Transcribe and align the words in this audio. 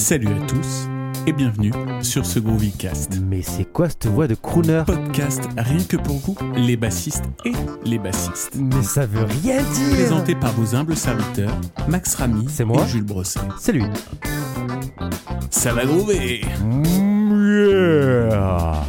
Salut 0.00 0.28
à 0.28 0.46
tous 0.46 0.88
et 1.26 1.32
bienvenue 1.32 1.72
sur 2.00 2.24
ce 2.24 2.38
Groovycast. 2.38 3.20
Mais 3.20 3.42
c'est 3.42 3.66
quoi 3.66 3.90
cette 3.90 4.06
voix 4.06 4.26
de 4.26 4.34
crooner? 4.34 4.82
Podcast 4.86 5.46
rien 5.58 5.84
que 5.84 5.98
pour 5.98 6.16
vous, 6.16 6.34
les 6.56 6.78
bassistes 6.78 7.26
et 7.44 7.52
les 7.84 7.98
bassistes. 7.98 8.56
Mais 8.56 8.82
ça 8.82 9.04
veut 9.04 9.24
rien 9.24 9.62
dire 9.62 9.90
Présenté 9.92 10.34
par 10.34 10.52
vos 10.52 10.74
humbles 10.74 10.96
serviteurs, 10.96 11.54
Max 11.86 12.14
Ramy 12.14 12.46
C'est 12.48 12.64
moi 12.64 12.82
et 12.82 12.88
Jules 12.88 13.04
Brosset. 13.04 13.40
C'est 13.58 13.72
lui. 13.72 13.84
Ça 15.50 15.74
va 15.74 15.84
groover 15.84 16.40
Yeah. 17.42 18.82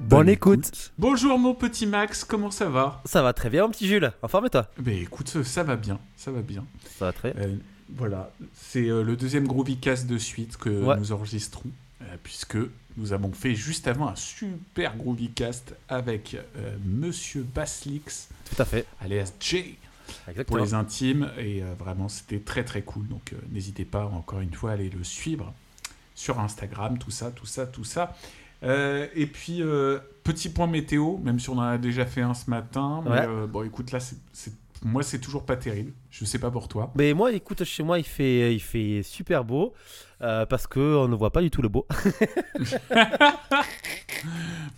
Bonne 0.00 0.30
écoute. 0.30 0.92
Bonjour 0.98 1.38
mon 1.38 1.54
petit 1.54 1.86
Max, 1.86 2.24
comment 2.24 2.50
ça 2.50 2.70
va? 2.70 3.02
Ça 3.04 3.20
va 3.20 3.34
très 3.34 3.50
bien, 3.50 3.64
mon 3.64 3.70
petit 3.70 3.86
Jules. 3.86 4.10
En 4.22 4.28
forme 4.28 4.46
et 4.46 4.50
toi? 4.50 4.66
Ben 4.78 4.96
écoute, 4.96 5.28
ça 5.44 5.62
va 5.62 5.76
bien, 5.76 5.98
ça 6.16 6.30
va 6.30 6.40
bien. 6.40 6.64
Ça 6.98 7.04
va 7.04 7.12
très 7.12 7.34
bien. 7.34 7.42
Euh, 7.42 7.56
voilà, 7.96 8.30
c'est 8.54 8.88
euh, 8.88 9.02
le 9.02 9.16
deuxième 9.16 9.46
Groovycast 9.46 10.06
de 10.06 10.18
suite 10.18 10.56
que 10.56 10.68
Ouais. 10.70 10.96
nous 10.98 11.12
enregistrons, 11.12 11.70
euh, 12.02 12.04
puisque 12.22 12.56
nous 12.96 13.12
avons 13.12 13.32
fait 13.32 13.54
juste 13.54 13.86
avant 13.88 14.08
un 14.08 14.16
super 14.16 14.96
Groovycast 14.96 15.74
avec 15.88 16.34
euh, 16.56 16.76
Monsieur 16.84 17.42
Baslix, 17.54 18.28
Tout 18.54 18.60
à 18.62 18.64
fait. 18.64 18.86
alias 19.00 19.32
Jay, 19.40 19.76
pour 20.46 20.58
les 20.58 20.74
intimes, 20.74 21.30
et 21.38 21.62
euh, 21.62 21.74
vraiment 21.78 22.08
c'était 22.08 22.40
très 22.40 22.64
très 22.64 22.82
cool, 22.82 23.06
donc 23.08 23.32
euh, 23.32 23.36
n'hésitez 23.50 23.84
pas 23.84 24.04
encore 24.06 24.40
une 24.40 24.52
fois 24.54 24.70
à 24.70 24.72
aller 24.74 24.90
le 24.90 25.04
suivre 25.04 25.52
sur 26.14 26.40
Instagram, 26.40 26.98
tout 26.98 27.10
ça, 27.10 27.30
tout 27.30 27.46
ça, 27.46 27.66
tout 27.66 27.84
ça. 27.84 28.16
Et 28.60 29.26
puis, 29.32 29.62
petit 30.24 30.48
point 30.48 30.66
météo, 30.66 31.16
même 31.18 31.38
si 31.38 31.48
on 31.48 31.58
en 31.58 31.60
a 31.60 31.78
déjà 31.78 32.04
fait 32.06 32.22
un 32.22 32.34
ce 32.34 32.50
matin, 32.50 33.02
mais 33.04 33.10
Ouais. 33.26 33.46
bon 33.46 33.62
écoute, 33.64 33.92
là, 33.92 34.00
c'est- 34.00 34.16
moi 34.84 35.02
c'est 35.02 35.18
toujours 35.18 35.44
pas 35.44 35.56
terrible, 35.56 35.92
je 36.10 36.24
sais 36.24 36.38
pas 36.38 36.50
pour 36.50 36.68
toi. 36.68 36.92
Mais 36.96 37.12
moi, 37.14 37.32
écoute, 37.32 37.64
chez 37.64 37.82
moi, 37.82 37.98
il 37.98 38.04
fait, 38.04 38.54
il 38.54 38.60
fait 38.60 39.02
super 39.02 39.44
beau 39.44 39.74
euh, 40.22 40.46
parce 40.46 40.66
que 40.66 40.78
on 40.80 41.08
ne 41.08 41.14
voit 41.16 41.30
pas 41.30 41.40
du 41.42 41.50
tout 41.50 41.62
le 41.62 41.68
beau. 41.68 41.86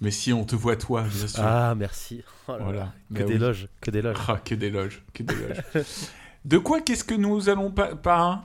Mais 0.01 0.11
si 0.11 0.33
on 0.33 0.45
te 0.45 0.57
voit 0.57 0.77
toi, 0.77 1.03
bien 1.03 1.27
sûr. 1.27 1.43
Ah, 1.45 1.75
merci. 1.75 2.23
Oh 2.49 2.53
là 2.53 2.59
là. 2.59 2.65
voilà. 2.65 2.93
Que 3.15 3.19
Bah 3.21 3.25
oui. 3.27 3.33
d'éloges, 3.33 3.69
que 3.81 3.91
d'éloges. 3.91 4.17
Ah, 4.29 4.41
que 4.45 4.55
d'éloges, 4.55 5.03
que 5.13 5.23
d'éloges. 5.23 5.63
de 6.45 6.59
quoi 6.59 6.81
qu'est-ce 6.81 7.05
que 7.05 7.15
nous 7.15 7.49
allons 7.49 7.71
pas... 7.71 7.95
pas 7.97 8.45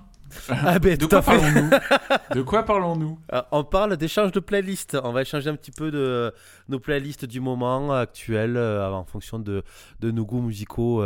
Ah 0.49 0.79
ben, 0.79 0.97
de 0.97 1.05
quoi 1.05 1.21
parlons-nous 1.21 1.69
De 2.35 2.41
quoi 2.41 2.63
parlons-nous 2.63 3.19
Euh, 3.33 3.41
on 3.51 3.63
parle 3.63 3.95
d'échange 3.97 4.31
de 4.31 4.39
playlists. 4.39 4.97
On 5.03 5.11
va 5.13 5.21
échanger 5.21 5.49
un 5.49 5.55
petit 5.55 5.71
peu 5.71 5.91
de 5.91 6.33
nos 6.67 6.79
playlists 6.79 7.25
du 7.25 7.39
moment 7.39 7.93
actuel 7.93 8.57
euh, 8.57 8.89
en 8.91 9.05
fonction 9.05 9.39
de, 9.39 9.63
de 9.99 10.11
nos 10.11 10.25
goûts 10.25 10.41
musicaux 10.41 11.03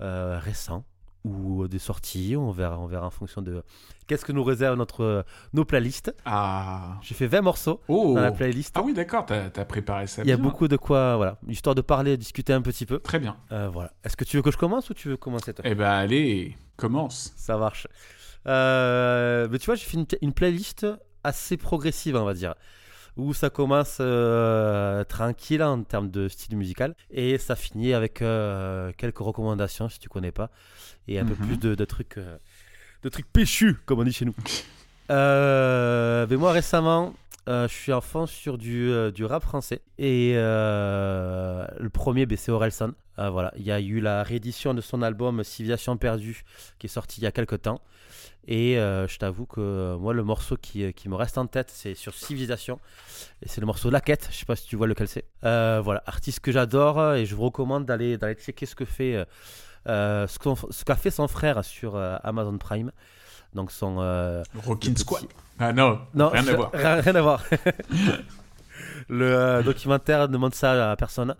euh, 0.00 0.34
euh, 0.34 0.38
récents 0.38 0.84
ou 1.24 1.66
des 1.68 1.78
sorties. 1.78 2.34
On 2.36 2.50
verra, 2.50 2.78
on 2.78 2.86
verra 2.86 3.06
en 3.06 3.10
fonction 3.10 3.40
de 3.40 3.62
qu'est-ce 4.06 4.24
que 4.24 4.32
nous 4.32 4.44
réserve 4.44 4.76
notre, 4.76 5.24
nos 5.54 5.64
playlists. 5.64 6.14
Ah... 6.26 6.98
J'ai 7.00 7.14
fait 7.14 7.26
20 7.26 7.40
morceaux 7.40 7.80
Oh 7.88 8.14
dans 8.14 8.20
la 8.20 8.32
playlist. 8.32 8.74
Ah 8.76 8.82
oui, 8.84 8.92
d'accord, 8.92 9.24
t'as 9.24 9.46
as 9.46 9.64
préparé 9.64 10.06
ça 10.06 10.22
Il 10.22 10.28
y 10.28 10.32
a 10.32 10.36
bien. 10.36 10.44
beaucoup 10.44 10.68
de 10.68 10.76
quoi, 10.76 11.16
voilà, 11.16 11.38
histoire 11.48 11.74
de 11.74 11.80
parler, 11.80 12.16
discuter 12.18 12.52
un 12.52 12.60
petit 12.60 12.84
peu. 12.84 12.98
Très 12.98 13.18
bien. 13.18 13.36
Euh, 13.52 13.68
voilà. 13.72 13.92
Est-ce 14.04 14.16
que 14.16 14.24
tu 14.24 14.36
veux 14.36 14.42
que 14.42 14.50
je 14.50 14.58
commence 14.58 14.90
ou 14.90 14.94
tu 14.94 15.08
veux 15.08 15.16
commencer 15.16 15.54
toi? 15.54 15.64
Eh 15.66 15.74
ben 15.74 15.90
allez, 15.90 16.56
commence. 16.76 17.32
Ça 17.36 17.56
marche. 17.56 17.86
Euh, 18.46 19.48
mais 19.50 19.58
tu 19.58 19.66
vois, 19.66 19.76
j'ai 19.76 19.86
fait 19.86 19.96
une, 19.96 20.06
une 20.20 20.32
playlist 20.34 20.86
assez 21.22 21.56
progressive, 21.56 22.16
on 22.16 22.24
va 22.24 22.34
dire. 22.34 22.54
Où 23.16 23.32
ça 23.32 23.48
commence 23.50 23.98
euh, 24.00 25.04
tranquille 25.04 25.62
en 25.62 25.82
termes 25.84 26.10
de 26.10 26.28
style 26.28 26.56
musical. 26.56 26.94
Et 27.10 27.38
ça 27.38 27.54
finit 27.54 27.94
avec 27.94 28.22
euh, 28.22 28.90
quelques 28.96 29.18
recommandations, 29.18 29.88
si 29.88 29.98
tu 30.00 30.08
connais 30.08 30.32
pas. 30.32 30.50
Et 31.06 31.18
un 31.18 31.24
peu 31.24 31.34
Mhm. 31.38 31.46
plus 31.46 31.58
de, 31.58 31.74
de 31.76 31.84
trucs, 31.84 32.18
euh, 32.18 32.36
de 33.02 33.08
trucs 33.08 33.30
péchus, 33.32 33.76
comme 33.86 34.00
on 34.00 34.04
dit 34.04 34.12
chez 34.12 34.24
nous. 34.24 34.34
Euh, 35.10 36.26
mais 36.30 36.36
moi, 36.36 36.52
récemment, 36.52 37.12
euh, 37.46 37.68
je 37.68 37.74
suis 37.74 37.92
en 37.92 38.00
fond 38.00 38.26
sur 38.26 38.56
du, 38.56 38.90
euh, 38.90 39.12
rap 39.22 39.42
français. 39.42 39.82
Et 39.98 40.32
euh, 40.36 41.66
le 41.78 41.90
premier, 41.90 42.26
ben, 42.26 42.38
c'est 42.38 42.50
Orelsan. 42.50 42.92
Il 43.18 43.62
y 43.62 43.70
a 43.70 43.80
eu 43.80 44.00
la 44.00 44.22
réédition 44.22 44.74
de 44.74 44.80
son 44.80 45.02
album 45.02 45.44
Civilisation 45.44 45.96
perdue 45.96 46.42
qui 46.78 46.86
est 46.86 46.90
sorti 46.90 47.20
il 47.20 47.24
y 47.24 47.26
a 47.26 47.32
quelques 47.32 47.62
temps. 47.62 47.80
Et 48.46 48.74
je 48.74 49.18
t'avoue 49.18 49.46
que 49.46 49.96
moi, 49.96 50.12
le 50.12 50.24
morceau 50.24 50.56
qui, 50.56 50.92
me 51.06 51.14
reste 51.14 51.38
en 51.38 51.46
tête, 51.46 51.70
c'est 51.70 51.94
sur 51.94 52.12
Civilisation. 52.14 52.80
Et 53.42 53.48
c'est 53.48 53.60
le 53.60 53.66
morceau 53.66 53.88
La 53.88 54.00
Quête. 54.00 54.28
Je 54.32 54.36
sais 54.36 54.46
pas 54.46 54.56
si 54.56 54.66
tu 54.66 54.74
vois 54.76 54.88
lequel 54.88 55.06
c'est. 55.06 55.26
Voilà, 55.42 56.02
artiste 56.06 56.40
que 56.40 56.50
j'adore 56.50 57.14
et 57.14 57.24
je 57.24 57.34
vous 57.36 57.44
recommande 57.44 57.86
d'aller 57.86 58.16
checker 58.16 58.66
ce 58.66 58.74
que 58.74 58.84
qu'a 59.84 60.96
fait 60.96 61.10
son 61.10 61.28
frère 61.28 61.64
sur 61.64 61.96
Amazon 61.96 62.58
Prime. 62.58 62.90
Donc 63.54 63.70
son 63.70 63.96
euh, 64.00 64.42
Rockin' 64.64 64.94
petit- 64.94 65.28
Ah 65.58 65.72
non, 65.72 66.00
non, 66.14 66.28
rien 66.30 66.46
à 66.48 66.54
voir. 66.56 66.70
Rien, 66.72 67.00
rien 67.00 67.14
à 67.14 67.22
voir. 67.22 67.42
le 69.08 69.24
euh, 69.26 69.62
documentaire 69.62 70.22
ne 70.28 70.32
demande 70.32 70.54
ça 70.54 70.90
à 70.92 70.96
personne. 70.96 71.36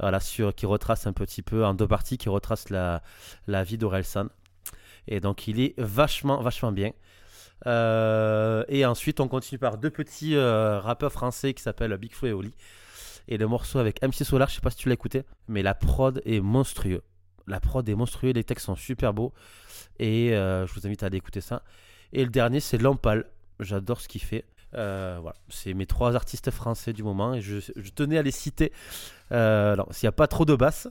Voilà, 0.00 0.18
sur, 0.20 0.54
qui 0.54 0.66
retrace 0.66 1.06
un 1.06 1.12
petit 1.12 1.42
peu, 1.42 1.64
en 1.64 1.72
deux 1.74 1.86
parties, 1.86 2.18
qui 2.18 2.28
retrace 2.28 2.68
la, 2.70 3.02
la 3.46 3.62
vie 3.62 3.78
d'Orelsan. 3.78 4.26
Et 5.06 5.20
donc, 5.20 5.46
il 5.46 5.60
est 5.60 5.74
vachement, 5.78 6.40
vachement 6.40 6.72
bien. 6.72 6.90
Euh, 7.66 8.64
et 8.68 8.84
ensuite, 8.84 9.20
on 9.20 9.28
continue 9.28 9.58
par 9.58 9.78
deux 9.78 9.90
petits 9.90 10.34
euh, 10.34 10.80
rappeurs 10.80 11.12
français 11.12 11.54
qui 11.54 11.62
s'appellent 11.62 11.96
Big 11.96 12.12
Flo 12.12 12.28
et 12.28 12.32
Oli. 12.32 12.54
Et 13.28 13.38
le 13.38 13.46
morceau 13.46 13.78
avec 13.78 14.02
MC 14.02 14.24
Solar, 14.24 14.48
je 14.48 14.56
sais 14.56 14.60
pas 14.60 14.70
si 14.70 14.76
tu 14.78 14.88
l'as 14.88 14.94
écouté, 14.94 15.22
mais 15.48 15.62
la 15.62 15.74
prod 15.74 16.20
est 16.26 16.40
monstrueux. 16.40 17.02
La 17.46 17.60
prod 17.60 17.86
est 17.88 17.94
monstrueux, 17.94 18.30
les 18.32 18.44
textes 18.44 18.66
sont 18.66 18.76
super 18.76 19.12
beaux. 19.14 19.32
Et 19.98 20.32
euh, 20.34 20.66
je 20.66 20.74
vous 20.74 20.86
invite 20.86 21.02
à 21.02 21.06
aller 21.06 21.18
écouter 21.18 21.40
ça. 21.40 21.62
Et 22.12 22.24
le 22.24 22.30
dernier, 22.30 22.60
c'est 22.60 22.78
Lampal. 22.78 23.26
J'adore 23.60 24.00
ce 24.00 24.08
qu'il 24.08 24.22
fait. 24.22 24.44
Euh, 24.74 25.18
voilà, 25.22 25.36
c'est 25.48 25.72
mes 25.72 25.86
trois 25.86 26.16
artistes 26.16 26.50
français 26.50 26.92
du 26.92 27.04
moment 27.04 27.32
et 27.34 27.40
je, 27.40 27.58
je 27.60 27.90
tenais 27.90 28.18
à 28.18 28.22
les 28.22 28.32
citer. 28.32 28.72
Euh, 29.30 29.72
alors, 29.74 29.86
s'il 29.94 30.06
n'y 30.06 30.08
a 30.08 30.12
pas 30.12 30.26
trop 30.26 30.44
de 30.44 30.56
basses, 30.56 30.88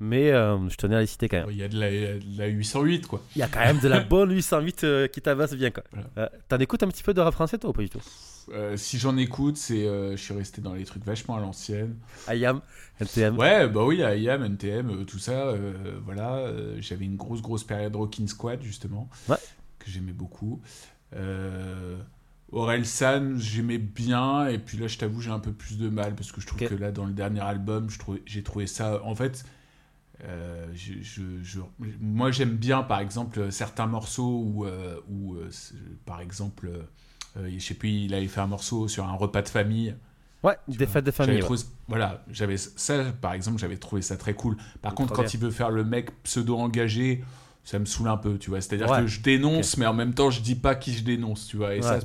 mais 0.00 0.30
euh, 0.32 0.68
je 0.68 0.76
tenais 0.76 0.96
à 0.96 1.00
les 1.00 1.06
citer 1.06 1.28
quand 1.28 1.38
même. 1.38 1.46
Il 1.50 1.56
y 1.56 1.62
a 1.62 1.68
de 1.68 1.78
la, 1.78 1.88
de 1.90 2.38
la 2.38 2.46
808, 2.48 3.06
quoi. 3.06 3.22
Il 3.34 3.38
y 3.38 3.42
a 3.42 3.48
quand 3.48 3.60
même 3.60 3.78
de 3.78 3.88
la 3.88 4.00
bonne 4.04 4.32
808 4.34 4.84
euh, 4.84 5.06
qui 5.08 5.22
tabasse 5.22 5.54
bien. 5.54 5.70
quoi. 5.70 5.84
Voilà. 6.14 6.30
T'en 6.48 6.58
écoutes 6.58 6.82
un 6.82 6.88
petit 6.88 7.02
peu 7.02 7.14
de 7.14 7.20
rap 7.20 7.32
français 7.32 7.56
toi 7.56 7.70
ou 7.70 7.72
pas 7.72 7.82
du 7.82 7.88
tout? 7.88 8.00
Euh, 8.50 8.76
si 8.76 8.98
j'en 8.98 9.16
écoute, 9.16 9.56
c'est, 9.56 9.86
euh, 9.86 10.12
je 10.12 10.22
suis 10.22 10.34
resté 10.34 10.60
dans 10.60 10.74
les 10.74 10.84
trucs 10.84 11.04
vachement 11.04 11.36
à 11.36 11.40
l'ancienne. 11.40 11.96
Ayam, 12.26 12.60
NTM. 13.00 13.38
Ouais, 13.38 13.68
bah 13.68 13.84
oui, 13.84 13.98
IAM, 13.98 14.42
NTM, 14.44 14.90
euh, 14.90 15.04
tout 15.04 15.18
ça, 15.18 15.54
voilà. 16.04 16.52
j'avais 16.80 17.04
une 17.04 17.16
grosse, 17.16 17.42
grosse 17.42 17.64
période 17.64 17.94
Rockin' 17.96 18.26
Squad, 18.28 18.62
justement, 18.62 19.08
Ouais. 19.28 19.36
que 19.78 19.90
j'aimais 19.90 20.12
beaucoup. 20.12 20.60
Aurel 22.50 22.84
San, 22.84 23.38
j'aimais 23.38 23.78
bien, 23.78 24.46
et 24.48 24.58
puis 24.58 24.76
là, 24.76 24.86
je 24.86 24.98
t'avoue, 24.98 25.20
j'ai 25.22 25.30
un 25.30 25.38
peu 25.38 25.52
plus 25.52 25.78
de 25.78 25.88
mal, 25.88 26.14
parce 26.14 26.32
que 26.32 26.40
je 26.42 26.46
trouve 26.46 26.58
que 26.68 26.74
là, 26.74 26.92
dans 26.92 27.06
le 27.06 27.12
dernier 27.14 27.40
album, 27.40 27.88
j'ai 28.26 28.42
trouvé 28.42 28.66
ça, 28.66 29.02
en 29.04 29.14
fait... 29.14 29.44
euh, 30.24 30.66
je, 30.74 30.92
je- 31.02 31.42
je- 31.42 31.60
moi, 32.00 32.30
j'aime 32.30 32.56
bien, 32.56 32.82
par 32.82 33.00
exemple, 33.00 33.50
certains 33.50 33.86
morceaux 33.86 34.42
où, 34.46 34.66
euh, 34.66 35.00
euh, 35.10 35.50
par 36.04 36.20
exemple, 36.20 36.70
je 37.36 37.58
sais 37.58 37.74
plus, 37.74 37.90
il 37.90 38.14
avait 38.14 38.28
fait 38.28 38.40
un 38.40 38.46
morceau 38.46 38.88
sur 38.88 39.04
un 39.06 39.12
repas 39.14 39.42
de 39.42 39.48
famille. 39.48 39.94
Ouais, 40.42 40.56
Tu 40.70 40.76
des 40.76 40.86
vois, 40.86 40.94
fêtes 40.94 41.04
de 41.04 41.10
famille. 41.12 41.42
ouais. 41.42 41.56
Voilà, 41.88 42.24
j'avais 42.30 42.56
ça 42.56 43.04
par 43.20 43.32
exemple, 43.32 43.58
j'avais 43.58 43.76
trouvé 43.76 44.02
ça 44.02 44.16
très 44.16 44.34
cool. 44.34 44.56
Par 44.80 44.94
contre, 44.94 45.12
quand 45.12 45.34
il 45.34 45.40
veut 45.40 45.50
faire 45.50 45.70
le 45.70 45.84
mec 45.84 46.10
pseudo 46.24 46.56
engagé, 46.58 47.22
ça 47.64 47.78
me 47.78 47.84
saoule 47.84 48.08
un 48.08 48.16
peu, 48.16 48.38
tu 48.38 48.50
vois. 48.50 48.60
C'est-à-dire 48.60 48.90
Ouais. 48.90 49.02
que 49.02 49.06
je 49.06 49.20
dénonce, 49.20 49.76
mais 49.76 49.86
en 49.86 49.94
même 49.94 50.14
temps, 50.14 50.30
je 50.30 50.40
dis 50.40 50.56
pas 50.56 50.74
qui 50.74 50.92
je 50.94 51.04
dénonce, 51.04 51.46
tu 51.46 51.56
vois. 51.58 51.76
Et 51.76 51.82
ça, 51.82 51.94
Ouais. 51.98 52.00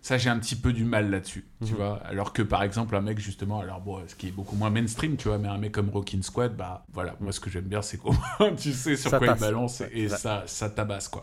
ça 0.00 0.16
j'ai 0.16 0.30
un 0.30 0.38
petit 0.38 0.56
peu 0.56 0.72
du 0.72 0.84
mal 0.84 1.10
là-dessus, 1.10 1.44
tu 1.62 1.72
Mhm. 1.72 1.76
vois. 1.76 1.96
Alors 2.06 2.32
que 2.32 2.40
par 2.40 2.62
exemple, 2.62 2.96
un 2.96 3.02
mec 3.02 3.18
justement, 3.18 3.60
alors 3.60 3.82
bon, 3.82 4.00
ce 4.06 4.14
qui 4.14 4.28
est 4.28 4.32
beaucoup 4.32 4.56
moins 4.56 4.70
mainstream, 4.70 5.16
tu 5.18 5.28
vois, 5.28 5.36
mais 5.36 5.48
un 5.48 5.58
mec 5.58 5.72
comme 5.72 5.90
Rockin' 5.90 6.22
Squad, 6.22 6.56
bah 6.56 6.86
voilà, 6.94 7.16
moi 7.20 7.32
ce 7.32 7.40
que 7.40 7.50
j'aime 7.50 7.64
bien, 7.64 7.82
c'est 7.82 8.02
moins 8.02 8.16
tu 8.56 8.72
sais 8.72 8.96
sur 8.96 9.10
Ça 9.10 9.18
quoi 9.18 9.26
tasse. 9.28 9.38
il 9.38 9.40
balance 9.42 9.82
et 9.92 10.08
ça, 10.08 10.44
ça 10.46 10.70
tabasse 10.70 11.08
quoi. 11.08 11.22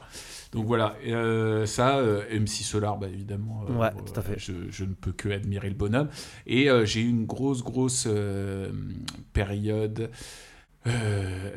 Donc 0.51 0.65
voilà, 0.65 0.95
euh, 1.07 1.65
ça, 1.65 2.00
euh, 2.00 2.24
MC 2.39 2.63
Solar, 2.63 2.98
bah 2.98 3.07
évidemment, 3.07 3.63
euh, 3.69 3.74
Ouais, 3.74 3.92
tout 4.06 4.19
à 4.19 4.21
fait. 4.21 4.38
Je, 4.38 4.51
je 4.69 4.83
ne 4.83 4.94
peux 4.94 5.13
que 5.13 5.30
admirer 5.30 5.69
le 5.69 5.75
bonhomme. 5.75 6.09
Et 6.45 6.69
euh, 6.69 6.86
j'ai 6.86 7.01
eu 7.01 7.07
une 7.09 7.25
grosse, 7.25 7.63
grosse 7.63 8.07
période. 9.33 10.09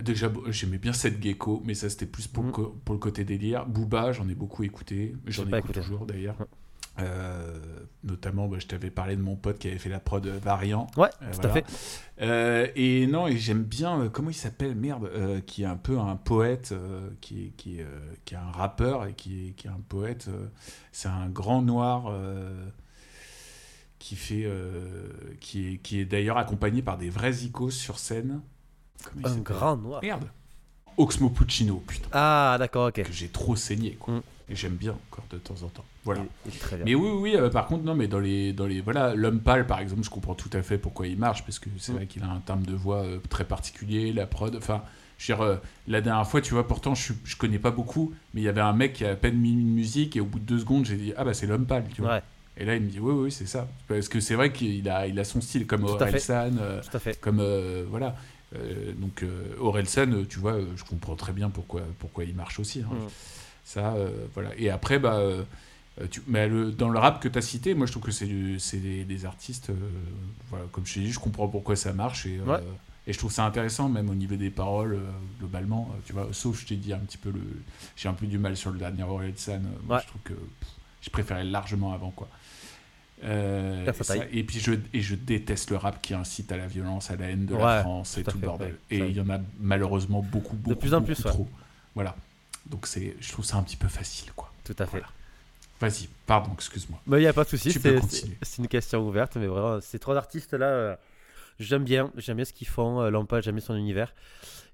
déjà, 0.02 0.30
j'aimais 0.48 0.78
bien 0.78 0.92
cette 0.92 1.22
gecko, 1.22 1.62
mais 1.64 1.74
ça 1.74 1.88
c'était 1.90 2.06
plus 2.06 2.26
pour, 2.28 2.44
le 2.44 2.52
co- 2.52 2.78
pour 2.84 2.94
le 2.94 2.98
côté 3.00 3.24
délire. 3.24 3.66
Booba, 3.66 4.12
j'en 4.12 4.28
ai 4.28 4.34
beaucoup 4.34 4.62
écouté. 4.62 5.14
J'en 5.26 5.42
écoute 5.44 5.58
écouté. 5.58 5.80
toujours 5.80 6.06
d'ailleurs. 6.06 6.36
Euh, 7.00 7.58
notamment, 8.04 8.46
bah, 8.46 8.58
je 8.60 8.66
t'avais 8.66 8.90
parlé 8.90 9.16
de 9.16 9.20
mon 9.20 9.34
pote 9.34 9.58
qui 9.58 9.66
avait 9.68 9.78
fait 9.78 9.88
la 9.88 9.98
prod 9.98 10.24
Variant. 10.26 10.86
Ouais, 10.96 11.08
Euh, 11.22 11.32
tout 11.32 11.40
voilà. 11.42 11.50
à 11.50 11.52
fait. 11.54 11.64
Euh, 12.20 12.68
et 12.76 13.06
non, 13.08 13.26
et 13.26 13.36
j'aime 13.36 13.64
bien, 13.64 14.08
comment 14.12 14.30
il 14.30 14.34
s'appelle, 14.34 14.76
merde, 14.76 15.10
qui 15.46 15.62
est 15.62 15.66
un 15.66 15.76
peu 15.76 15.98
un 15.98 16.14
poète, 16.16 16.72
qui, 17.20 17.46
est, 17.46 17.48
qui, 17.56 17.80
est, 17.80 17.86
qui 18.24 18.34
est 18.34 18.38
un 18.38 18.50
rappeur 18.52 19.06
et 19.06 19.14
qui 19.14 19.48
est, 19.48 19.50
qui 19.52 19.66
est 19.66 19.70
un 19.70 19.80
poète. 19.88 20.28
c'est 20.92 21.08
un 21.08 21.28
grand 21.28 21.62
noir 21.62 22.12
qui 23.98 24.16
fait, 24.16 24.48
qui 25.40 25.66
est, 25.74 25.78
qui 25.78 25.98
est 26.00 26.04
d'ailleurs 26.04 26.38
accompagné 26.38 26.82
par 26.82 26.96
des 26.98 27.10
vrais 27.10 27.34
icônes 27.38 27.70
sur 27.70 27.98
scène. 27.98 28.40
Comment 29.02 29.28
Un 29.28 29.36
grand 29.38 29.76
noir. 29.76 30.00
Merde. 30.02 30.28
Oxmo 30.96 31.28
Puccino, 31.28 31.82
putain, 31.86 32.08
Ah, 32.12 32.56
d'accord, 32.58 32.86
ok. 32.88 33.02
que 33.02 33.12
j'ai 33.12 33.28
trop 33.28 33.56
saigné, 33.56 33.94
quoi. 33.96 34.14
Mm. 34.14 34.22
Et 34.50 34.54
j'aime 34.56 34.76
bien 34.76 34.92
encore 35.10 35.24
de 35.30 35.38
temps 35.38 35.60
en 35.64 35.68
temps. 35.68 35.84
Voilà. 36.04 36.22
Très 36.60 36.76
bien. 36.76 36.84
Mais 36.84 36.94
oui, 36.94 37.08
oui, 37.14 37.36
euh, 37.36 37.48
par 37.48 37.66
contre, 37.66 37.84
non, 37.84 37.94
mais 37.94 38.06
dans 38.08 38.18
les, 38.18 38.52
dans 38.52 38.66
les, 38.66 38.80
voilà, 38.82 39.14
l'homme 39.14 39.40
pâle, 39.40 39.66
par 39.66 39.80
exemple, 39.80 40.02
je 40.04 40.10
comprends 40.10 40.34
tout 40.34 40.50
à 40.52 40.60
fait 40.62 40.76
pourquoi 40.76 41.06
il 41.06 41.16
marche, 41.18 41.44
parce 41.44 41.58
que 41.58 41.70
c'est 41.78 41.92
Mm. 41.92 41.96
vrai 41.96 42.06
qu'il 42.06 42.22
a 42.22 42.26
un 42.28 42.40
timbre 42.40 42.66
de 42.66 42.74
voix 42.74 42.98
euh, 43.04 43.18
très 43.30 43.44
particulier, 43.44 44.12
la 44.12 44.26
prod, 44.26 44.54
enfin, 44.56 44.82
je 45.16 45.32
veux 45.32 45.36
dire, 45.38 45.44
euh, 45.46 45.56
la 45.88 46.00
dernière 46.02 46.28
fois, 46.28 46.40
tu 46.42 46.52
vois, 46.52 46.66
pourtant, 46.68 46.94
je, 46.94 47.14
je 47.24 47.36
connais 47.36 47.58
pas 47.58 47.70
beaucoup, 47.70 48.12
mais 48.34 48.42
il 48.42 48.44
y 48.44 48.48
avait 48.48 48.60
un 48.60 48.74
mec 48.74 48.92
qui 48.92 49.06
a 49.06 49.12
à 49.12 49.16
peine 49.16 49.36
mis 49.38 49.52
une 49.52 49.72
musique, 49.72 50.14
et 50.16 50.20
au 50.20 50.26
bout 50.26 50.38
de 50.40 50.44
deux 50.44 50.58
secondes, 50.58 50.84
j'ai 50.84 50.96
dit, 50.96 51.14
ah 51.16 51.24
bah 51.24 51.32
c'est 51.32 51.46
l'homme 51.46 51.64
pâle, 51.66 51.84
tu 51.94 52.02
vois. 52.02 52.16
Ouais, 52.16 52.22
Et 52.58 52.64
là, 52.66 52.74
il 52.76 52.82
me 52.82 52.88
dit, 52.90 53.00
oui, 53.00 53.12
oui, 53.14 53.32
c'est 53.32 53.46
ça. 53.46 53.66
Parce 53.88 54.08
que 54.10 54.20
c'est 54.20 54.34
vrai 54.34 54.52
qu'il 54.52 54.86
a, 54.90 55.06
il 55.06 55.18
a 55.18 55.24
son 55.24 55.40
style, 55.40 55.66
comme. 55.66 55.84
Orelsan, 55.84 56.50
comme, 57.22 57.42
voilà. 57.88 58.14
Donc, 58.98 59.24
Orelsan, 59.58 60.24
tu 60.28 60.38
vois, 60.38 60.58
je 60.76 60.84
comprends 60.84 61.16
très 61.16 61.32
bien 61.32 61.48
pourquoi, 61.48 61.80
pourquoi 61.98 62.24
il 62.24 62.34
marche 62.34 62.60
aussi. 62.60 62.80
hein. 62.82 62.92
Mm. 62.94 63.08
Ça, 63.64 63.94
voilà. 64.34 64.50
Et 64.58 64.68
après, 64.68 64.98
bah, 64.98 65.18
euh, 66.00 66.06
tu, 66.10 66.22
mais 66.26 66.48
le- 66.48 66.72
dans 66.72 66.88
le 66.88 66.98
rap 66.98 67.20
que 67.22 67.28
tu 67.28 67.38
as 67.38 67.42
cité, 67.42 67.74
moi 67.74 67.86
je 67.86 67.92
trouve 67.92 68.04
que 68.04 68.10
c'est 68.10 68.26
des, 68.78 69.04
des 69.04 69.24
artistes, 69.26 69.70
euh, 69.70 69.74
voilà, 70.50 70.64
comme 70.72 70.84
je 70.86 70.94
t'ai 70.94 71.00
dit, 71.00 71.12
je 71.12 71.18
comprends 71.20 71.48
pourquoi 71.48 71.76
ça 71.76 71.92
marche 71.92 72.26
et, 72.26 72.38
euh, 72.38 72.44
Ouais. 72.44 72.60
et 73.06 73.12
je 73.12 73.18
trouve 73.18 73.32
ça 73.32 73.44
intéressant, 73.44 73.88
même 73.88 74.10
au 74.10 74.14
niveau 74.14 74.36
des 74.36 74.50
paroles, 74.50 74.98
globalement, 75.38 75.94
tu 76.06 76.12
vois, 76.12 76.28
sauf 76.32 76.60
je 76.60 76.66
t'ai 76.66 76.76
dit 76.76 76.92
un 76.92 76.98
petit 76.98 77.18
peu 77.18 77.30
le. 77.30 77.40
J'ai 77.96 78.08
un 78.08 78.14
peu 78.14 78.26
du 78.26 78.38
mal 78.38 78.56
sur 78.56 78.70
le 78.70 78.78
dernier 78.78 79.02
Orelsan, 79.04 79.60
Ouais. 79.88 79.98
je 80.02 80.06
trouve 80.08 80.22
que 80.24 80.32
pff, 80.34 80.68
je 81.02 81.10
préférais 81.10 81.44
largement 81.44 81.92
avant, 81.92 82.10
quoi. 82.10 82.28
Et, 83.22 83.86
ça- 84.02 84.16
taille. 84.16 84.28
et 84.32 84.44
puis 84.44 84.58
je, 84.60 84.72
et 84.92 85.00
je 85.00 85.14
déteste 85.14 85.70
le 85.70 85.76
rap 85.76 86.02
qui 86.02 86.12
incite 86.12 86.50
à 86.52 86.56
la 86.58 86.66
violence, 86.66 87.10
à 87.10 87.16
la 87.16 87.30
haine 87.30 87.46
de 87.46 87.54
Ouais, 87.54 87.62
la 87.62 87.80
France 87.80 88.18
et 88.18 88.24
tout 88.24 88.36
le 88.38 88.46
bordel. 88.46 88.76
et 88.90 88.98
il 88.98 89.12
y 89.12 89.20
en 89.20 89.30
a 89.30 89.38
malheureusement 89.60 90.20
beaucoup, 90.20 90.56
beaucoup, 90.56 90.76
plus 90.78 90.92
en 90.92 91.00
beaucoup 91.00 91.14
plus, 91.14 91.22
trop. 91.22 91.48
Voilà. 91.94 92.16
Donc 92.66 92.86
c'est, 92.86 93.16
je 93.20 93.32
trouve 93.32 93.44
ça 93.44 93.56
un 93.56 93.62
petit 93.62 93.76
peu 93.76 93.88
facile, 93.88 94.32
quoi. 94.34 94.52
Tout 94.64 94.74
à 94.78 94.84
fait. 94.84 94.90
Voilà. 94.90 95.06
Vas-y, 95.80 96.08
pardon, 96.26 96.50
excuse-moi. 96.54 96.98
Mais 97.06 97.18
il 97.18 97.20
n'y 97.20 97.26
a 97.26 97.32
pas 97.32 97.44
de 97.44 97.48
souci, 97.48 97.72
c'est 97.72 98.58
une 98.58 98.68
question 98.68 99.06
ouverte, 99.06 99.36
mais 99.36 99.46
vraiment, 99.46 99.80
ces 99.80 99.98
trois 99.98 100.16
artistes-là, 100.16 100.66
euh, 100.66 100.96
j'aime 101.58 101.84
bien, 101.84 102.10
j'aime 102.16 102.36
bien 102.36 102.44
ce 102.44 102.52
qu'ils 102.52 102.68
font, 102.68 103.00
euh, 103.02 103.40
j'aime 103.40 103.56
bien 103.56 103.64
son 103.64 103.74
univers. 103.74 104.14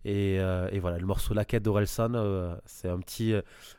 Et, 0.05 0.38
euh, 0.41 0.69
et 0.73 0.79
voilà, 0.79 0.99
le 0.99 1.05
morceau 1.06 1.35
La 1.35 1.44
quête 1.44 1.62
d'Orelsan, 1.62 2.14
euh, 2.14 2.55
c'est 2.64 2.88
un 2.88 2.99
petit, 3.00 3.35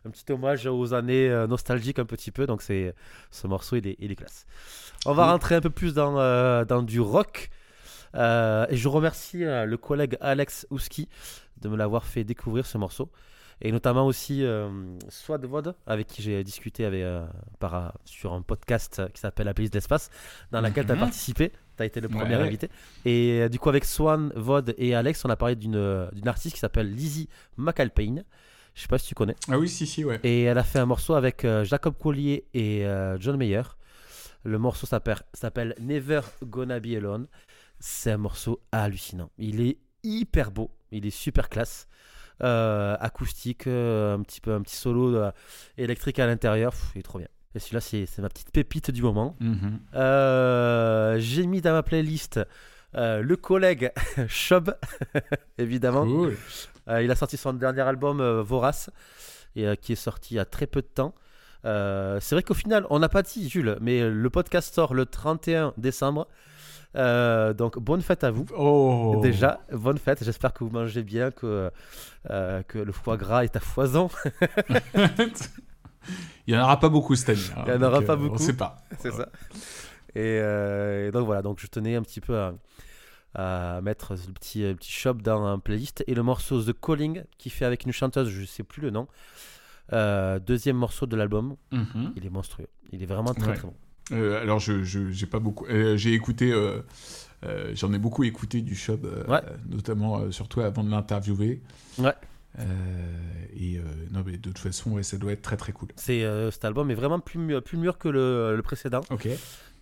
un 0.06 0.10
petit 0.10 0.32
hommage 0.32 0.66
aux 0.68 0.94
années 0.94 1.30
nostalgiques 1.48 2.00
un 2.00 2.06
petit 2.06 2.32
peu, 2.32 2.46
donc 2.46 2.62
c'est 2.62 2.94
ce 3.32 3.48
morceau, 3.48 3.76
il 3.78 3.88
est, 3.88 3.96
il 4.00 4.12
est 4.12 4.16
classe. 4.16 4.46
On 5.06 5.14
va 5.14 5.24
Oui. 5.26 5.30
rentrer 5.32 5.56
un 5.56 5.62
peu 5.62 5.70
plus 5.72 5.94
dans, 5.94 6.66
dans 6.66 6.82
du 6.84 7.00
rock. 7.00 7.50
Et 8.14 8.18
je 8.78 8.88
remercie 8.88 9.40
le 9.44 9.76
collègue 9.78 10.18
Alex 10.22 10.68
Ouski 10.70 11.08
de 11.62 11.70
me 11.70 11.78
l'avoir 11.78 12.06
fait 12.06 12.24
découvrir 12.24 12.66
ce 12.66 12.78
morceau. 12.78 13.10
Et 13.62 13.72
notamment 13.72 14.06
aussi 14.08 14.44
euh, 14.44 14.69
Swad 15.10 15.46
Vod, 15.46 15.75
avec 15.86 16.08
qui 16.08 16.22
j'ai 16.22 16.44
discuté 16.44 16.84
avec, 16.86 17.02
euh, 17.02 17.25
par, 17.60 17.94
sur 18.06 18.34
un 18.34 18.42
podcast 18.42 19.02
qui 19.13 19.22
s'appelle 19.22 19.46
La 19.46 19.54
playlist 19.54 19.74
d'espace, 19.74 20.10
dans 20.52 20.62
laquelle 20.62 20.86
tu 20.86 20.92
as 20.92 20.96
Mhm. 20.96 21.02
participé. 21.02 21.52
Tu 21.78 21.84
as 21.84 21.86
été 21.86 22.02
le 22.02 22.10
premier 22.10 22.36
Ouais. 22.36 22.42
invité. 22.44 22.69
Et 23.06 23.42
euh, 23.42 23.50
du 23.50 23.60
coup, 23.60 23.69
avec 23.69 23.86
Swan, 23.86 24.31
Vod 24.36 24.74
et 24.78 24.96
Alex, 24.96 25.24
on 25.25 25.30
a 25.30 25.36
parlé 25.36 25.56
d'une 25.56 25.75
euh, 25.75 26.08
artiste 26.25 26.56
qui 26.56 26.60
s'appelle 26.60 26.92
Lizzie 26.94 27.30
McAlpine. 27.58 28.24
Je 28.74 28.81
sais 28.81 28.88
pas 28.88 28.98
si 28.98 29.08
tu 29.08 29.16
connais. 29.16 29.36
Ah 29.50 29.60
oui, 29.60 29.68
si, 29.69 29.86
si, 29.86 30.04
ouais. 30.06 30.19
Et 30.24 30.44
elle 30.44 30.58
a 30.58 30.63
fait 30.63 30.80
un 30.80 30.86
morceau 30.86 31.13
avec 31.13 31.44
euh, 31.46 31.63
Jacob 31.63 31.94
Collier 32.02 32.46
et 32.54 32.86
euh, 32.86 33.18
John 33.19 33.36
Mayer. 33.38 33.63
Le 34.44 34.58
morceau 34.58 34.88
s'appelle 34.88 35.19
s'appelle 35.34 35.75
Never 35.80 36.22
Gonna 36.44 36.80
Be 36.80 36.96
Alone. 36.96 37.28
C'est 37.80 38.12
un 38.12 38.18
morceau 38.18 38.62
hallucinant. 38.72 39.30
Il 39.38 39.62
est 39.62 39.78
hyper 40.04 40.52
beau. 40.52 40.72
Il 40.92 41.06
est 41.06 41.10
super 41.12 41.48
classe. 41.50 41.88
Euh, 42.44 42.98
acoustique, 43.00 43.68
euh, 43.68 44.18
un 44.18 44.22
petit 44.24 44.42
peu 44.42 44.54
un 44.54 44.62
petit 44.62 44.76
solo 44.76 45.16
euh, 45.16 45.32
électrique 45.78 46.18
à 46.20 46.26
l'intérieur. 46.26 46.74
Il 46.96 47.00
est 47.00 47.04
trop 47.04 47.20
bien. 47.20 47.28
Et 47.54 47.60
celui-là, 47.60 47.82
c'est 47.82 48.06
c'est 48.06 48.22
ma 48.22 48.30
petite 48.30 48.52
pépite 48.52 48.92
du 48.92 49.02
moment. 49.02 49.36
Mhm. 49.40 49.80
J'ai 51.20 51.46
mis 51.46 51.62
dans 51.62 51.74
ma 51.74 51.84
playlist 51.84 52.40
euh, 52.96 53.22
le 53.22 53.38
collègue 53.38 53.92
Chob, 54.28 54.76
évidemment. 55.58 56.06
Cool. 56.06 56.38
Euh, 56.90 57.02
il 57.02 57.12
a 57.12 57.16
sorti 57.16 57.38
son 57.38 57.54
dernier 57.54 57.82
album 57.82 58.20
euh, 58.20 58.42
Vorace, 58.42 58.90
et, 59.56 59.78
qui 59.78 59.94
est 59.94 59.98
sorti 59.98 60.36
il 60.36 60.38
y 60.38 60.40
a 60.40 60.46
très 60.46 60.68
peu 60.68 60.82
de 60.82 60.88
temps. 60.88 61.14
C'est 61.64 62.32
vrai 62.32 62.44
qu'au 62.44 62.54
final, 62.54 62.86
on 62.90 63.00
n'a 63.00 63.10
pas 63.10 63.22
dit, 63.22 63.48
Jules, 63.48 63.78
mais 63.82 64.10
le 64.10 64.30
podcast 64.30 64.74
sort 64.74 64.94
le 64.94 65.06
31 65.06 65.74
décembre. 65.78 66.28
Euh, 66.96 67.54
donc, 67.54 67.80
bonne 67.80 68.02
fête 68.02 68.24
à 68.24 68.32
vous. 68.32 68.46
Oh. 68.58 69.20
Déjà, 69.22 69.62
bonne 69.72 69.98
fête. 69.98 70.24
J'espère 70.24 70.54
que 70.54 70.64
vous 70.64 70.70
mangez 70.70 71.04
bien, 71.04 71.32
que, 71.32 71.72
euh, 72.30 72.64
que 72.64 72.78
le 72.80 72.92
foie 72.92 73.18
gras 73.18 73.44
est 73.44 73.56
à 73.56 73.60
foison. 73.62 74.10
Il 76.48 76.54
n'y 76.56 76.60
en 76.60 76.64
aura 76.64 76.80
pas 76.80 76.90
beaucoup 76.90 77.16
cette 77.16 77.30
année. 77.30 77.40
hein, 77.56 77.64
Il 77.68 77.74
y 77.74 77.78
en 77.78 77.82
aura 77.84 78.02
pas 78.02 78.14
euh, 78.14 78.18
beaucoup. 78.18 78.36
On 78.36 78.38
sait 78.40 78.54
pas. 78.58 78.78
C'est 79.00 79.12
ça. 79.12 79.30
Et, 80.16 80.38
et 81.08 81.12
donc 81.12 81.26
voilà, 81.26 81.42
donc 81.42 81.60
je 81.60 81.68
tenais 81.68 81.96
un 81.96 82.02
petit 82.02 82.20
peu 82.20 82.38
à, 82.38 82.54
à 83.36 83.82
mettre 83.82 84.14
le 84.14 84.34
petit, 84.34 84.64
le 84.64 84.76
petit 84.76 84.92
shop 84.92 85.14
dans 85.16 85.46
un 85.46 85.60
playlist. 85.60 86.04
Et 86.08 86.16
le 86.16 86.24
morceau 86.24 86.62
The 86.62 86.74
Calling, 86.80 87.24
qui 87.38 87.50
fait 87.50 87.66
avec 87.66 87.86
une 87.86 87.92
chanteuse, 87.94 88.30
je 88.30 88.44
sais 88.46 88.64
plus 88.64 88.82
le 88.82 88.90
nom. 88.90 89.08
Euh, 89.94 90.40
deuxième 90.40 90.78
morceau 90.78 91.06
de 91.06 91.16
l'album, 91.16 91.56
Mhm. 91.72 92.14
il 92.16 92.26
est 92.26 92.30
monstrueux. 92.30 92.68
Il 92.92 93.04
est 93.04 93.06
vraiment 93.06 93.34
très 93.34 93.48
Ouais. 93.52 93.56
très 93.56 93.68
bon. 93.68 93.74
Euh, 94.12 94.42
alors, 94.42 94.60
je, 94.60 94.84
j'ai 94.84 95.25
pas 95.25 95.40
beaucoup. 95.40 95.66
euh, 95.68 95.98
j'ai 95.98 96.13
écouté. 96.13 96.52
euh, 96.52 96.81
J'en 97.74 97.92
ai 97.92 97.98
beaucoup 97.98 98.24
écouté 98.24 98.62
du 98.62 98.80
euh, 98.90 99.25
Ouais. 99.28 99.42
notamment 99.68 100.30
surtout 100.31 100.62
avant 100.62 100.84
de 100.84 100.92
l'interviewer. 100.92 101.62
Ouais. 101.98 102.13
Et 103.56 103.80
non, 104.12 104.24
mais 104.25 104.34
de 104.34 104.50
toute 104.50 104.60
façon, 104.60 104.92
ouais, 104.92 105.04
ça 105.04 105.18
doit 105.18 105.31
être 105.31 105.42
très 105.42 105.58
très 105.58 105.72
cool. 105.72 105.90
C'est, 105.96 106.24
cet 106.52 106.66
album 106.66 106.92
est 106.92 106.96
vraiment 106.96 107.19
plus, 107.19 107.40
mûr- 107.40 107.62
plus 107.62 107.78
mûr 107.78 107.98
que 107.98 108.10
le, 108.10 108.56
le 108.56 108.62
précédent. 108.62 109.02
Ok. 109.10 109.28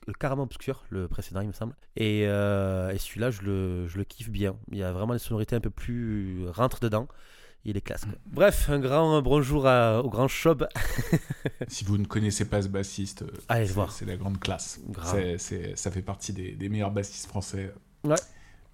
Le 0.08 0.14
carrément 0.14 0.44
obscur, 0.44 0.84
le 0.90 1.08
précédent, 1.08 1.42
il 1.42 1.48
me 1.50 1.54
semble. 1.54 1.76
Et, 1.98 2.22
et 2.22 2.98
celui-là, 2.98 3.30
je 3.31 3.42
le, 3.42 3.88
je 3.88 3.98
le 3.98 4.04
kiffe 4.06 4.30
bien. 4.30 4.56
Il 4.72 4.78
y 4.78 4.84
a 4.84 4.92
vraiment 4.94 5.14
des 5.14 5.20
sonorités 5.20 5.56
un 5.56 5.60
peu 5.60 5.70
plus 5.70 6.48
rentre 6.50 6.80
dedans. 6.80 7.08
Il 7.66 7.76
est 7.78 7.82
classe. 7.82 8.06
quoi. 8.06 8.14
Bref, 8.26 8.70
un 8.70 8.80
grand 8.80 9.22
bonjour 9.22 9.68
à- 9.68 10.02
au 10.02 10.10
grand 10.10 10.28
Chob. 10.28 10.68
si 11.68 11.84
vous 11.84 11.98
ne 11.98 12.06
connaissez 12.06 12.46
pas 12.46 12.62
ce 12.62 12.68
bassiste, 12.70 13.24
euh, 13.24 13.32
Allez 13.50 13.68
le 13.68 13.74
voir. 13.74 13.92
C'est 13.92 14.06
la 14.06 14.16
grande 14.16 14.40
classe. 14.40 14.80
C'est- 15.04 15.38
c'est- 15.38 15.76
ça 15.76 15.92
fait 15.92 16.02
partie 16.02 16.32
des, 16.34 16.54
des 16.54 16.70
meilleurs 16.70 16.92
bassistes 16.92 17.28
français. 17.28 17.74
Ouais. 18.04 18.16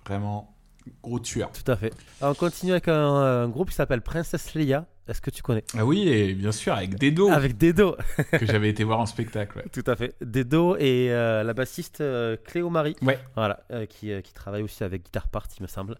Vraiment 0.06 0.56
gros 1.02 1.20
tueur. 1.20 1.52
Tout 1.52 1.70
à 1.72 1.76
fait. 1.76 1.92
Alors, 2.22 2.34
on 2.34 2.36
continue 2.36 2.74
avec 2.74 2.88
un, 2.88 2.94
un 2.94 3.48
groupe 3.50 3.70
qui 3.70 3.76
s'appelle 3.76 4.02
Princess 4.02 4.54
Leia. 4.54 4.86
Est-ce 5.08 5.22
que 5.22 5.30
tu 5.32 5.42
connais? 5.44 5.64
Ah 5.78 5.86
oui, 5.86 6.08
et 6.08 6.34
bien 6.34 6.52
sûr, 6.52 6.74
avec 6.74 6.98
Dedo, 6.98 7.30
Avec 7.30 7.58
Dedo. 7.58 7.96
que 8.32 8.46
j'avais 8.46 8.70
été 8.70 8.84
voir 8.84 9.00
en 9.00 9.06
spectacle. 9.08 9.58
ouais. 9.60 9.66
Tout 9.72 9.84
à 9.88 9.96
fait. 9.96 10.16
Dedo 10.22 10.76
et 10.78 11.12
euh, 11.12 11.44
la 11.44 11.54
bassiste 11.54 12.02
euh, 12.02 12.38
Cléo 12.44 12.70
Marie. 12.70 12.96
Ouais. 13.02 13.20
Voilà, 13.36 13.66
euh, 13.72 13.86
qui, 13.88 14.12
euh, 14.12 14.22
qui 14.22 14.34
travaille 14.34 14.62
aussi 14.64 14.84
avec 14.84 15.04
Guitar 15.06 15.28
Part, 15.28 15.48
il 15.60 15.64
me 15.64 15.68
semble, 15.68 15.98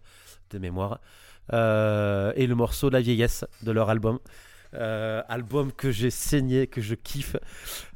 de 0.50 0.58
mémoire. 0.58 1.00
Euh, 1.52 2.32
et 2.36 2.46
le 2.46 2.54
morceau 2.54 2.90
La 2.90 3.00
vieillesse 3.00 3.44
de 3.62 3.72
leur 3.72 3.90
album. 3.90 4.18
Euh, 4.74 5.22
album 5.28 5.72
que 5.72 5.90
j'ai 5.90 6.10
saigné, 6.10 6.66
que 6.66 6.80
je 6.80 6.94
kiffe. 6.94 7.36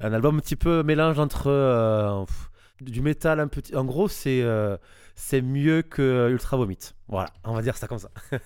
Un 0.01 0.13
album 0.13 0.37
un 0.37 0.41
petit 0.41 0.57
peu 0.57 0.83
mélange 0.83 1.19
entre 1.19 1.49
euh, 1.49 2.25
du 2.81 3.03
métal 3.03 3.41
un 3.41 3.49
petit. 3.49 3.75
En 3.77 3.85
gros, 3.85 4.09
c'est 4.09 4.43
euh, 4.43 4.77
c'est 5.15 5.43
mieux 5.43 5.83
que 5.83 6.31
Ultra 6.31 6.57
Vomit. 6.57 6.79
Voilà, 7.09 7.29
on 7.45 7.53
va 7.55 7.63
dire 7.63 7.77
ça 7.77 7.87
comme 7.87 7.99
ça. 7.99 8.11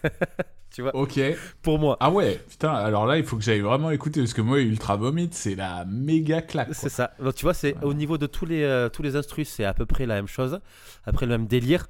tu 0.75 0.83
vois, 0.83 0.97
Ok. 0.97 1.21
pour 1.63 1.79
moi. 1.79 1.97
Ah 2.01 2.11
ouais, 2.11 2.41
putain, 2.49 2.73
alors 2.73 3.07
là, 3.07 3.19
il 3.19 3.25
faut 3.25 3.37
que 3.37 3.45
j'aille 3.45 3.61
vraiment 3.61 3.91
écouter, 3.91 4.21
parce 4.21 4.35
que 4.35 4.41
moi, 4.41 4.59
Ultra 4.59 4.97
Vomit, 4.97 5.29
c'est 5.31 5.55
la 5.55 5.85
méga 5.85 6.43
claque. 6.43 6.71
C'est 6.73 6.89
ça. 6.89 7.13
Donc, 7.23 7.35
tu 7.37 7.45
vois, 7.45 7.55
c'est 7.55 7.77
au 7.85 7.95
niveau 7.95 8.19
de 8.19 8.27
tous 8.27 8.47
les, 8.47 8.89
tous 8.93 9.03
les 9.03 9.15
instrus, 9.15 9.49
c'est 9.49 9.65
à 9.65 9.75
peu 9.75 9.87
près 9.87 10.07
la 10.07 10.15
même 10.15 10.27
chose. 10.29 10.59
Après, 11.05 11.27
le 11.27 11.33
même 11.33 11.47
délire. 11.47 11.87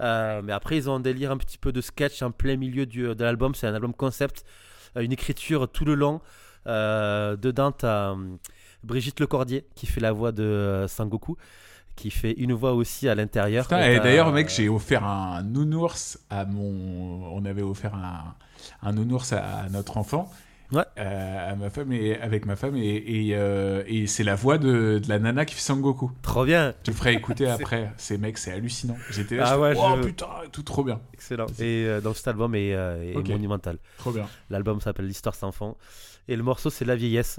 Euh, 0.00 0.42
mais 0.44 0.52
après, 0.52 0.76
ils 0.76 0.90
ont 0.90 0.94
un 0.96 1.00
délire 1.00 1.30
un 1.30 1.36
petit 1.38 1.58
peu 1.58 1.72
de 1.72 1.80
sketch 1.80 2.22
en 2.22 2.30
plein 2.30 2.56
milieu 2.56 2.86
du, 2.86 3.02
de 3.14 3.24
l'album. 3.24 3.54
C'est 3.54 3.66
un 3.66 3.74
album 3.74 3.94
concept, 3.94 4.44
euh, 4.96 5.00
une 5.00 5.12
écriture 5.12 5.68
tout 5.70 5.84
le 5.84 5.94
long. 5.94 6.20
Euh, 6.66 7.36
dedans, 7.36 7.72
tu 7.72 7.86
as 7.86 8.14
Brigitte 8.82 9.20
Lecordier 9.20 9.64
qui 9.74 9.86
fait 9.86 10.00
la 10.00 10.12
voix 10.12 10.32
de 10.32 10.42
euh, 10.42 10.88
Sangoku, 10.88 11.36
qui 11.94 12.10
fait 12.10 12.32
une 12.32 12.52
voix 12.52 12.72
aussi 12.74 13.08
à 13.08 13.14
l'intérieur. 13.14 13.66
Et 13.72 13.94
et 13.94 13.96
t'as- 13.98 14.04
d'ailleurs, 14.04 14.32
mec, 14.32 14.48
j'ai 14.50 14.68
offert 14.68 15.04
un 15.04 15.42
nounours 15.42 16.18
à 16.30 16.44
mon. 16.44 17.24
On 17.32 17.44
avait 17.44 17.62
offert 17.62 17.94
un, 17.94 18.34
un 18.82 18.92
nounours 18.92 19.32
à, 19.32 19.38
à 19.60 19.68
notre 19.70 19.96
enfant. 19.96 20.30
Ouais. 20.72 20.82
euh, 20.98 21.52
à 21.52 21.54
ma 21.54 21.70
femme 21.70 21.92
et 21.92 22.18
avec 22.18 22.44
ma 22.44 22.56
femme 22.56 22.76
et, 22.76 22.96
et, 22.96 23.36
euh, 23.36 23.82
et 23.86 24.06
c'est 24.06 24.24
la 24.24 24.34
voix 24.34 24.58
de, 24.58 24.98
de 25.02 25.08
la 25.08 25.18
nana 25.18 25.44
qui 25.44 25.54
fait 25.54 25.60
Sangoku. 25.60 26.10
Trop 26.22 26.44
bien. 26.44 26.74
Je 26.84 26.90
te 26.90 26.96
ferai 26.96 27.12
écouter 27.14 27.46
après. 27.48 27.92
Ces 27.98 28.18
mecs, 28.18 28.38
c'est 28.38 28.52
hallucinant. 28.52 28.96
J'étais 29.10 29.36
là, 29.36 29.44
Ah 29.48 29.58
ouais, 29.60 29.74
oh 29.76 29.94
je- 29.98 30.02
putain, 30.08 30.26
tout 30.50 30.62
trop 30.62 30.82
bien. 30.82 31.00
Excellent. 31.14 31.46
Et 31.60 31.84
euh, 31.86 32.00
donc, 32.00 32.16
cet 32.16 32.28
album 32.28 32.54
est, 32.54 32.74
euh, 32.74 33.12
est 33.14 33.28
monumental. 33.28 33.78
Trop 33.98 34.10
bien. 34.10 34.26
L'album 34.50 34.80
s'appelle 34.80 35.06
L'Histoire 35.06 35.34
sans 35.34 35.52
fond. 35.52 35.76
Et 36.28 36.34
le 36.36 36.42
morceau, 36.42 36.70
c'est 36.70 36.84
La 36.84 36.96
vieillesse. 36.96 37.38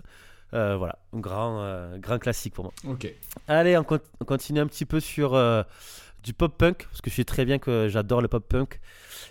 Voilà, 0.53 0.98
un 1.13 1.19
grand, 1.19 1.98
grand 2.00 2.17
classique 2.19 2.53
pour 2.53 2.63
moi. 2.63 2.74
Ok. 2.88 3.13
Allez, 3.50 3.77
on, 3.77 3.84
con- 3.84 4.00
on 4.22 4.25
continue 4.25 4.62
un 4.62 4.67
petit 4.67 4.86
peu 4.86 5.00
sur 5.01 5.34
du 6.24 6.33
pop 6.33 6.57
punk, 6.57 6.88
parce 6.89 7.01
que 7.01 7.09
je 7.09 7.15
sais 7.15 7.24
très 7.24 7.45
bien 7.45 7.59
que 7.59 7.88
j'adore 7.89 8.21
le 8.21 8.27
pop 8.27 8.45
punk 8.47 8.79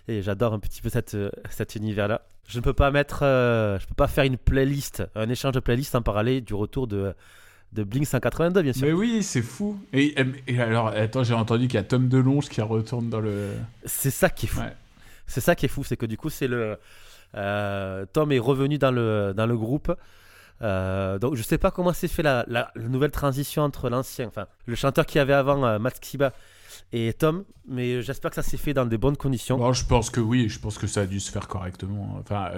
et 0.09 0.23
j'adore 0.23 0.53
un 0.55 0.59
petit 0.59 0.83
peu 0.83 0.89
cette, 0.89 1.17
cet 1.51 1.77
univers-là. 1.77 2.23
Je 2.49 2.59
ne 2.59 2.63
peux 2.63 2.73
pas 2.73 2.91
mettre, 2.91 3.21
je 3.23 3.87
peux 3.87 3.95
pas 3.95 4.07
faire 4.07 4.25
une 4.25 4.39
playlist, 4.39 5.03
un 5.17 5.29
échange 5.29 5.53
de 5.53 5.61
playlists 5.61 5.95
en 5.97 6.03
parallèle 6.03 6.43
du 6.43 6.55
retour 6.55 6.87
de 6.87 7.15
de 7.73 7.85
Blink 7.85 8.07
182, 8.07 8.63
bien 8.63 8.73
sûr. 8.73 8.87
Mais 8.87 8.93
oui, 8.93 9.23
c'est 9.23 9.43
fou. 9.43 9.79
Et, 9.93 10.15
alors, 10.59 10.89
attends, 10.89 11.25
j'ai 11.25 11.35
entendu 11.35 11.67
qu'il 11.69 11.75
y 11.75 11.81
a 11.81 11.83
Tom 11.83 12.09
DeLonge 12.09 12.49
qui 12.49 12.61
retourne 12.61 13.09
dans 13.11 13.21
le. 13.21 13.53
C'est 13.85 14.11
ça 14.11 14.31
qui 14.31 14.47
est 14.47 14.49
fou. 14.49 14.61
C'est 15.27 15.41
ça 15.41 15.55
qui 15.55 15.67
est 15.67 15.69
fou, 15.69 15.85
c'est 15.85 15.97
que 15.97 16.07
du 16.07 16.17
coup, 16.17 16.31
c'est 16.31 16.49
le. 16.49 16.79
Euh, 17.35 18.07
Tom 18.13 18.33
est 18.33 18.39
revenu 18.39 18.79
dans 18.79 18.91
le, 18.91 19.35
dans 19.37 19.47
le 19.47 19.57
groupe. 19.57 19.95
Euh, 20.63 21.19
donc 21.19 21.35
je 21.35 21.43
sais 21.43 21.59
pas 21.59 21.71
comment 21.71 21.93
s'est 21.93 22.09
fait 22.09 22.23
la, 22.23 22.47
la, 22.49 22.73
nouvelle 22.77 23.11
transition 23.11 23.63
entre 23.63 23.91
l'ancien, 23.91 24.27
enfin 24.27 24.47
le 24.65 24.75
chanteur 24.75 25.05
qui 25.05 25.19
avait 25.19 25.35
avant 25.35 25.63
euh, 25.67 25.79
Matt 25.79 25.97
Skiba 25.97 26.33
et 26.93 27.13
Tom, 27.13 27.45
mais 27.67 28.03
j'espère 28.03 28.31
que 28.31 28.37
ça 28.37 28.43
s'est 28.43 28.57
fait 28.57 28.75
dans 28.75 28.87
des 28.87 28.99
bonnes 28.99 29.17
conditions. 29.17 29.59
Bon, 29.59 29.73
je 29.73 29.85
pense 29.85 30.11
que 30.11 30.21
oui, 30.21 30.49
je 30.49 30.59
pense 30.59 30.79
que 30.79 30.87
ça 30.87 31.03
a 31.03 31.07
dû 31.07 31.21
se 31.21 31.31
faire 31.31 31.49
correctement. 31.49 32.17
Enfin, 32.21 32.51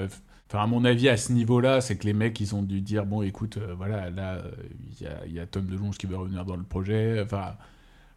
Enfin, 0.50 0.62
à 0.62 0.66
mon 0.66 0.84
avis, 0.86 1.10
à 1.10 1.18
ce 1.18 1.32
niveau-là, 1.32 1.82
c'est 1.82 1.98
que 1.98 2.06
les 2.06 2.14
mecs, 2.14 2.40
ils 2.40 2.54
ont 2.54 2.62
dû 2.62 2.80
dire 2.80 3.04
bon, 3.04 3.20
écoute, 3.20 3.58
euh, 3.58 3.74
voilà, 3.76 4.08
là, 4.08 4.42
il 4.98 5.30
y, 5.30 5.34
y, 5.34 5.40
a 5.40 5.46
Tom 5.46 5.66
DeLonge 5.66 5.98
qui 5.98 6.06
veut 6.06 6.16
revenir 6.16 6.46
dans 6.46 6.56
le 6.56 6.62
projet. 6.62 7.20
Enfin, 7.22 7.56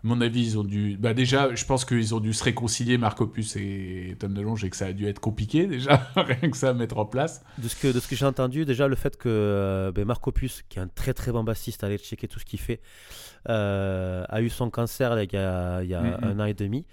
à 0.04 0.08
mon 0.08 0.20
avis, 0.22 0.46
ils 0.46 0.58
ont 0.58 0.64
dû. 0.64 0.98
Bah, 0.98 1.14
déjà, 1.14 1.54
je 1.54 1.64
pense 1.66 1.84
qu'ils 1.84 2.16
ont 2.16 2.22
dû 2.22 2.34
se 2.34 2.44
réconcilier, 2.44 2.98
Marc 2.98 3.20
Opus 3.20 3.58
et 3.58 4.16
Tom 4.18 4.34
DeLonge, 4.34 4.64
et 4.64 4.70
que 4.70 4.78
ça 4.78 4.88
a 4.88 4.94
dû 4.94 5.08
être 5.08 5.20
compliqué, 5.20 5.68
déjà, 5.68 6.10
rien 6.16 6.50
que 6.50 6.56
ça 6.56 6.70
à 6.70 6.74
mettre 6.74 6.98
en 6.98 7.06
place. 7.06 7.44
De 7.58 7.68
ce 7.68 7.76
que, 7.76 7.92
de 7.92 8.00
ce 8.00 8.08
que 8.08 8.16
j'ai 8.16 8.26
entendu, 8.26 8.64
déjà, 8.64 8.88
le 8.88 8.96
fait 8.96 9.18
que 9.18 9.28
euh, 9.28 9.92
ben, 9.92 10.06
Marc 10.06 10.26
Opus, 10.26 10.64
qui 10.70 10.80
est 10.80 10.82
un 10.82 10.88
très 10.88 11.14
très 11.14 11.34
bon 11.34 11.44
bassiste, 11.44 11.84
allez 11.84 11.98
checker 11.98 12.28
tout 12.28 12.40
ce 12.40 12.46
qu'il 12.46 12.60
fait, 12.60 12.80
euh, 12.80 13.31
a 13.46 14.42
eu 14.42 14.50
son 14.50 14.70
cancer 14.70 15.22
il 15.22 15.34
y 15.34 15.38
a, 15.38 15.84
y 15.84 15.94
a 15.94 16.02
un 16.02 16.40
an 16.40 16.46
et 16.46 16.54
demi. 16.54 16.86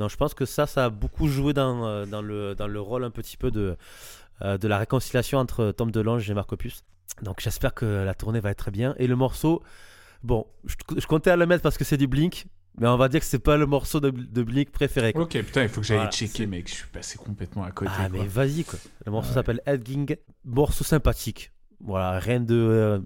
Donc, 0.00 0.10
je 0.10 0.16
pense 0.16 0.34
que 0.34 0.44
ça, 0.44 0.66
ça 0.66 0.86
a 0.86 0.90
beaucoup 0.90 1.28
joué 1.28 1.52
dans, 1.52 2.04
dans, 2.06 2.22
le, 2.22 2.54
dans 2.54 2.66
le 2.66 2.80
rôle 2.80 3.04
un 3.04 3.10
petit 3.10 3.36
peu 3.36 3.50
de 3.50 3.76
euh, 4.42 4.58
de 4.58 4.66
la 4.66 4.78
réconciliation 4.78 5.38
entre 5.38 5.70
Tom 5.70 5.92
DeLonge 5.92 6.28
et 6.28 6.34
Marc 6.34 6.52
Opus. 6.52 6.84
Donc 7.22 7.38
j'espère 7.40 7.72
que 7.72 7.84
la 7.84 8.14
tournée 8.14 8.40
va 8.40 8.50
être 8.50 8.58
très 8.58 8.72
bien. 8.72 8.96
Et 8.98 9.06
le 9.06 9.14
morceau, 9.14 9.62
bon, 10.24 10.44
je, 10.64 11.06
comptais 11.06 11.30
à 11.30 11.36
le 11.36 11.46
mettre 11.46 11.62
parce 11.62 11.78
que 11.78 11.84
c'est 11.84 11.96
du 11.96 12.08
Blink, 12.08 12.46
mais 12.76 12.88
on 12.88 12.96
va 12.96 13.08
dire 13.08 13.20
que 13.20 13.26
c'est 13.26 13.38
pas 13.38 13.56
le 13.56 13.66
morceau 13.66 14.00
de, 14.00 14.10
Blink 14.10 14.72
préféré. 14.72 15.12
Ok, 15.14 15.40
putain, 15.40 15.62
il 15.62 15.68
faut 15.68 15.80
que 15.80 15.86
j'aille 15.86 16.10
checker, 16.10 16.46
mec. 16.46 16.68
Je 16.68 16.74
suis 16.74 16.88
passé 16.88 17.16
complètement 17.16 17.62
à 17.62 17.70
côté. 17.70 17.92
Ah, 17.96 18.08
mais 18.08 18.26
vas-y, 18.26 18.64
quoi. 18.64 18.80
Le 19.06 19.12
morceau 19.12 19.32
s'appelle 19.32 19.60
Edging. 19.66 20.16
Morceau 20.44 20.82
sympathique. 20.82 21.52
Voilà, 21.80 22.18
rien 22.18 22.40
de. 22.40 22.56
Euh, 22.56 22.98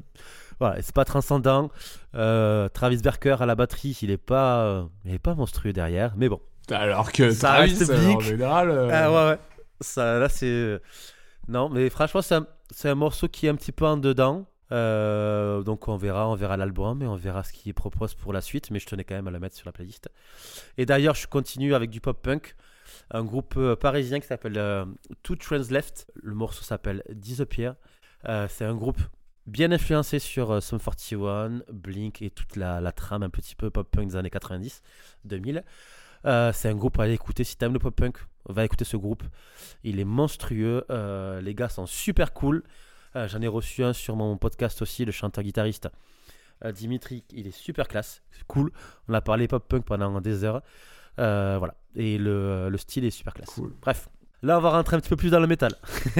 voilà, 0.60 0.82
c'est 0.82 0.94
pas 0.94 1.04
transcendant. 1.04 1.70
Euh, 2.14 2.68
Travis 2.68 2.98
Berker 2.98 3.36
à 3.40 3.46
la 3.46 3.54
batterie, 3.54 3.98
il 4.02 4.10
est 4.10 4.16
pas, 4.16 4.88
il 5.04 5.14
est 5.14 5.18
pas 5.18 5.34
monstrueux 5.34 5.72
derrière, 5.72 6.14
mais 6.16 6.28
bon. 6.28 6.40
Alors 6.70 7.12
que 7.12 7.30
ça 7.30 7.54
Travis, 7.54 7.74
reste 7.74 7.92
Blink. 7.92 8.18
en 8.18 8.20
général. 8.20 8.90
Ah 8.92 9.10
ouais, 9.10 9.30
ouais. 9.30 9.38
Ça, 9.80 10.18
là, 10.18 10.28
c'est. 10.28 10.80
Non, 11.48 11.68
mais 11.70 11.88
franchement, 11.88 12.20
c'est 12.22 12.34
un, 12.34 12.46
un, 12.84 12.94
morceau 12.94 13.28
qui 13.28 13.46
est 13.46 13.48
un 13.48 13.54
petit 13.54 13.72
peu 13.72 13.86
en 13.86 13.96
dedans. 13.96 14.46
Euh, 14.70 15.62
donc 15.62 15.88
on 15.88 15.96
verra, 15.96 16.28
on 16.28 16.34
verra 16.34 16.58
l'album 16.58 17.02
et 17.02 17.06
on 17.06 17.16
verra 17.16 17.42
ce 17.42 17.52
qu'il 17.52 17.72
propose 17.72 18.14
pour 18.14 18.32
la 18.32 18.40
suite. 18.40 18.70
Mais 18.70 18.78
je 18.78 18.86
tenais 18.86 19.04
quand 19.04 19.14
même 19.14 19.28
à 19.28 19.30
le 19.30 19.38
mettre 19.38 19.56
sur 19.56 19.66
la 19.66 19.72
playlist. 19.72 20.10
Et 20.76 20.86
d'ailleurs, 20.86 21.14
je 21.14 21.26
continue 21.26 21.74
avec 21.74 21.90
du 21.90 22.00
pop 22.00 22.20
punk, 22.20 22.54
un 23.10 23.24
groupe 23.24 23.54
euh, 23.56 23.76
parisien 23.76 24.20
qui 24.20 24.26
s'appelle 24.26 24.58
euh, 24.58 24.84
Two 25.22 25.36
Trends 25.36 25.70
Left. 25.70 26.06
Le 26.14 26.34
morceau 26.34 26.62
s'appelle 26.62 27.02
Disappear. 27.10 27.74
c'est 28.48 28.64
un 28.64 28.74
groupe 28.74 29.00
bien 29.48 29.72
influencé 29.72 30.18
sur 30.18 30.62
Sum 30.62 30.78
41, 30.78 31.62
Blink 31.72 32.22
et 32.22 32.30
toute 32.30 32.56
la, 32.56 32.80
la, 32.80 32.92
trame 32.92 33.22
un 33.22 33.30
petit 33.30 33.54
peu 33.54 33.70
pop 33.70 33.90
punk 33.90 34.08
des 34.08 34.16
années 34.16 34.30
90, 34.30 34.82
2000. 35.24 35.64
c'est 36.24 36.68
un 36.68 36.74
groupe 36.74 36.98
à 37.00 37.04
aller 37.04 37.14
écouter 37.14 37.44
si 37.44 37.56
t'aimes 37.56 37.72
le 37.72 37.78
pop 37.78 37.94
punk 37.94 38.18
va 38.48 38.64
écouter 38.64 38.84
ce 38.84 38.96
groupe. 38.96 39.22
Il 39.84 40.00
est 40.00 40.04
monstrueux. 40.04 40.84
Euh, 40.90 41.40
les 41.40 41.54
gars 41.54 41.68
sont 41.68 41.86
super 41.86 42.32
cool. 42.32 42.62
Euh, 43.16 43.28
j'en 43.28 43.40
ai 43.40 43.48
reçu 43.48 43.84
un 43.84 43.92
sur 43.92 44.16
mon 44.16 44.36
podcast 44.36 44.82
aussi, 44.82 45.04
le 45.04 45.12
chanteur-guitariste 45.12 45.88
euh, 46.64 46.72
Dimitri. 46.72 47.24
Il 47.30 47.46
est 47.46 47.56
super 47.56 47.88
classe. 47.88 48.22
cool. 48.46 48.72
On 49.08 49.14
a 49.14 49.20
parlé 49.20 49.48
pop-punk 49.48 49.84
pendant 49.84 50.20
des 50.20 50.44
heures. 50.44 50.62
voilà. 51.16 51.74
Et 51.94 52.18
le, 52.18 52.74
style 52.76 53.04
est 53.04 53.10
super 53.10 53.34
classe. 53.34 53.60
Bref. 53.80 54.08
Là, 54.42 54.58
on 54.58 54.60
va 54.60 54.70
rentrer 54.70 54.96
un 54.96 55.00
petit 55.00 55.08
peu 55.08 55.16
plus 55.16 55.30
dans 55.30 55.40
le 55.40 55.46
métal. 55.46 55.72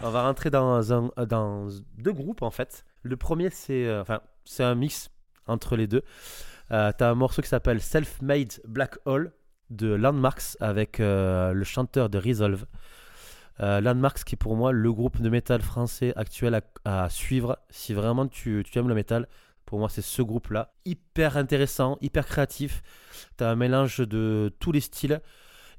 on 0.00 0.10
va 0.10 0.22
rentrer 0.22 0.50
dans, 0.50 0.92
un, 0.92 1.10
dans 1.26 1.68
deux 1.96 2.12
groupes 2.12 2.42
en 2.42 2.50
fait. 2.50 2.84
Le 3.02 3.16
premier, 3.16 3.50
c'est 3.50 3.92
enfin, 3.98 4.20
c'est 4.44 4.64
un 4.64 4.74
mix 4.74 5.10
entre 5.46 5.76
les 5.76 5.86
deux. 5.86 6.02
Euh, 6.70 6.92
T'as 6.96 7.10
un 7.10 7.14
morceau 7.14 7.42
qui 7.42 7.48
s'appelle 7.48 7.80
Self-Made 7.80 8.60
Black 8.66 8.98
Hole 9.06 9.32
de 9.70 9.88
Landmarks 9.88 10.56
avec 10.60 11.00
euh, 11.00 11.52
le 11.52 11.64
chanteur 11.64 12.08
de 12.10 12.18
Resolve. 12.18 12.66
Euh, 13.60 13.80
Landmarks 13.80 14.22
qui 14.24 14.34
est 14.34 14.38
pour 14.38 14.56
moi 14.56 14.70
le 14.72 14.92
groupe 14.92 15.20
de 15.20 15.28
métal 15.28 15.62
français 15.62 16.12
actuel 16.16 16.60
à, 16.84 17.08
suivre. 17.10 17.58
Si 17.70 17.94
vraiment 17.94 18.26
tu, 18.28 18.64
tu, 18.70 18.78
aimes 18.78 18.88
le 18.88 18.94
métal, 18.94 19.26
pour 19.64 19.78
moi 19.78 19.88
c'est 19.88 20.02
ce 20.02 20.22
groupe-là. 20.22 20.74
Hyper 20.84 21.36
intéressant, 21.36 21.98
hyper 22.00 22.26
créatif. 22.26 22.82
Tu 23.36 23.44
as 23.44 23.50
un 23.50 23.56
mélange 23.56 23.98
de 23.98 24.52
tous 24.60 24.72
les 24.72 24.80
styles. 24.80 25.20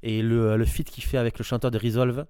Et 0.02 0.22
le, 0.22 0.56
le 0.56 0.64
feat 0.64 0.90
qu'il 0.90 1.04
fait 1.04 1.18
avec 1.18 1.38
le 1.38 1.44
chanteur 1.44 1.70
de 1.70 1.78
Resolve, 1.78 2.26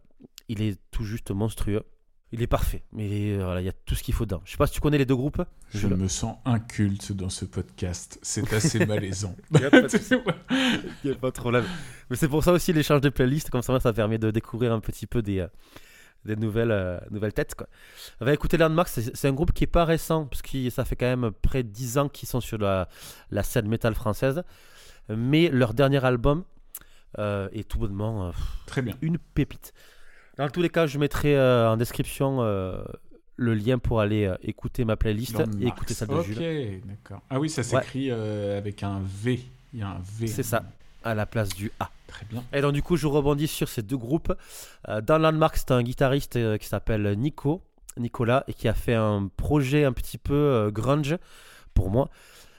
il 0.49 0.63
est 0.63 0.79
tout 0.91 1.05
juste 1.05 1.31
monstrueux. 1.31 1.85
Il 2.33 2.43
est 2.43 2.47
parfait, 2.47 2.85
mais 2.93 3.09
il 3.09 3.65
y 3.65 3.69
a 3.69 3.73
tout 3.73 3.97
ce 3.97 4.05
qu'il 4.05 4.15
faut 4.15 4.25
dedans. 4.25 4.41
Je 4.45 4.53
sais 4.53 4.57
pas 4.57 4.69
si 4.69 4.75
tu 4.75 4.81
connais 4.81 4.99
les 4.99 5.05
deux 5.05 5.17
groupes. 5.17 5.43
Je, 5.71 5.89
me 5.89 6.07
sens 6.07 6.37
inculte 6.45 7.11
dans 7.11 7.29
ce 7.29 7.45
podcast. 7.45 8.21
C'est 8.23 8.53
assez 8.55 8.87
malaisant. 8.87 9.35
Il 9.51 9.59
n'y 9.59 9.67
a, 11.11 11.15
pas 11.17 11.31
de 11.31 11.35
problème. 11.35 11.65
Mais 12.09 12.15
c'est 12.15 12.29
pour 12.29 12.45
ça 12.45 12.53
aussi 12.53 12.73
l'échange 12.73 13.01
de 13.01 13.09
playlists, 13.09 13.51
comme 13.51 13.63
ça, 13.63 13.79
ça 13.81 13.93
permet 13.93 14.19
de 14.19 14.31
découvrir 14.31 14.73
un 14.73 14.79
petit 14.79 15.09
peu 15.09 15.23
des, 15.23 15.41
euh, 15.41 15.49
des 16.25 16.37
nouvelles, 16.37 16.71
euh, 16.71 17.01
nouvelles 17.11 17.33
têtes. 17.33 17.57
Quoi. 17.57 17.67
On 18.21 18.25
va 18.25 18.33
écouter 18.33 18.57
Landmark, 18.57 18.89
c'est 18.89 19.27
un 19.27 19.33
groupe 19.33 19.53
qui 19.53 19.65
est 19.65 19.69
pas 19.69 19.85
récent, 19.85 20.27
parce 20.27 20.43
que 20.43 20.71
ça 20.71 20.85
fait 20.85 20.95
quand 20.95 21.17
même 21.17 21.33
près 21.33 21.65
de 21.65 21.69
10 21.69 21.99
ans 21.99 22.09
qu'ils 22.09 22.29
sont 22.29 22.41
sur 22.41 22.59
la, 22.59 22.89
la 23.33 23.43
scène 23.43 23.67
métal 23.67 23.97
française. 23.97 24.45
Mais 25.09 25.49
leur 25.49 25.75
dernier 25.75 26.05
album 26.05 26.45
euh, 27.19 27.49
est 27.53 27.69
tout 27.69 27.79
bonnement 27.79 28.33
Très 28.67 28.83
bien. 28.83 28.95
une 29.03 29.19
pépite. 29.19 29.73
Dans 30.41 30.49
tous 30.49 30.63
les 30.63 30.71
cas, 30.71 30.87
je 30.87 30.99
mettrai 30.99 31.37
euh, 31.37 31.71
en 31.71 31.77
description 31.77 32.39
euh, 32.41 32.83
le 33.37 33.53
lien 33.53 33.79
pour 33.79 34.01
aller 34.01 34.25
euh, 34.25 34.37
écouter 34.43 34.87
ma 34.87 34.97
playlist 34.97 35.39
et 35.61 35.67
écouter 35.67 35.93
celle 35.93 36.09
de 36.09 36.23
Jules. 36.23 36.81
Ok, 36.81 36.89
d'accord. 36.89 37.21
Ah 37.29 37.39
oui, 37.39 37.51
ça 37.51 37.63
s'écrit 37.63 38.11
avec 38.11 38.83
un 38.83 39.03
V. 39.05 39.41
Il 39.75 39.81
y 39.81 39.83
a 39.83 39.89
un 39.89 40.01
V. 40.03 40.27
C'est 40.27 40.43
ça, 40.43 40.65
à 41.05 41.15
la 41.15 41.27
place 41.27 41.51
du 41.51 41.71
A. 41.79 41.91
Très 42.07 42.25
bien. 42.25 42.43
Et 42.55 42.63
donc 42.63 42.73
du 42.73 42.83
coup, 42.83 42.97
je 42.97 43.07
rebondis 43.07 43.49
sur 43.49 43.69
ces 43.69 43.83
deux 43.83 43.99
groupes. 43.99 44.33
dans 45.03 45.19
Landmark, 45.19 45.57
c'est 45.59 45.73
un 45.73 45.83
guitariste 45.83 46.39
qui 46.59 46.67
s'appelle 46.67 47.19
Nico, 47.19 47.61
Nicolas, 47.99 48.45
et 48.49 48.55
qui 48.55 48.67
a 48.67 48.75
fait 48.75 48.95
un 48.95 49.29
projet 49.37 49.85
un 49.85 49.93
petit 49.93 50.17
peu 50.17 50.71
grunge 50.73 51.19
pour 51.75 51.91
moi, 51.91 52.09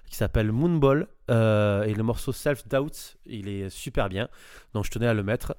qui 0.07 0.17
s'appelle 0.17 0.51
Moonball. 0.51 1.07
Et 1.31 1.93
le 1.93 2.03
morceau 2.03 2.31
Self 2.31 2.67
Doubt, 2.67 3.17
il 3.25 3.47
est 3.47 3.69
super 3.69 4.09
bien. 4.09 4.27
Donc 4.73 4.85
je 4.85 4.91
tenais 4.91 5.07
à 5.07 5.13
le 5.13 5.23
mettre. 5.23 5.55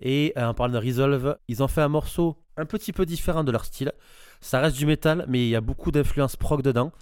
Et 0.00 0.32
euh, 0.36 0.46
en 0.46 0.54
parlant 0.54 0.74
de 0.74 0.84
Resolve, 0.84 1.36
ils 1.48 1.62
ont 1.62 1.68
fait 1.68 1.82
un 1.82 1.88
morceau 1.88 2.36
un 2.56 2.64
petit 2.64 2.92
peu 2.92 3.06
différent 3.06 3.44
de 3.44 3.52
leur 3.52 3.64
style. 3.64 3.92
Ça 4.40 4.60
reste 4.60 4.76
du 4.76 4.86
métal, 4.86 5.24
mais 5.28 5.44
il 5.44 5.48
y 5.48 5.56
a 5.56 5.60
beaucoup 5.60 5.90
d'influence 5.90 6.36
prog 6.36 6.62
dedans. 6.62 6.92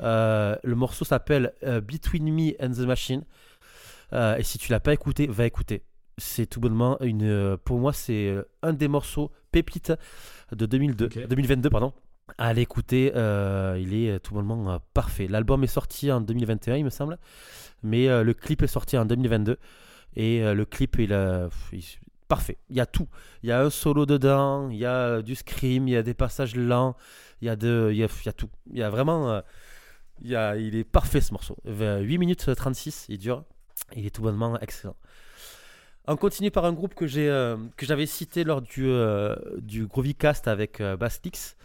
Euh, 0.00 0.56
le 0.62 0.74
morceau 0.74 1.04
s'appelle 1.04 1.52
euh, 1.64 1.80
Between 1.80 2.32
Me 2.32 2.52
and 2.60 2.72
the 2.72 2.86
Machine. 2.86 3.24
et 4.12 4.42
si 4.42 4.58
tu 4.58 4.72
l'as 4.72 4.80
pas 4.80 4.92
écouté, 4.92 5.26
va 5.26 5.46
écouter. 5.46 5.82
C'est 6.18 6.46
tout 6.46 6.60
bonnement 6.60 6.98
une. 7.00 7.56
pour 7.64 7.78
moi, 7.78 7.92
c'est 7.92 8.34
un 8.62 8.72
des 8.72 8.88
morceaux 8.88 9.30
pépites 9.50 9.92
de 10.52 10.66
2002, 10.66 11.08
2022, 11.28 11.70
pardon. 11.70 11.92
À 12.38 12.52
l'écouter, 12.52 13.12
il 13.78 13.94
est 13.94 14.18
tout 14.20 14.34
bonnement 14.34 14.80
parfait. 14.94 15.26
L'album 15.28 15.64
est 15.64 15.68
sorti 15.68 16.10
en 16.10 16.20
2021, 16.20 16.76
il 16.76 16.84
me 16.84 16.90
semble, 16.90 17.18
mais 17.82 18.06
le 18.22 18.34
clip 18.34 18.62
est 18.62 18.66
sorti 18.68 18.96
en 18.96 19.04
2022. 19.04 19.58
Et 20.16 20.40
le 20.42 20.64
clip, 20.64 20.96
il, 20.98 21.12
a, 21.12 21.48
parfait. 22.28 22.58
Il 22.70 22.76
y 22.76 22.80
a 22.80 22.86
tout. 22.86 23.08
Il 23.42 23.48
y 23.48 23.52
a 23.52 23.60
un 23.60 23.70
solo 23.70 24.06
dedans, 24.06 24.70
il 24.70 24.78
y 24.78 24.86
a 24.86 25.22
du 25.22 25.34
scream, 25.34 25.88
il 25.88 25.92
y 25.92 25.96
a 25.96 26.02
des 26.02 26.14
passages 26.14 26.56
lents, 26.56 26.96
il 27.40 27.46
y 27.46 27.48
a, 27.50 27.56
de, 27.56 27.90
il 27.92 27.98
y 27.98 28.02
a, 28.02 28.32
tout. 28.32 28.48
Il 28.70 28.78
y 28.78 28.82
a 28.82 28.90
vraiment. 28.90 29.30
Euh, 29.30 29.40
il, 30.22 30.30
il 30.58 30.76
est 30.76 30.84
parfait 30.84 31.20
ce 31.20 31.32
morceau. 31.32 31.56
8 31.66 32.18
minutes 32.18 32.54
36, 32.54 33.06
il 33.08 33.18
dure. 33.18 33.44
Il 33.96 34.06
est 34.06 34.10
tout 34.10 34.22
bonnement 34.22 34.58
excellent. 34.60 34.96
On 36.08 36.16
continue 36.16 36.50
par 36.50 36.64
un 36.64 36.72
groupe 36.72 36.94
que 36.94 37.04
euh, 37.16 37.56
j'avais 37.78 38.06
cité 38.06 38.42
lors 38.42 38.60
du, 38.60 38.86
euh, 38.86 39.36
du 39.58 39.86
Cast 40.18 40.48
avec 40.48 40.80
euh, 40.80 40.96
Bastix. 40.96 41.56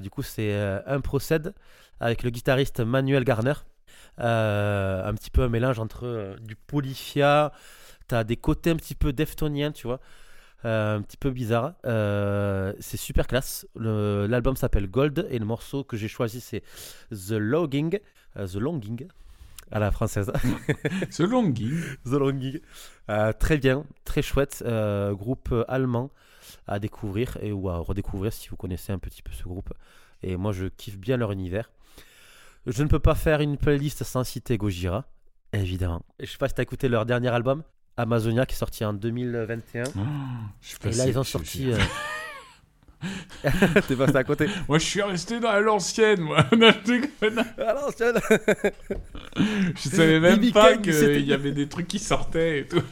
Du 0.00 0.10
coup, 0.10 0.22
c'est 0.22 0.54
un 0.86 1.00
procède 1.00 1.54
avec 2.00 2.22
le 2.22 2.30
guitariste 2.30 2.80
Manuel 2.80 3.24
Garner. 3.24 3.54
un 4.18 5.14
petit 5.14 5.30
peu 5.30 5.42
un 5.42 5.48
mélange 5.48 5.78
entre 5.78 6.36
du 6.40 6.56
Polyphia, 6.56 7.52
T'as 8.08 8.22
des 8.22 8.36
côtés 8.36 8.70
un 8.70 8.76
petit 8.76 8.94
peu 8.94 9.12
deftoniens, 9.12 9.72
tu 9.72 9.86
vois. 9.86 10.00
Euh, 10.64 10.96
un 10.96 11.02
petit 11.02 11.16
peu 11.16 11.30
bizarre. 11.30 11.74
Euh, 11.84 12.72
c'est 12.78 12.96
super 12.96 13.26
classe. 13.26 13.66
L'album 13.74 14.56
s'appelle 14.56 14.88
Gold 14.88 15.26
et 15.30 15.38
le 15.38 15.44
morceau 15.44 15.84
que 15.84 15.96
j'ai 15.96 16.08
choisi 16.08 16.40
c'est 16.40 16.62
The 17.10 17.32
Logging. 17.32 17.98
Euh, 18.36 18.46
The 18.46 18.56
Longing. 18.56 19.08
À 19.72 19.80
la 19.80 19.90
française. 19.90 20.32
The 21.10 21.20
Longing. 21.20 21.80
The 22.04 22.12
Longing. 22.12 22.60
Euh, 23.10 23.32
très 23.32 23.58
bien, 23.58 23.84
très 24.04 24.22
chouette. 24.22 24.62
euh, 24.64 25.12
groupe 25.14 25.52
allemand 25.66 26.10
à 26.66 26.78
découvrir 26.78 27.36
et 27.42 27.52
ou 27.52 27.68
à 27.68 27.78
redécouvrir 27.78 28.32
si 28.32 28.48
vous 28.48 28.56
connaissez 28.56 28.92
un 28.92 28.98
petit 28.98 29.22
peu 29.22 29.32
ce 29.32 29.44
groupe. 29.44 29.72
Et 30.22 30.36
moi, 30.36 30.52
je 30.52 30.66
kiffe 30.66 30.98
bien 30.98 31.16
leur 31.16 31.32
univers. 31.32 31.70
Je 32.66 32.82
ne 32.82 32.88
peux 32.88 32.98
pas 32.98 33.14
faire 33.14 33.40
une 33.40 33.56
playlist 33.58 34.02
sans 34.02 34.24
citer 34.24 34.56
Gojira, 34.58 35.04
évidemment. 35.52 36.02
Et 36.18 36.26
je 36.26 36.32
sais 36.32 36.38
pas 36.38 36.48
si 36.48 36.54
tu 36.54 36.60
as 36.60 36.64
écouté 36.64 36.88
leur 36.88 37.06
dernier 37.06 37.28
album, 37.28 37.62
Amazonia, 37.96 38.44
qui 38.46 38.54
est 38.54 38.58
sorti 38.58 38.84
en 38.84 38.92
2021. 38.92 39.84
Ah, 39.84 40.00
je 40.60 40.68
suis 40.68 40.78
Et 40.84 40.90
là, 40.92 41.06
ils 41.06 41.18
ont 41.18 41.24
sorti. 41.24 41.70
euh, 41.72 41.78
T'es 43.88 43.94
passé 43.94 44.16
à 44.16 44.24
côté. 44.24 44.48
Moi, 44.68 44.78
je 44.78 44.84
suis 44.84 45.02
resté 45.02 45.38
dans 45.38 45.52
l'ancienne, 45.60 46.20
moi. 46.20 46.44
Non, 46.56 46.70
je 46.84 46.92
déconne. 46.92 47.44
Alors, 47.58 47.94
tiens, 47.94 48.12
Je 49.36 49.88
savais 49.88 50.18
même 50.18 50.50
pas 50.50 50.76
qu'il 50.78 51.24
y 51.26 51.32
avait 51.32 51.52
des 51.52 51.68
trucs 51.68 51.86
qui 51.88 51.98
sortaient 51.98 52.60
et 52.60 52.66
tout. 52.66 52.82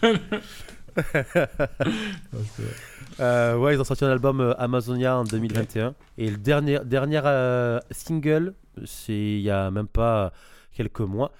Euh, 3.20 3.56
ouais, 3.56 3.74
ils 3.74 3.80
ont 3.80 3.84
sorti 3.84 4.04
un 4.04 4.10
album 4.10 4.40
euh, 4.40 4.54
Amazonia 4.58 5.18
en 5.18 5.24
2021. 5.24 5.94
Et 6.18 6.30
le 6.30 6.36
dernier, 6.36 6.80
dernier 6.84 7.20
euh, 7.24 7.80
single, 7.90 8.54
c'est 8.84 9.12
il 9.12 9.40
y 9.40 9.50
a 9.50 9.70
même 9.70 9.88
pas 9.88 10.32
quelques 10.72 11.00
mois. 11.00 11.32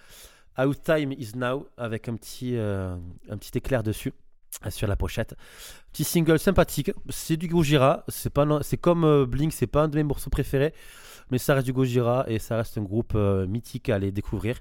Out 0.59 0.83
Time 0.85 1.13
Is 1.13 1.33
Now, 1.35 1.67
avec 1.77 2.09
un 2.09 2.15
petit, 2.15 2.57
un 2.57 3.37
petit 3.37 3.59
éclair 3.59 3.83
dessus, 3.83 4.13
sur 4.69 4.87
la 4.87 4.95
pochette. 4.95 5.35
Petit 5.93 6.05
single 6.05 6.39
sympathique. 6.39 6.93
C'est 7.09 7.37
du 7.37 7.49
Gojira. 7.49 8.05
C'est 8.07 8.31
pas 8.31 8.47
c'est 8.63 8.77
comme 8.77 9.25
Blink, 9.25 9.53
c'est 9.53 9.67
pas 9.67 9.83
un 9.83 9.89
de 9.89 9.97
mes 9.97 10.05
morceaux 10.05 10.31
préférés. 10.31 10.73
Mais 11.31 11.39
ça 11.39 11.55
reste 11.55 11.67
du 11.67 11.73
Gojira 11.73 12.25
et 12.29 12.39
ça 12.39 12.57
reste 12.57 12.79
un 12.79 12.83
groupe 12.83 13.15
mythique 13.15 13.89
à 13.89 13.97
aller 13.97 14.13
découvrir. 14.13 14.59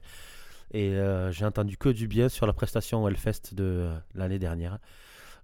Et 0.72 0.98
j'ai 1.30 1.46
entendu 1.46 1.78
que 1.78 1.90
du 1.90 2.08
bien 2.08 2.28
sur 2.28 2.48
la 2.48 2.54
prestation 2.54 3.08
Hellfest 3.08 3.54
de 3.54 3.92
l'année 4.16 4.40
dernière. 4.40 4.80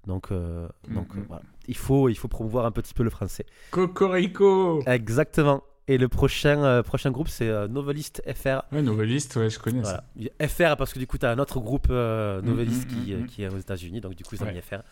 Donc, 0.07 0.31
euh, 0.31 0.67
donc 0.87 1.13
Mhm. 1.15 1.21
euh, 1.21 1.25
voilà. 1.27 1.43
il, 1.67 1.75
faut, 1.77 2.09
il 2.09 2.15
faut 2.15 2.27
promouvoir 2.27 2.65
un 2.65 2.71
petit 2.71 2.93
peu 2.93 3.03
le 3.03 3.09
français. 3.09 3.45
Cocorico. 3.71 4.81
Exactement. 4.87 5.63
Et 5.87 5.97
le 5.97 6.07
prochain, 6.07 6.63
euh, 6.63 6.83
prochain 6.83 7.09
groupe, 7.09 7.29
c'est 7.29 7.47
euh, 7.49 7.67
Novelist 7.67 8.21
FR. 8.31 8.61
Ouais, 8.71 8.83
Novelist, 8.83 9.35
ouais, 9.37 9.49
je 9.49 9.57
connais 9.57 9.83
ça. 9.83 10.03
FR 10.47 10.77
parce 10.77 10.93
que 10.93 10.99
du 10.99 11.07
coup, 11.07 11.17
tu 11.17 11.25
as 11.25 11.31
un 11.31 11.39
autre 11.39 11.59
groupe 11.59 11.87
euh, 11.89 12.41
Novelist 12.43 12.85
Mhm, 12.85 12.87
qui, 13.03 13.13
mhm, 13.13 13.21
euh, 13.21 13.25
qui 13.25 13.41
est 13.43 13.49
aux 13.49 13.57
États-Unis, 13.57 13.99
donc 13.99 14.13
du 14.13 14.23
coup, 14.23 14.35
ils 14.35 14.43
ont 14.43 14.45
Ouais. 14.45 14.53
mis 14.53 14.61
FR. 14.61 14.83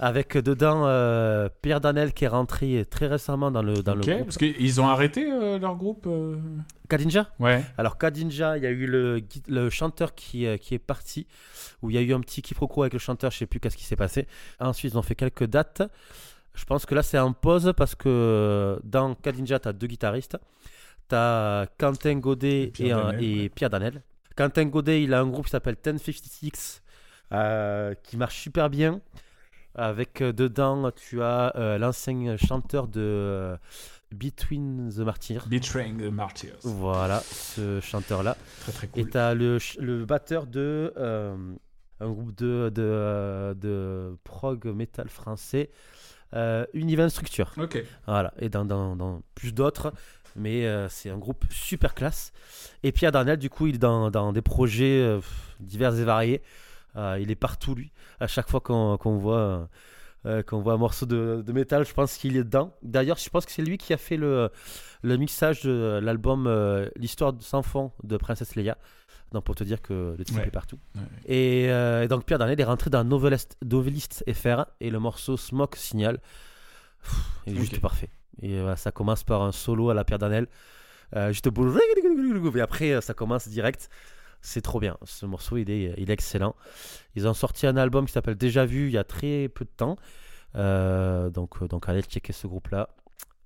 Avec 0.00 0.36
dedans 0.36 0.82
euh, 0.86 1.48
Pierre 1.62 1.80
Danel 1.80 2.12
qui 2.12 2.24
est 2.24 2.28
rentré 2.28 2.84
très 2.90 3.06
récemment 3.06 3.50
dans 3.50 3.62
le, 3.62 3.74
dans 3.82 3.96
Ok, 3.96 4.06
le 4.06 4.12
groupe. 4.14 4.24
parce 4.26 4.38
qu'ils 4.38 4.80
ont 4.80 4.88
arrêté 4.88 5.30
euh, 5.30 5.58
leur 5.58 5.76
groupe. 5.76 6.06
euh 6.06 6.36
Kadinja 6.88 7.30
Ouais. 7.38 7.64
Alors 7.78 7.96
Kadinja, 7.96 8.56
il 8.58 8.64
y 8.64 8.66
a 8.66 8.70
eu 8.70 8.86
le, 8.86 9.20
le 9.48 9.70
chanteur 9.70 10.14
qui, 10.14 10.46
qui 10.58 10.74
est 10.74 10.78
parti, 10.78 11.26
où 11.80 11.90
il 11.90 11.94
y 11.96 11.98
a 11.98 12.02
eu 12.02 12.12
un 12.12 12.20
petit 12.20 12.42
quiproquo 12.42 12.82
avec 12.82 12.92
le 12.92 12.98
chanteur, 12.98 13.30
je 13.30 13.38
sais 13.38 13.46
plus 13.46 13.60
qu'est-ce 13.60 13.76
qui 13.76 13.84
s'est 13.84 13.96
passé. 13.96 14.26
Ensuite, 14.60 14.92
ils 14.94 14.98
ont 14.98 15.02
fait 15.02 15.14
quelques 15.14 15.44
dates. 15.46 15.82
Je 16.54 16.64
pense 16.64 16.86
que 16.86 16.94
là, 16.94 17.02
c'est 17.02 17.18
en 17.18 17.32
pause 17.32 17.72
parce 17.76 17.94
que 17.94 18.78
dans 18.84 19.14
Kadinja, 19.14 19.58
tu 19.60 19.68
as 19.68 19.72
deux 19.72 19.86
guitaristes. 19.86 20.36
Tu 21.08 21.14
as 21.16 21.66
Quentin 21.78 22.16
Godet 22.16 22.62
et, 22.64 22.66
Pierre 22.68 22.98
un- 22.98 23.04
Danel, 23.12 23.24
et 23.24 23.40
ouais. 23.42 23.48
Pierre 23.48 23.70
Danel. 23.70 24.02
Quentin 24.36 24.64
Godet, 24.66 25.02
il 25.04 25.14
a 25.14 25.20
un 25.20 25.26
groupe 25.26 25.44
qui 25.46 25.50
s'appelle 25.52 25.76
1056 25.84 26.82
euh, 27.32 27.94
qui 28.02 28.16
marche 28.16 28.38
super 28.40 28.68
bien. 28.70 29.00
Avec 29.74 30.20
euh, 30.20 30.32
dedans, 30.32 30.90
tu 30.92 31.22
as 31.22 31.52
euh, 31.56 31.78
l'ancien 31.78 32.36
chanteur 32.36 32.86
de 32.88 33.00
euh, 33.00 33.56
Between 34.12 34.90
the 34.90 34.98
Martyrs. 34.98 35.48
Betraying 35.48 35.98
the 35.98 36.12
Martyrs. 36.12 36.58
Voilà, 36.62 37.20
ce 37.20 37.80
chanteur-là. 37.80 38.36
Très 38.60 38.72
très 38.72 38.86
Et 38.94 39.02
cool. 39.02 39.10
tu 39.10 39.18
as 39.18 39.34
le, 39.34 39.58
le 39.80 40.04
batteur 40.04 40.46
de 40.46 40.92
un 42.00 42.10
groupe 42.10 42.34
de, 42.36 42.70
de, 42.74 43.54
de 43.60 44.16
prog 44.24 44.66
metal 44.66 45.08
français, 45.08 45.70
euh, 46.34 46.66
Univen 46.74 47.08
Structure. 47.08 47.52
Ok. 47.56 47.82
Voilà, 48.06 48.34
et 48.38 48.48
dans, 48.48 48.64
dans, 48.64 48.96
dans 48.96 49.22
plus 49.36 49.52
d'autres, 49.54 49.92
mais 50.36 50.66
euh, 50.66 50.88
c'est 50.88 51.08
un 51.10 51.18
groupe 51.18 51.44
super 51.50 51.94
classe. 51.94 52.32
Et 52.82 52.90
Pierre 52.92 53.12
Darnel, 53.12 53.38
du 53.38 53.48
coup, 53.48 53.68
il 53.68 53.76
est 53.76 53.78
dans, 53.78 54.10
dans 54.10 54.32
des 54.32 54.42
projets 54.42 55.00
euh, 55.00 55.20
divers 55.60 55.98
et 55.98 56.04
variés. 56.04 56.42
Euh, 56.96 57.18
il 57.20 57.30
est 57.30 57.34
partout, 57.36 57.74
lui. 57.74 57.92
À 58.20 58.26
chaque 58.26 58.48
fois 58.50 58.60
qu'on 58.60 59.16
voit, 59.18 59.68
euh, 60.26 60.42
qu'on 60.42 60.60
voit 60.60 60.74
un 60.74 60.78
morceau 60.78 61.06
de, 61.06 61.42
de 61.44 61.52
métal, 61.52 61.84
je 61.86 61.92
pense 61.92 62.16
qu'il 62.16 62.36
est 62.36 62.44
dedans. 62.44 62.74
D'ailleurs, 62.82 63.16
je 63.18 63.28
pense 63.28 63.44
que 63.46 63.52
c'est 63.52 63.62
lui 63.62 63.78
qui 63.78 63.92
a 63.92 63.96
fait 63.96 64.16
le, 64.16 64.50
le 65.02 65.16
mixage 65.16 65.62
de 65.62 66.00
l'album 66.02 66.46
euh, 66.46 66.88
L'histoire 66.96 67.32
sans 67.40 67.62
fond 67.62 67.92
de 68.02 68.16
Princesse 68.16 68.54
Leia. 68.54 68.78
Donc, 69.32 69.44
pour 69.44 69.56
te 69.56 69.64
dire 69.64 69.82
que 69.82 70.14
le 70.16 70.24
type 70.24 70.36
Ouais. 70.36 70.46
est 70.46 70.50
partout. 70.50 70.78
Ouais. 70.94 71.02
Et, 71.26 71.70
euh, 71.70 72.04
et 72.04 72.08
donc, 72.08 72.24
Pierre 72.24 72.38
Darnel 72.38 72.60
est 72.60 72.64
rentré 72.64 72.90
dans 72.90 73.02
Novelist, 73.02 73.56
Novelist 73.64 74.24
FR 74.32 74.66
et 74.80 74.90
le 74.90 75.00
morceau 75.00 75.36
Smoke 75.36 75.76
Signal. 75.76 76.20
Pff, 77.02 77.14
il 77.46 77.56
est 77.56 77.60
juste 77.60 77.80
parfait. 77.80 78.10
Et 78.42 78.60
voilà, 78.60 78.76
ça 78.76 78.92
commence 78.92 79.24
par 79.24 79.42
un 79.42 79.52
solo 79.52 79.90
à 79.90 79.94
la 79.94 80.04
Pierre. 80.04 80.18
Euh, 80.22 81.32
juste 81.32 81.48
boule. 81.48 81.76
Et 82.56 82.60
après, 82.60 82.92
euh, 82.92 83.00
ça 83.00 83.14
commence 83.14 83.48
direct. 83.48 83.88
C'est 84.46 84.60
trop 84.60 84.78
bien. 84.78 84.98
Ce 85.04 85.24
morceau, 85.24 85.56
il 85.56 85.70
est, 85.70 85.94
il 85.96 86.10
est 86.10 86.12
excellent. 86.12 86.54
Ils 87.14 87.26
ont 87.26 87.32
sorti 87.32 87.66
un 87.66 87.78
album 87.78 88.04
qui 88.04 88.12
s'appelle 88.12 88.34
Déjà 88.34 88.66
Vu 88.66 88.88
il 88.88 88.92
y 88.92 88.98
a 88.98 89.02
très 89.04 89.48
peu 89.48 89.64
de 89.64 89.70
temps. 89.74 89.96
Euh, 90.54 91.30
donc, 91.30 91.62
euh, 91.62 91.66
donc, 91.66 91.88
allez 91.88 92.02
checker 92.02 92.34
ce 92.34 92.46
groupe-là. 92.46 92.90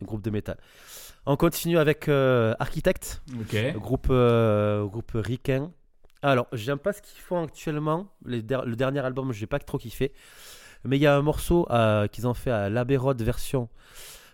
Groupe 0.02 0.22
de 0.22 0.30
métal. 0.30 0.56
On 1.24 1.36
continue 1.36 1.78
avec 1.78 2.08
euh, 2.08 2.52
Architect, 2.58 3.22
groupe, 3.74 4.08
euh, 4.10 4.84
groupe 4.86 5.12
ricain. 5.14 5.70
Alors, 6.22 6.48
j'aime 6.52 6.78
pas 6.78 6.92
ce 6.92 7.00
qu'ils 7.00 7.20
font 7.20 7.44
actuellement. 7.44 8.08
Les 8.24 8.42
der- 8.42 8.64
le 8.64 8.74
dernier 8.74 8.98
album, 9.00 9.32
j'ai 9.32 9.46
pas 9.46 9.60
trop 9.60 9.78
kiffé. 9.78 10.12
Mais 10.84 10.96
il 10.96 11.00
y 11.02 11.06
a 11.06 11.16
un 11.16 11.22
morceau 11.22 11.68
qu'ils 12.10 12.26
ont 12.26 12.34
fait 12.34 12.50
à 12.50 12.68
l'Abbey 12.68 12.96
Road 12.96 13.22
version, 13.22 13.68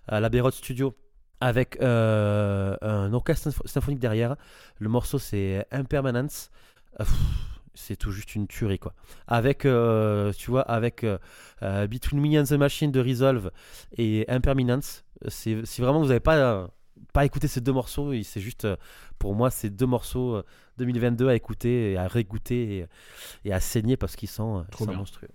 à 0.08 0.20
l'Abbey 0.20 0.40
Road 0.40 0.54
Studio, 0.54 0.94
avec 1.44 1.76
euh, 1.82 2.74
un 2.80 3.12
orchestre 3.12 3.50
symph- 3.50 3.66
symphonique 3.66 4.00
derrière. 4.00 4.36
Le 4.78 4.88
morceau, 4.88 5.18
c'est 5.18 5.66
Impermanence. 5.70 6.50
Pff, 6.96 7.12
c'est 7.74 7.96
tout 7.96 8.12
juste 8.12 8.34
une 8.34 8.46
tuerie, 8.46 8.78
quoi. 8.78 8.94
Avec, 9.26 9.66
euh, 9.66 10.32
tu 10.32 10.50
vois, 10.50 10.62
avec 10.62 11.04
euh, 11.04 11.18
Between 11.86 12.20
Me 12.20 12.40
and 12.40 12.44
the 12.44 12.52
Machine 12.52 12.90
de 12.92 13.00
Resolve 13.00 13.50
et 13.98 14.24
Impermanence, 14.28 15.04
c'est, 15.28 15.66
si 15.66 15.80
vraiment 15.82 16.00
vous 16.00 16.06
n'avez 16.08 16.20
pas, 16.20 16.70
pas 17.12 17.24
écouté 17.26 17.46
ces 17.46 17.60
deux 17.60 17.72
morceaux, 17.72 18.12
c'est 18.22 18.40
juste, 18.40 18.66
pour 19.18 19.34
moi, 19.34 19.50
c'est 19.50 19.68
deux 19.70 19.86
morceaux 19.86 20.36
euh, 20.36 20.44
2022 20.78 21.28
à 21.28 21.34
écouter 21.34 21.92
et 21.92 21.96
à 21.98 22.06
réécouter 22.08 22.78
et, 22.78 22.86
et 23.44 23.52
à 23.52 23.60
saigner 23.60 23.96
parce 23.98 24.16
qu'ils 24.16 24.30
sont, 24.30 24.64
ils 24.72 24.76
sont 24.78 24.92
monstrueux. 24.98 25.28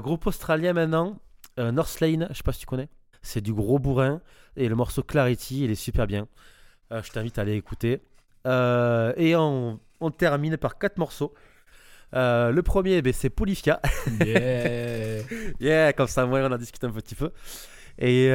Groupe 0.00 0.26
australien 0.26 0.72
maintenant, 0.72 1.18
North 1.58 2.00
Lane, 2.00 2.28
je 2.30 2.36
sais 2.36 2.42
pas 2.42 2.52
si 2.52 2.60
tu 2.60 2.66
connais. 2.66 2.88
C'est 3.22 3.40
du 3.40 3.52
gros 3.52 3.78
bourrin 3.78 4.20
et 4.56 4.68
le 4.68 4.74
morceau 4.74 5.02
Clarity, 5.02 5.64
il 5.64 5.70
est 5.70 5.76
super 5.76 6.06
bien. 6.06 6.26
Euh, 6.92 7.02
je 7.02 7.10
t'invite 7.10 7.38
à 7.38 7.42
aller 7.42 7.54
écouter. 7.54 8.00
Euh, 8.46 9.12
et 9.16 9.36
on, 9.36 9.78
on 10.00 10.10
termine 10.10 10.56
par 10.56 10.78
quatre 10.78 10.98
morceaux. 10.98 11.34
Euh, 12.14 12.50
le 12.50 12.62
premier, 12.62 13.02
ben, 13.02 13.12
c'est 13.12 13.30
Polyphia. 13.30 13.80
Yeah. 14.20 15.22
yeah, 15.60 15.92
comme 15.92 16.06
ça, 16.06 16.26
moi, 16.26 16.40
on 16.40 16.52
en 16.52 16.56
discute 16.56 16.82
un 16.84 16.90
petit 16.90 17.14
peu. 17.14 17.30
Et 18.00 18.28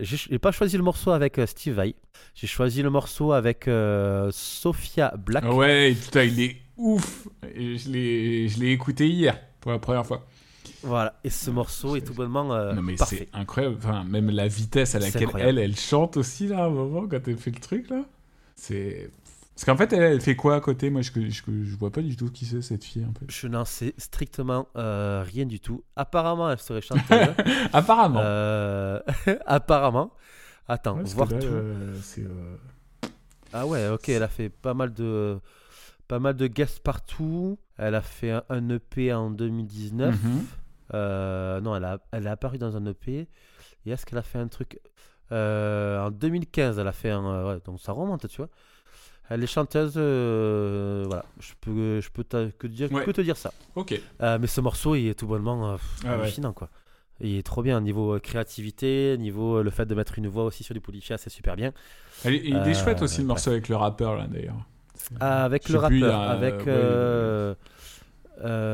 j'ai 0.00 0.38
pas 0.38 0.50
choisi 0.50 0.76
le 0.76 0.82
morceau 0.82 1.10
avec 1.12 1.40
Steve 1.46 1.74
Vai. 1.74 1.94
J'ai 2.34 2.46
choisi 2.46 2.82
le 2.82 2.90
morceau 2.90 3.32
avec 3.32 3.68
Sophia 4.30 5.14
Black. 5.16 5.44
Ouais, 5.44 5.94
putain, 5.94 6.24
il 6.24 6.40
est 6.40 6.56
ouf. 6.76 7.28
Et 7.54 7.76
Je 7.78 7.90
l'ai, 7.90 8.48
je 8.48 8.58
l'ai 8.58 8.72
écouté 8.72 9.08
hier 9.08 9.38
pour 9.60 9.72
la 9.72 9.78
première 9.78 10.06
fois. 10.06 10.26
Voilà. 10.86 11.18
Et 11.24 11.30
ce 11.30 11.50
morceau 11.50 11.96
est 11.96 12.00
tout 12.00 12.14
bonnement 12.14 12.54
euh, 12.54 12.72
non 12.72 12.82
mais 12.82 12.96
parfait. 12.96 13.28
c'est 13.30 13.38
incroyable. 13.38 13.76
Enfin, 13.78 14.04
même 14.04 14.30
la 14.30 14.48
vitesse 14.48 14.94
à 14.94 14.98
laquelle 14.98 15.28
elle, 15.38 15.58
elle 15.58 15.76
chante 15.76 16.16
aussi 16.16 16.46
là, 16.48 16.60
à 16.60 16.66
un 16.66 16.70
moment 16.70 17.06
quand 17.08 17.26
elle 17.26 17.36
fait 17.36 17.50
le 17.50 17.60
truc 17.60 17.90
là. 17.90 18.04
C'est 18.54 19.10
parce 19.54 19.64
qu'en 19.64 19.76
fait, 19.78 19.90
elle, 19.94 20.02
elle 20.02 20.20
fait 20.20 20.36
quoi 20.36 20.56
à 20.56 20.60
côté? 20.60 20.90
Moi, 20.90 21.00
je, 21.00 21.10
je, 21.14 21.30
je 21.30 21.76
vois 21.76 21.90
pas 21.90 22.02
du 22.02 22.14
tout 22.14 22.30
qui 22.30 22.44
c'est 22.44 22.60
cette 22.60 22.84
fille 22.84 23.02
un 23.04 23.12
peu. 23.12 23.24
Je 23.28 23.48
n'en 23.48 23.64
sais 23.64 23.94
strictement 23.96 24.68
euh, 24.76 25.24
rien 25.26 25.46
du 25.46 25.60
tout. 25.60 25.82
Apparemment, 25.96 26.50
elle 26.50 26.58
serait 26.58 26.82
chanteuse. 26.82 27.04
Apparemment. 27.72 28.20
Euh, 28.22 29.00
apparemment. 29.46 30.12
Attends, 30.68 30.98
Ouais, 30.98 31.04
voir 31.04 31.30
là, 31.30 31.38
tout. 31.38 31.46
euh, 31.46 31.94
c'est, 32.02 32.26
Ah 33.52 33.66
ouais, 33.66 33.88
ok, 33.88 34.08
elle 34.10 34.22
a 34.22 34.28
fait 34.28 34.50
pas 34.50 34.74
mal 34.74 34.92
de 34.92 35.38
pas 36.06 36.18
mal 36.18 36.34
de 36.36 36.46
guests 36.48 36.80
partout. 36.80 37.58
Elle 37.78 37.94
a 37.94 38.02
fait 38.02 38.32
un, 38.32 38.42
un 38.50 38.68
EP 38.68 39.12
en 39.14 39.30
2019. 39.30 40.14
mhm. 40.22 40.44
Euh, 40.94 41.60
non, 41.60 41.74
elle 41.76 41.84
a, 41.84 41.98
elle 42.12 42.26
est 42.26 42.30
apparue 42.30 42.58
dans 42.58 42.76
un 42.76 42.84
EP. 42.86 43.28
Et 43.86 43.90
est-ce 43.90 44.04
qu'elle 44.06 44.18
a 44.18 44.22
fait 44.22 44.38
un 44.38 44.48
truc 44.48 44.78
Euh, 45.32 46.00
En 46.06 46.10
2015, 46.10 46.78
elle 46.78 46.86
a 46.88 46.92
fait 46.92 47.10
un. 47.10 47.24
euh, 47.26 47.54
ouais, 47.54 47.60
donc 47.64 47.80
ça 47.80 47.92
remonte, 47.92 48.28
tu 48.28 48.36
vois. 48.36 48.48
Elle 49.28 49.42
est 49.42 49.48
chanteuse. 49.48 49.94
euh, 49.96 51.04
voilà, 51.06 51.24
je 51.40 51.52
peux, 51.60 52.00
je 52.00 52.10
peux 52.10 52.22
te, 52.24 52.48
que, 52.50 52.66
dire, 52.68 52.92
Ouais. 52.92 53.04
que 53.04 53.10
te 53.10 53.20
dire 53.20 53.36
ça. 53.36 53.52
Ok. 53.74 54.00
Mais 54.20 54.46
ce 54.46 54.60
morceau, 54.60 54.94
il 54.94 55.08
est 55.08 55.14
tout 55.14 55.26
bonnement 55.26 55.76
Ah 56.06 56.18
ouais. 56.18 56.30
quoi. 56.54 56.68
Il 57.20 57.36
est 57.38 57.42
trop 57.42 57.62
bien, 57.62 57.80
niveau 57.80 58.20
créativité, 58.20 59.16
niveau 59.18 59.62
le 59.62 59.70
fait 59.70 59.86
de 59.86 59.94
mettre 59.94 60.18
une 60.18 60.28
voix 60.28 60.44
aussi 60.44 60.62
sur 60.64 60.74
du 60.74 60.80
Polyphia, 60.82 61.16
c'est 61.18 61.30
super 61.30 61.56
bien. 61.56 61.72
Il 62.24 62.54
est 62.56 62.74
chouette 62.74 63.00
aussi 63.02 63.22
le 63.22 63.26
morceau 63.26 63.50
avec 63.50 63.68
le 63.68 63.76
rappeur 63.76 64.16
là 64.16 64.26
d'ailleurs. 64.26 64.66
Ah, 65.18 65.44
avec 65.44 65.68
le 65.70 65.78
plus, 65.86 66.04
rappeur, 66.04 66.20
avec. 66.20 66.54
ouais, 66.54 66.64
euh, 66.68 67.54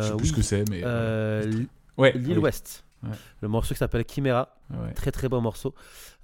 Je 0.00 0.06
sais 0.06 0.10
plus 0.16 0.22
oui, 0.22 0.28
ce 0.28 0.32
que 0.32 0.42
c'est, 0.42 0.68
mais. 0.70 0.80
euh, 0.84 1.62
ouais, 1.96 2.12
Lil 2.12 2.38
oui. 2.38 2.44
West. 2.44 2.84
Ouais. 3.02 3.10
Le 3.40 3.48
morceau 3.48 3.74
qui 3.74 3.78
s'appelle 3.78 4.04
Chimera. 4.08 4.54
Ouais. 4.70 4.92
Très 4.92 5.10
très 5.10 5.28
bon 5.28 5.40
morceau. 5.40 5.74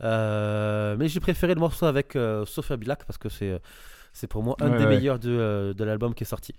Euh, 0.02 0.96
mais 0.96 1.09
j'ai 1.09 1.20
préféré 1.20 1.54
le 1.54 1.61
morceau 1.61 1.87
avec 1.87 2.14
euh, 2.14 2.44
Sophia 2.46 2.76
Black 2.76 3.04
parce 3.04 3.18
que 3.18 3.28
c'est 3.28 3.61
c'est 4.12 4.26
pour 4.26 4.42
moi 4.42 4.57
un 4.61 4.70
Ouais, 4.70 4.78
des 4.78 4.87
meilleurs 4.87 5.18
de, 5.18 5.31
euh, 5.31 5.74
de 5.74 5.85
l'album 5.85 6.14
qui 6.14 6.24
est 6.24 6.26
sorti. 6.26 6.54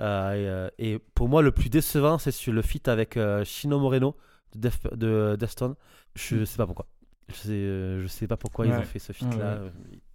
Euh, 0.00 0.32
et, 0.32 0.48
euh, 0.48 0.68
et 0.78 0.98
pour 0.98 1.28
moi, 1.28 1.42
le 1.42 1.52
plus 1.52 1.68
décevant, 1.68 2.18
c'est 2.18 2.30
sur 2.30 2.52
le 2.52 2.62
feat 2.62 2.88
avec 2.88 3.16
euh, 3.16 3.44
Chino 3.44 3.78
Moreno 3.78 4.16
de, 4.54 4.60
Def, 4.60 4.80
de 4.92 5.36
Deftones. 5.38 5.74
Je 6.14 6.44
sais 6.44 6.56
pas 6.56 6.66
pourquoi. 6.66 6.86
Je 7.28 7.34
sais, 7.34 7.48
euh, 7.50 8.02
je 8.02 8.06
sais 8.06 8.26
pas 8.26 8.36
pourquoi 8.36 8.66
ils 8.66 8.72
ont 8.72 8.82
fait 8.82 8.98
ce 8.98 9.12
ouais. 9.12 9.18
Euh, 9.40 9.68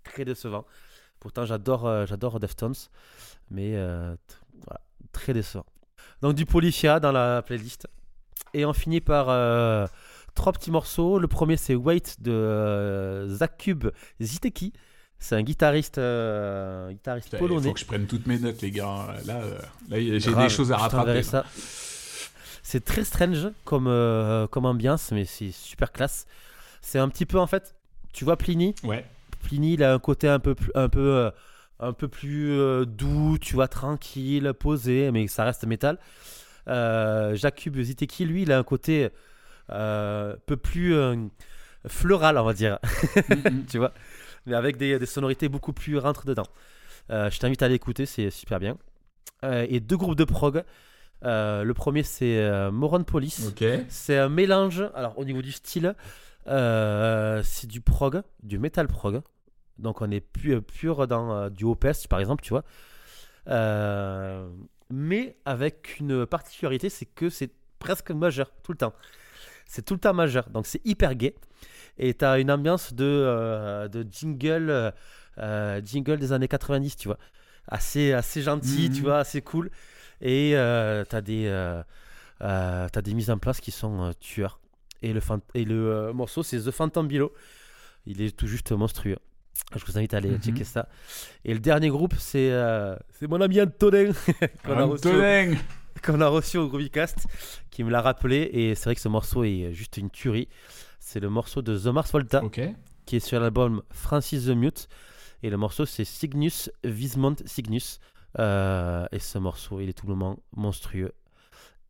Très 0.03 0.25
décevant. 0.25 0.65
Pourtant, 1.19 1.45
j'adore 1.45 1.87
euh, 1.87 2.05
j'adore 2.05 2.39
Deftones. 2.39 2.75
Mais 3.49 3.75
euh, 3.75 4.15
voilà, 4.65 4.81
très 5.11 5.33
décevant. 5.33 5.65
Donc 6.21 6.35
du 6.35 6.45
Polyphia 6.45 6.99
dans 6.99 7.11
la 7.11 7.41
playlist. 7.41 7.87
Et 8.53 8.65
on 8.65 8.73
finit 8.73 9.01
par 9.01 9.27
euh, 9.29 9.85
trois 10.35 10.53
petits 10.53 10.71
morceaux. 10.71 11.19
Le 11.19 11.27
premier, 11.27 11.57
c'est 11.57 11.75
Wait 11.75 12.17
de 12.19 12.31
euh, 12.31 13.27
Zakub 13.27 13.91
Ziteki. 14.21 14.73
C'est 15.19 15.35
un 15.35 15.41
guitariste, 15.41 15.97
euh, 15.97 16.91
guitariste 16.91 17.27
Putain, 17.29 17.37
Il 17.37 17.39
polonais. 17.39 17.67
faut 17.69 17.73
que 17.73 17.79
je 17.79 17.85
prenne 17.85 18.05
toutes 18.05 18.27
mes 18.27 18.37
notes, 18.37 18.61
les 18.61 18.71
gars. 18.71 19.15
Là, 19.25 19.41
euh, 19.41 19.59
là 19.89 20.19
j'ai 20.19 20.33
des 20.35 20.49
choses 20.49 20.71
à 20.71 20.77
rattraper. 20.77 21.21
C'est 22.61 22.83
très 22.83 23.03
strange 23.05 23.47
comme, 23.63 23.87
euh, 23.87 24.45
comme 24.47 24.65
ambiance, 24.65 25.11
mais 25.11 25.25
c'est 25.25 25.51
super 25.51 25.91
classe. 25.91 26.27
C'est 26.81 26.99
un 26.99 27.07
petit 27.09 27.25
peu 27.25 27.39
en 27.39 27.47
fait, 27.47 27.75
tu 28.13 28.25
vois 28.25 28.37
Pliny, 28.37 28.75
Ouais. 28.83 29.05
Pliny 29.43 29.73
il 29.75 29.83
a 29.83 29.93
un 29.93 29.99
côté 29.99 30.27
un 30.27 30.39
peu 30.39 30.53
plus, 30.53 30.71
un 30.75 30.89
peu, 30.89 31.31
un 31.79 31.93
peu 31.93 32.07
plus 32.07 32.85
doux, 32.85 33.37
tu 33.39 33.55
vois, 33.55 33.67
tranquille, 33.69 34.53
posé, 34.59 35.11
mais 35.11 35.27
ça 35.27 35.45
reste 35.45 35.65
métal. 35.65 35.97
Euh, 36.67 37.35
Jakub 37.35 37.77
Ziteki, 37.79 38.25
lui, 38.25 38.41
il 38.43 38.51
a 38.51 38.57
un 38.57 38.63
côté 38.63 39.09
euh, 39.71 40.33
un 40.33 40.37
peu 40.45 40.57
plus 40.57 40.95
euh, 40.95 41.15
floral, 41.87 42.37
on 42.37 42.43
va 42.43 42.53
dire, 42.53 42.79
Mhm. 43.29 43.65
tu 43.69 43.77
vois, 43.77 43.93
mais 44.45 44.55
avec 44.55 44.77
des, 44.77 44.99
des 44.99 45.05
sonorités 45.05 45.49
beaucoup 45.49 45.73
plus 45.73 45.97
rentre 45.97 46.25
dedans. 46.25 46.47
Euh, 47.09 47.29
je 47.29 47.39
t'invite 47.39 47.61
à 47.61 47.67
l'écouter, 47.69 48.05
c'est 48.05 48.29
super 48.29 48.59
bien. 48.59 48.77
Euh, 49.43 49.65
et 49.69 49.79
deux 49.79 49.97
groupes 49.97 50.17
de 50.17 50.23
prog. 50.25 50.63
Euh, 51.23 51.63
le 51.63 51.73
premier, 51.73 52.03
c'est 52.03 52.37
euh, 52.39 52.69
Moron 52.71 53.03
Police. 53.03 53.47
C'est 53.89 54.17
un 54.17 54.29
mélange, 54.29 54.83
alors 54.93 55.17
au 55.17 55.25
niveau 55.25 55.41
du 55.41 55.51
style, 55.51 55.95
euh, 56.47 57.41
c'est 57.43 57.67
du 57.67 57.81
prog, 57.81 58.21
du 58.43 58.59
metal 58.59 58.87
prog. 58.87 59.21
Donc 59.79 60.01
on 60.01 60.09
est 60.11 60.21
pu- 60.21 60.61
pur 60.61 61.07
dans 61.07 61.31
euh, 61.33 61.49
du 61.49 61.63
OPS 61.65 62.07
par 62.07 62.19
exemple, 62.19 62.43
tu 62.43 62.49
vois. 62.49 62.63
Mais 64.89 65.35
avec 65.45 65.97
une 65.99 66.25
particularité, 66.25 66.89
c'est 66.89 67.05
que 67.05 67.29
c'est 67.29 67.51
presque 67.79 68.11
majeur 68.11 68.51
tout 68.63 68.71
le 68.71 68.77
temps. 68.77 68.93
C'est 69.65 69.83
tout 69.85 69.93
le 69.95 69.99
temps 69.99 70.13
majeur, 70.13 70.49
donc 70.49 70.65
c'est 70.65 70.81
hyper 70.85 71.13
gay. 71.15 71.35
Et 71.97 72.13
tu 72.13 72.23
as 72.23 72.39
une 72.39 72.49
ambiance 72.51 72.93
de, 72.93 73.03
euh, 73.05 73.87
de 73.89 74.05
jingle, 74.09 74.69
euh, 74.69 74.91
euh, 75.39 75.81
jingle 75.83 76.17
des 76.17 76.31
années 76.31 76.47
90, 76.47 76.95
tu 76.95 77.07
vois. 77.09 77.17
Assez, 77.67 78.13
assez 78.13 78.41
gentil, 78.41 78.89
tu 78.89 78.99
Mhm. 78.99 79.03
vois, 79.05 79.17
assez 79.19 79.41
cool. 79.41 79.69
Et 80.21 80.55
euh, 80.55 81.03
tu 81.09 81.15
as 81.15 81.21
des... 81.21 81.73
t'as 82.39 83.01
des 83.01 83.13
mises 83.13 83.29
en 83.29 83.37
place 83.37 83.59
qui 83.59 83.71
sont 83.71 84.13
tueurs. 84.19 84.59
Et 85.01 85.11
le, 85.13 85.21
et 85.53 85.65
le 85.65 86.11
morceau, 86.13 86.43
c'est 86.43 86.59
The 86.59 86.71
Phantom 86.71 87.07
Below. 87.07 87.33
Il 88.05 88.21
est 88.21 88.35
tout 88.35 88.47
juste 88.47 88.71
monstrueux. 88.71 89.17
Je 89.75 89.83
vous 89.85 89.97
invite 89.97 90.13
à 90.13 90.17
aller 90.17 90.29
Mhm. 90.31 90.41
checker 90.41 90.63
ça. 90.63 90.87
Et 91.45 91.53
le 91.53 91.59
dernier 91.59 91.89
groupe, 91.89 92.13
c'est 92.17 92.51
euh, 92.51 92.95
mon 93.21 93.41
ami 93.41 93.61
Antonin 93.61 94.11
qu'on 94.65 94.77
a, 94.77 94.83
reçu 94.85 95.07
au- 95.07 95.11
Antonin 95.11 95.55
qu'on 96.05 96.21
a 96.21 96.27
reçu 96.27 96.57
au 96.57 96.67
Groovicast 96.69 97.25
qui 97.69 97.83
me 97.83 97.89
l'a 97.91 98.01
rappelé. 98.01 98.49
Et 98.53 98.75
c'est 98.75 98.85
vrai 98.85 98.95
que 98.95 99.01
ce 99.01 99.09
morceau 99.09 99.43
est 99.43 99.73
juste 99.73 99.97
une 99.97 100.09
tuerie. 100.09 100.47
C'est 100.99 101.19
le 101.19 101.29
morceau 101.29 101.61
de 101.61 101.77
The 101.77 101.87
Mars 101.87 102.11
Volta 102.11 102.41
qui 103.05 103.15
est 103.17 103.19
sur 103.19 103.39
l'album 103.39 103.81
Francis 103.91 104.45
the 104.45 104.49
Mute. 104.49 104.87
Et 105.43 105.49
le 105.49 105.57
morceau, 105.57 105.85
c'est 105.85 106.03
Cygnus 106.05 106.69
Vismont 106.83 107.35
Cygnus. 107.45 107.99
Euh, 108.39 109.05
et 109.11 109.19
ce 109.19 109.37
morceau, 109.37 109.79
il 109.81 109.89
est 109.89 109.93
tout 109.93 110.07
le 110.07 110.13
moment 110.15 110.37
monstrueux. 110.55 111.13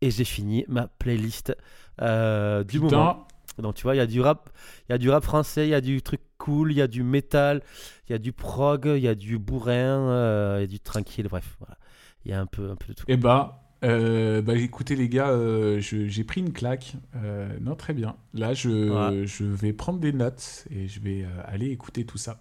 Et 0.01 0.11
j'ai 0.11 0.25
fini 0.25 0.63
ma 0.67 0.87
playlist 0.87 1.55
euh, 2.01 2.63
du 2.63 2.79
moment. 2.79 3.27
Donc 3.61 3.75
tu 3.75 3.83
vois, 3.83 3.95
il 3.95 3.97
y 3.97 4.01
a 4.01 4.07
du 4.07 4.21
rap, 4.21 4.49
il 4.87 4.91
y 4.91 4.95
a 4.95 4.97
du 4.97 5.09
rap 5.09 5.23
français, 5.23 5.67
il 5.67 5.71
y 5.71 5.75
a 5.75 5.81
du 5.81 6.01
truc 6.01 6.21
cool, 6.37 6.71
il 6.71 6.77
y 6.77 6.81
a 6.81 6.87
du 6.87 7.03
métal, 7.03 7.61
il 8.07 8.11
y 8.11 8.15
a 8.15 8.19
du 8.19 8.31
prog, 8.31 8.85
il 8.85 9.01
y 9.03 9.07
a 9.07 9.15
du 9.15 9.37
bourrin, 9.37 10.09
euh, 10.09 10.55
il 10.59 10.61
y 10.61 10.63
a 10.65 10.67
du 10.67 10.79
tranquille, 10.79 11.27
bref, 11.29 11.55
voilà. 11.59 11.77
Il 12.25 12.31
y 12.31 12.33
a 12.33 12.39
un 12.41 12.45
peu, 12.45 12.69
un 12.69 12.75
peu 12.75 12.87
de 12.89 12.93
tout. 12.93 13.05
Eh 13.07 13.15
bah, 13.15 13.67
euh, 13.83 14.41
bah, 14.41 14.55
écoutez 14.55 14.95
les 14.95 15.07
gars, 15.07 15.29
euh, 15.29 15.79
j'ai 15.79 16.23
pris 16.23 16.41
une 16.41 16.51
claque. 16.51 16.95
Euh, 17.15 17.47
non, 17.61 17.75
très 17.75 17.93
bien. 17.93 18.15
Là, 18.33 18.53
je, 18.53 19.23
je 19.25 19.43
vais 19.45 19.73
prendre 19.73 19.99
des 19.99 20.11
notes 20.11 20.65
et 20.71 20.87
je 20.87 20.99
vais 20.99 21.25
aller 21.45 21.69
écouter 21.69 22.05
tout 22.05 22.17
ça. 22.17 22.39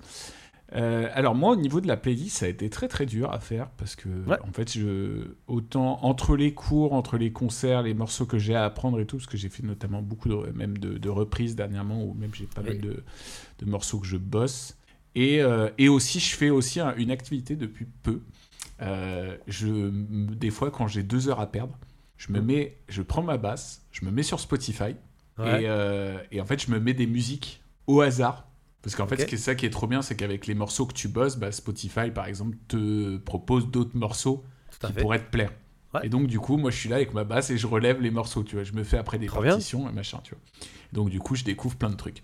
Euh, 0.74 1.08
alors 1.14 1.34
moi, 1.36 1.52
au 1.52 1.56
niveau 1.56 1.80
de 1.80 1.86
la 1.86 1.96
playlist, 1.96 2.38
ça 2.38 2.46
a 2.46 2.48
été 2.48 2.68
très 2.70 2.88
très 2.88 3.06
dur 3.06 3.30
à 3.32 3.38
faire 3.38 3.70
parce 3.70 3.94
que 3.94 4.08
Ouais. 4.26 4.36
en 4.42 4.52
fait, 4.52 4.72
je, 4.76 5.28
autant 5.46 6.02
entre 6.04 6.36
les 6.36 6.54
cours, 6.54 6.92
entre 6.92 7.16
les 7.18 7.30
concerts, 7.32 7.82
les 7.82 7.94
morceaux 7.94 8.26
que 8.26 8.36
j'ai 8.38 8.56
à 8.56 8.64
apprendre 8.64 8.98
et 8.98 9.06
tout, 9.06 9.16
parce 9.18 9.28
que 9.28 9.36
j'ai 9.36 9.48
fait 9.48 9.62
notamment 9.62 10.02
beaucoup 10.02 10.28
de, 10.28 10.34
même 10.54 10.76
de, 10.78 10.98
de 10.98 11.08
reprises 11.08 11.54
dernièrement, 11.54 12.02
ou 12.04 12.14
même 12.14 12.34
j'ai 12.34 12.46
pas 12.46 12.62
Oui. 12.62 12.70
mal 12.70 12.80
de, 12.80 13.04
de 13.60 13.70
morceaux 13.70 14.00
que 14.00 14.06
je 14.06 14.16
bosse. 14.16 14.76
Et, 15.14 15.40
euh, 15.40 15.70
et 15.78 15.88
aussi, 15.88 16.18
je 16.20 16.34
fais 16.34 16.50
aussi 16.50 16.80
un- 16.80 16.94
une 16.96 17.10
activité 17.12 17.54
depuis 17.54 17.86
peu. 18.02 18.20
Euh, 18.82 19.36
je, 19.46 19.88
des 20.34 20.50
fois, 20.50 20.70
quand 20.70 20.88
j'ai 20.88 21.02
deux 21.04 21.28
heures 21.28 21.40
à 21.40 21.46
perdre, 21.50 21.78
je 22.18 22.32
me 22.32 22.40
Mm. 22.40 22.44
mets, 22.44 22.76
je 22.88 23.02
prends 23.02 23.22
ma 23.22 23.36
basse, 23.38 23.82
je 23.92 24.04
me 24.04 24.10
mets 24.10 24.22
sur 24.24 24.40
Spotify 24.40 24.96
Ouais. 25.38 25.62
et, 25.64 26.36
et 26.36 26.40
en 26.40 26.44
fait, 26.44 26.60
je 26.60 26.70
me 26.72 26.80
mets 26.80 26.92
des 26.94 27.06
musiques 27.06 27.62
au 27.86 28.00
hasard. 28.00 28.48
Parce 28.86 28.94
qu'en 28.94 29.08
fait, 29.08 29.16
Ok. 29.16 29.20
ce 29.22 29.26
qui 29.26 29.34
est 29.34 29.38
ça 29.38 29.56
qui 29.56 29.66
est 29.66 29.70
trop 29.70 29.88
bien, 29.88 30.00
c'est 30.00 30.14
qu'avec 30.14 30.46
les 30.46 30.54
morceaux 30.54 30.86
que 30.86 30.92
tu 30.92 31.08
bosses, 31.08 31.36
bah, 31.36 31.50
Spotify, 31.50 32.12
par 32.14 32.26
exemple, 32.26 32.56
te 32.68 33.16
propose 33.16 33.68
d'autres 33.68 33.96
morceaux 33.96 34.44
qui 34.80 34.92
fait. 34.92 35.00
pourraient 35.00 35.18
te 35.18 35.28
plaire. 35.28 35.50
Ouais. 35.92 36.02
Et 36.04 36.08
donc, 36.08 36.28
du 36.28 36.38
coup, 36.38 36.56
moi, 36.56 36.70
je 36.70 36.76
suis 36.78 36.88
là 36.88 36.94
avec 36.94 37.12
ma 37.12 37.24
basse 37.24 37.50
et 37.50 37.58
je 37.58 37.66
relève 37.66 38.00
les 38.00 38.12
morceaux, 38.12 38.44
tu 38.44 38.54
vois. 38.54 38.62
Je 38.62 38.74
me 38.74 38.84
fais 38.84 38.96
après 38.96 39.18
des 39.18 39.26
Trop 39.26 39.42
bien. 39.42 39.50
partitions 39.54 39.90
et 39.90 39.92
machin, 39.92 40.20
tu 40.22 40.34
vois. 40.36 40.40
Donc, 40.92 41.10
du 41.10 41.18
coup, 41.18 41.34
je 41.34 41.42
découvre 41.42 41.74
plein 41.74 41.90
de 41.90 41.96
trucs. 41.96 42.22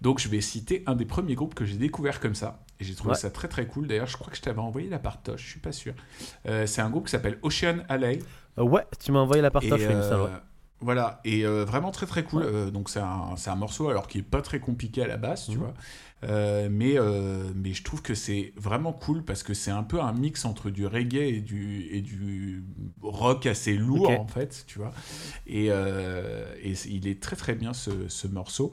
Donc, 0.00 0.20
je 0.20 0.28
vais 0.28 0.40
citer 0.40 0.82
un 0.86 0.94
des 0.94 1.04
premiers 1.04 1.34
groupes 1.34 1.54
que 1.54 1.66
j'ai 1.66 1.76
découvert 1.76 2.18
comme 2.18 2.34
ça. 2.34 2.64
Et 2.80 2.84
j'ai 2.84 2.94
trouvé 2.94 3.10
Ouais. 3.12 3.18
ça 3.18 3.30
très, 3.30 3.48
très 3.48 3.66
cool. 3.66 3.86
D'ailleurs, 3.86 4.06
je 4.06 4.16
crois 4.16 4.30
que 4.30 4.36
je 4.38 4.42
t'avais 4.42 4.60
envoyé 4.60 4.88
la 4.88 4.98
partoche, 4.98 5.42
je 5.44 5.50
suis 5.50 5.60
pas 5.60 5.72
sûr. 5.72 5.92
Euh, 6.48 6.66
c'est 6.66 6.80
un 6.80 6.88
groupe 6.88 7.04
qui 7.04 7.10
s'appelle 7.10 7.38
Ocean 7.42 7.80
Alley. 7.90 8.20
Euh, 8.58 8.62
ouais, 8.62 8.84
tu 9.04 9.12
m'as 9.12 9.18
envoyé 9.18 9.42
la 9.42 9.50
il 9.62 9.70
me 9.70 9.78
semble, 10.02 10.22
ouais. 10.22 10.28
Voilà, 10.80 11.20
et 11.24 11.46
euh, 11.46 11.64
vraiment 11.64 11.90
très 11.92 12.04
très 12.06 12.24
cool. 12.24 12.42
Euh, 12.42 12.70
donc 12.70 12.90
c'est 12.90 13.00
un, 13.00 13.36
c'est 13.36 13.48
un 13.48 13.56
morceau 13.56 13.88
alors 13.88 14.06
qui 14.06 14.18
est 14.18 14.22
pas 14.22 14.42
très 14.42 14.60
compliqué 14.60 15.02
à 15.02 15.06
la 15.06 15.16
base, 15.16 15.46
tu 15.46 15.52
Mhm. 15.52 15.58
vois. 15.58 15.74
Euh, 16.24 16.68
mais, 16.70 16.96
mais 17.54 17.72
je 17.74 17.82
trouve 17.84 18.02
que 18.02 18.14
c'est 18.14 18.52
vraiment 18.56 18.92
cool 18.92 19.24
parce 19.24 19.42
que 19.42 19.54
c'est 19.54 19.70
un 19.70 19.82
peu 19.82 20.00
un 20.00 20.12
mix 20.12 20.44
entre 20.44 20.70
du 20.70 20.86
reggae 20.86 21.16
et 21.36 21.40
du, 21.40 21.86
et 21.90 22.00
du 22.00 22.64
rock 23.02 23.46
assez 23.46 23.74
lourd 23.76 24.08
en 24.10 24.26
fait, 24.26 24.64
tu 24.66 24.78
vois. 24.78 24.92
Et, 25.46 25.66
et 25.68 26.72
il 26.88 27.06
est 27.08 27.22
très 27.22 27.36
très 27.36 27.54
bien 27.54 27.72
ce, 27.72 28.08
ce 28.08 28.26
morceau. 28.26 28.72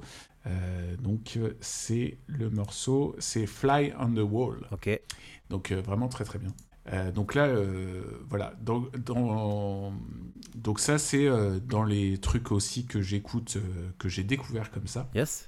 Donc 1.02 1.40
c'est 1.60 2.18
le 2.28 2.50
morceau, 2.50 3.16
c'est 3.20 3.46
Fly 3.46 3.94
on 4.00 4.14
the 4.14 4.20
Wall. 4.20 4.68
Ok. 4.72 4.90
Donc 5.50 5.72
vraiment 5.72 6.08
très 6.08 6.24
très 6.24 6.40
bien. 6.40 6.54
Euh, 6.92 7.12
donc 7.12 7.36
là, 7.36 7.46
euh, 7.46 8.02
voilà. 8.30 8.54
Dans, 8.62 8.86
dans- 9.06 9.94
donc 10.56 10.80
ça, 10.80 10.98
c'est 10.98 11.28
euh, 11.28 11.60
dans 11.60 11.84
les 11.84 12.18
trucs 12.18 12.52
aussi 12.52 12.86
que 12.86 13.02
j'écoute, 13.02 13.58
que 14.00 14.10
j'ai 14.10 14.24
découvert 14.24 14.72
comme 14.72 14.88
ça. 14.88 15.10
Yes. 15.16 15.48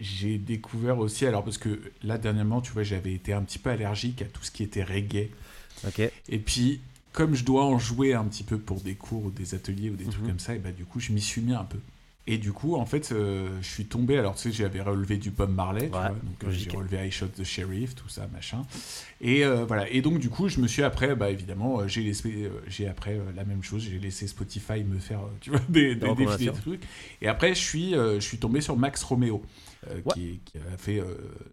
J'ai 0.00 0.38
découvert 0.38 0.98
aussi, 0.98 1.26
alors 1.26 1.44
parce 1.44 1.58
que 1.58 1.80
là 2.02 2.18
dernièrement, 2.18 2.60
tu 2.60 2.72
vois, 2.72 2.82
j'avais 2.82 3.12
été 3.14 3.32
un 3.32 3.42
petit 3.42 3.58
peu 3.58 3.70
allergique 3.70 4.22
à 4.22 4.26
tout 4.26 4.42
ce 4.42 4.50
qui 4.50 4.62
était 4.62 4.82
reggae. 4.84 5.28
Ok. 5.86 6.00
Et 6.28 6.38
puis, 6.38 6.80
comme 7.12 7.34
je 7.34 7.44
dois 7.44 7.64
en 7.64 7.78
jouer 7.78 8.14
un 8.14 8.24
petit 8.24 8.44
peu 8.44 8.58
pour 8.58 8.80
des 8.80 8.94
cours 8.94 9.24
ou 9.26 9.30
des 9.30 9.54
ateliers 9.54 9.90
ou 9.90 9.96
des 9.96 10.04
trucs 10.04 10.22
Mhm. 10.22 10.28
comme 10.28 10.38
ça, 10.38 10.54
et 10.54 10.58
bah 10.58 10.72
du 10.72 10.84
coup, 10.84 11.00
je 11.00 11.12
m'y 11.12 11.20
suis 11.20 11.40
mis 11.42 11.52
un 11.54 11.64
peu. 11.64 11.78
Et 12.28 12.38
du 12.38 12.52
coup, 12.52 12.74
en 12.74 12.86
fait, 12.86 13.12
euh, 13.12 13.48
je 13.62 13.68
suis 13.68 13.84
tombé. 13.84 14.18
Alors, 14.18 14.34
tu 14.34 14.42
sais, 14.42 14.52
j'avais 14.52 14.80
relevé 14.80 15.16
du 15.16 15.30
Bob 15.30 15.54
Marley, 15.54 15.88
tu 15.88 15.94
Ouais, 15.94 16.00
vois, 16.00 16.08
donc 16.08 16.44
euh, 16.44 16.50
j'ai 16.50 16.68
relevé 16.70 17.06
I 17.06 17.10
Shot 17.12 17.28
the 17.28 17.44
Sheriff, 17.44 17.94
tout 17.94 18.08
ça, 18.08 18.26
machin. 18.32 18.62
Et 19.20 19.44
euh, 19.44 19.64
voilà. 19.64 19.88
Et 19.90 20.02
donc, 20.02 20.18
du 20.18 20.28
coup, 20.28 20.48
je 20.48 20.60
me 20.60 20.66
suis 20.66 20.82
après, 20.82 21.14
bah 21.14 21.30
évidemment, 21.30 21.86
j'ai 21.86 22.02
laissé, 22.02 22.50
j'ai 22.66 22.88
après 22.88 23.20
la 23.36 23.44
même 23.44 23.62
chose. 23.62 23.82
J'ai 23.88 24.00
laissé 24.00 24.26
Spotify 24.26 24.82
me 24.82 24.98
faire, 24.98 25.20
tu 25.40 25.50
vois, 25.50 25.60
des, 25.68 25.94
des, 25.94 26.14
des, 26.16 26.36
des 26.36 26.52
trucs. 26.52 26.82
Et 27.22 27.28
après, 27.28 27.54
je 27.54 27.60
suis, 27.60 27.92
je 27.92 28.18
suis 28.20 28.38
tombé 28.38 28.60
sur 28.60 28.76
Max 28.76 29.04
Romeo, 29.04 29.42
qui, 30.12 30.40
qui 30.44 30.58
a 30.58 30.76
fait 30.78 31.00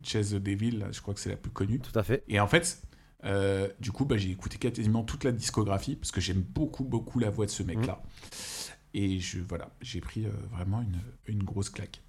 Chase 0.01 0.31
the 0.31 0.41
Devil. 0.41 0.79
là, 0.79 0.87
Je 0.91 1.01
crois 1.01 1.13
que 1.13 1.19
c'est 1.19 1.29
la 1.29 1.35
plus 1.35 1.51
connue. 1.51 1.79
Tout 1.79 1.97
à 1.97 2.01
fait. 2.01 2.23
Et 2.27 2.39
en 2.39 2.47
fait, 2.47 2.81
du 3.79 3.91
coup, 3.91 4.05
bah, 4.05 4.17
j'ai 4.17 4.31
écouté 4.31 4.57
quasiment 4.57 5.03
toute 5.03 5.23
la 5.23 5.31
discographie 5.31 5.95
parce 5.97 6.11
que 6.11 6.19
j'aime 6.19 6.41
beaucoup, 6.41 6.83
beaucoup 6.83 7.19
la 7.19 7.29
voix 7.29 7.45
de 7.45 7.51
ce 7.51 7.61
mec-là. 7.61 8.01
Et 8.93 9.19
je, 9.19 9.39
voilà, 9.47 9.69
j'ai 9.81 10.01
pris 10.01 10.25
euh, 10.25 10.29
vraiment 10.51 10.81
une, 10.81 10.99
une 11.27 11.43
grosse 11.43 11.69
claque. 11.69 12.01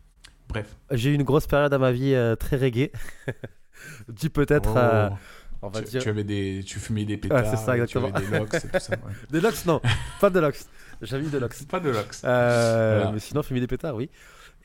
Bref. 0.48 0.76
J'ai 0.90 1.10
eu 1.10 1.14
une 1.14 1.22
grosse 1.22 1.46
période 1.46 1.70
dans 1.70 1.78
ma 1.78 1.92
vie 1.92 2.12
euh, 2.14 2.36
très 2.36 2.56
reggae. 2.56 2.90
Dû 4.08 4.30
peut-être 4.30 4.70
Oh. 4.74 4.78
à, 4.78 5.18
On 5.62 5.68
va 5.68 5.80
tu, 5.82 5.88
dire. 5.88 6.02
tu 6.02 6.08
avais 6.10 6.24
des, 6.24 6.62
tu 6.66 6.78
fumais 6.78 7.04
des 7.06 7.16
pétards, 7.18 7.46
c'est 7.46 7.56
ça, 7.56 7.74
tu 7.86 7.96
avais 7.98 8.08
exactement. 8.08 8.10
des 8.20 8.38
locks 8.38 8.54
et 8.54 8.60
tout 8.68 8.78
ça. 8.80 8.92
ouais. 8.92 9.12
Des 9.40 9.66
non, 9.66 9.80
pas 10.20 10.28
de 10.30 10.40
locks. 10.40 10.60
J'avais 11.00 11.24
de 11.28 11.38
locks. 11.38 11.66
Pas 11.66 11.80
de 11.80 11.88
locks. 11.90 12.16
Euh, 12.24 12.96
Voilà. 12.98 13.12
Mais 13.12 13.18
sinon, 13.18 13.42
fumer 13.42 13.60
des 13.60 13.66
pétards, 13.66 13.96
oui. 13.96 14.10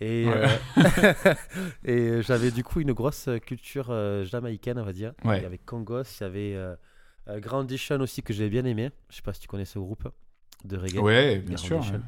Et, 0.01 0.25
Ouais. 0.25 0.59
euh, 0.77 1.33
et 1.85 2.21
j'avais 2.21 2.51
du 2.51 2.63
coup 2.63 2.81
une 2.81 2.93
grosse 2.93 3.29
culture 3.45 3.87
euh, 3.89 4.23
jamaïcaine, 4.25 4.77
on 4.79 4.83
va 4.85 4.93
dire. 4.93 5.13
Ouais. 5.23 5.37
Il 5.39 5.43
y 5.43 5.45
avait 5.45 5.57
Congos, 5.57 6.03
il 6.19 6.23
y 6.23 6.25
avait 6.25 6.57
Grand 7.39 7.65
aussi 8.01 8.23
que 8.23 8.33
j'ai 8.33 8.49
bien 8.49 8.65
aimé. 8.65 8.91
Je 9.09 9.15
sais 9.17 9.21
pas 9.21 9.33
si 9.33 9.39
tu 9.41 9.47
connais 9.47 9.65
ce 9.65 9.79
groupe 9.79 10.07
de 10.65 10.77
reggae. 10.77 10.99
Ouais, 10.99 11.39
bien 11.39 11.57
sûr. 11.57 11.79
Ouais. 11.79 11.99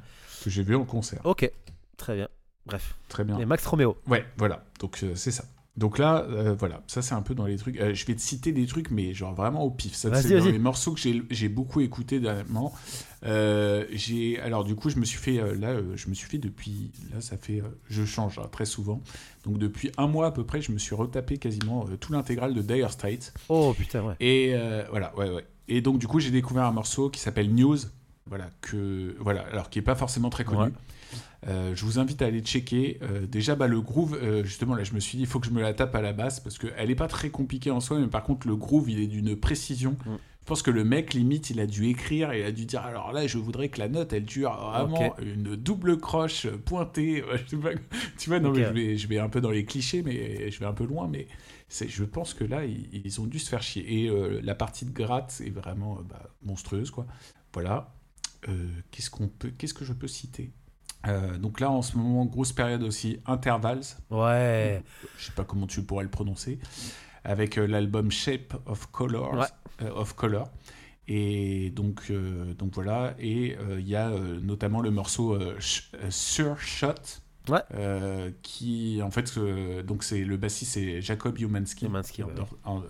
Que 0.44 0.50
j'ai 0.50 0.64
vu 0.64 0.76
en 0.76 0.86
concert. 0.86 1.22
Ok, 1.26 1.50
très 1.98 2.16
bien. 2.16 2.28
Bref. 2.66 2.96
Très 3.10 3.24
bien. 3.24 3.40
Et 3.40 3.46
Max 3.46 3.66
Romeo. 3.66 3.98
Ouais, 4.08 4.26
voilà. 4.38 4.64
Donc 4.80 5.00
euh, 5.04 5.14
c'est 5.16 5.32
ça. 5.32 5.46
Donc 5.78 5.98
là, 5.98 6.26
euh, 6.30 6.54
voilà, 6.54 6.84
ça 6.88 7.02
c'est 7.02 7.14
un 7.16 7.22
peu 7.22 7.34
dans 7.34 7.46
les 7.46 7.56
trucs. 7.58 7.80
euh, 7.80 7.94
je 7.94 8.06
vais 8.06 8.14
te 8.14 8.20
citer 8.22 8.52
des 8.52 8.66
trucs, 8.66 8.92
mais 8.92 9.14
genre 9.14 9.34
vraiment 9.34 9.64
au 9.64 9.72
pif. 9.72 9.94
Ça, 9.96 10.14
c'est 10.22 10.38
dans 10.38 10.46
les 10.46 10.60
morceaux 10.60 10.94
que 10.94 11.00
j'ai- 11.00 11.50
beaucoup 11.50 11.80
écouté 11.80 12.20
dernièrement. 12.20 12.74
Euh, 13.24 13.86
j'ai, 13.92 14.38
alors 14.42 14.64
du 14.66 14.76
coup, 14.76 14.90
je 14.90 14.98
me 14.98 15.06
suis 15.06 15.18
fait 15.18 15.38
là, 15.56 15.78
je 15.96 16.10
me 16.10 16.14
suis 16.14 16.28
fait 16.28 16.40
depuis 16.40 16.92
là, 17.14 17.22
ça 17.22 17.38
fait, 17.38 17.64
je 17.90 18.04
change 18.04 18.38
hein, 18.38 18.50
très 18.52 18.66
souvent. 18.66 19.02
Donc 19.46 19.58
depuis 19.60 19.92
un 19.98 20.08
mois 20.08 20.28
à 20.28 20.32
peu 20.32 20.44
près, 20.46 20.62
je 20.62 20.72
me 20.74 20.78
suis 20.78 20.94
retapé 20.94 21.38
quasiment 21.38 21.86
tout 22.00 22.12
l'intégral 22.12 22.54
de 22.54 22.62
Dire 22.62 22.92
Straits. 22.92 23.34
Oh 23.48 23.74
putain, 23.76 24.04
ouais. 24.04 24.16
Et 24.20 24.54
voilà, 24.90 25.16
ouais, 25.18 25.30
ouais. 25.30 25.46
Et 25.70 25.80
donc 25.82 26.00
du 26.00 26.08
coup, 26.08 26.20
j'ai 26.20 26.32
découvert 26.32 26.66
un 26.66 26.72
morceau 26.74 27.10
qui 27.10 27.20
s'appelle 27.20 27.54
News. 27.54 27.78
Voilà, 28.32 28.50
que 28.62 29.14
voilà, 29.20 29.42
alors 29.52 29.70
qui 29.70 29.78
est 29.78 29.82
pas 29.82 29.96
forcément 29.96 30.30
très 30.30 30.46
connu. 30.46 30.62
Ouais. 30.62 30.72
Euh, 31.50 31.76
je 31.76 31.84
vous 31.84 32.00
invite 32.00 32.22
à 32.22 32.28
aller 32.28 32.40
checker. 32.40 32.98
Euh, 33.02 33.28
déjà, 33.28 33.56
bah, 33.56 33.68
le 33.68 33.82
groove, 33.82 34.18
euh, 34.22 34.46
justement, 34.46 34.74
là, 34.74 34.86
je 34.86 34.94
me 34.94 35.02
suis 35.02 35.18
dit, 35.18 35.24
il 35.26 35.28
faut 35.28 35.42
que 35.42 35.48
je 35.48 35.52
me 35.52 35.60
la 35.62 35.74
tape 35.74 35.94
à 35.96 36.02
la 36.02 36.14
basse 36.14 36.40
parce 36.40 36.58
qu'elle 36.58 36.88
n'est 36.88 36.96
pas 36.96 37.10
très 37.10 37.30
compliquée 37.30 37.72
en 37.72 37.82
soi, 37.82 38.00
mais 38.00 38.08
par 38.08 38.24
contre, 38.24 38.48
le 38.48 38.56
groove, 38.56 38.90
il 38.90 39.02
est 39.02 39.08
d'une 39.08 39.36
précision. 39.36 39.98
Mm. 40.06 40.16
Je 40.40 40.46
pense 40.46 40.62
que 40.62 40.72
le 40.72 40.86
mec, 40.86 41.14
limite, 41.14 41.50
il 41.50 41.60
a 41.60 41.68
dû 41.68 41.88
écrire, 41.90 42.34
il 42.34 42.46
a 42.46 42.54
dû 42.54 42.66
dire, 42.66 42.84
alors 42.84 43.12
là, 43.12 43.28
je 43.28 43.38
voudrais 43.38 43.68
que 43.68 43.80
la 43.80 43.90
note, 43.90 44.14
elle 44.14 44.24
dure 44.24 44.56
vraiment 44.56 45.14
une 45.20 45.58
double 45.58 46.00
croche 46.00 46.48
pointée. 46.48 47.22
Je 47.46 47.50
sais 47.50 47.58
pas, 47.58 47.72
tu 48.18 48.30
vois, 48.30 48.40
non, 48.40 48.52
mais 48.52 48.64
je 48.64 48.74
vais, 48.74 48.98
je 48.98 49.08
vais 49.10 49.20
un 49.20 49.28
peu 49.28 49.42
dans 49.42 49.52
les 49.52 49.66
clichés, 49.66 50.04
mais 50.04 50.50
je 50.50 50.60
vais 50.60 50.66
un 50.66 50.74
peu 50.74 50.86
loin, 50.86 51.10
mais 51.10 51.28
c'est, 51.68 51.90
je 51.90 52.06
pense 52.06 52.34
que 52.34 52.46
là, 52.46 52.64
ils, 52.64 53.02
ils 53.06 53.20
ont 53.20 53.28
dû 53.28 53.40
se 53.40 53.50
faire 53.50 53.62
chier. 53.62 54.06
Et 54.06 54.42
la 54.42 54.56
partie 54.56 54.86
de 54.86 54.92
gratte 54.92 55.42
est 55.46 55.52
vraiment 55.52 56.00
bah, 56.10 56.32
monstrueuse, 56.44 56.92
quoi. 56.92 57.06
Voilà. 57.54 57.94
Euh, 58.50 58.70
qu'est-ce 58.92 59.10
qu'on 59.10 59.28
peut, 59.28 59.52
qu'est-ce 59.58 59.74
que 59.74 59.86
je 59.86 59.94
peux 59.94 60.08
citer 60.08 60.52
Euh, 61.08 61.38
donc 61.38 61.60
là, 61.60 61.70
en 61.72 61.82
ce 61.82 61.98
moment, 61.98 62.26
grosse 62.26 62.54
période 62.54 62.84
aussi, 62.84 63.20
Intervals, 63.26 63.82
Ouais. 64.12 64.84
je 65.18 65.26
sais 65.26 65.32
pas 65.32 65.44
comment 65.44 65.66
tu 65.68 65.82
pourrais 65.84 66.04
le 66.04 66.10
prononcer, 66.12 66.60
avec 67.24 67.58
euh, 67.58 67.66
l'album 67.68 68.12
Shape 68.12 68.54
of 68.68 68.88
Colors, 68.92 69.34
Ouais. 69.34 69.46
euh, 69.84 69.92
of 69.94 70.14
Color. 70.14 70.50
Et 71.08 71.72
donc, 71.72 72.12
donc 72.58 72.74
voilà, 72.76 73.16
et 73.20 73.58
il 73.80 73.88
y 73.88 73.96
a 73.96 74.12
notamment 74.42 74.82
le 74.82 74.92
morceau 74.92 75.38
Sh- 75.60 75.90
Surshot, 76.10 76.94
Ouais. 77.50 78.34
qui 78.44 79.02
en 79.04 79.10
fait, 79.12 79.38
donc 79.84 80.04
c'est 80.04 80.24
le 80.24 80.38
bassiste 80.38 80.74
c'est 80.74 81.02
Jacob 81.02 81.38
Humansky, 81.40 81.86
Umansky, 81.88 82.14
qui 82.18 82.24
ouais, 82.24 82.32
endor- 82.32 82.56
en- 82.64 82.84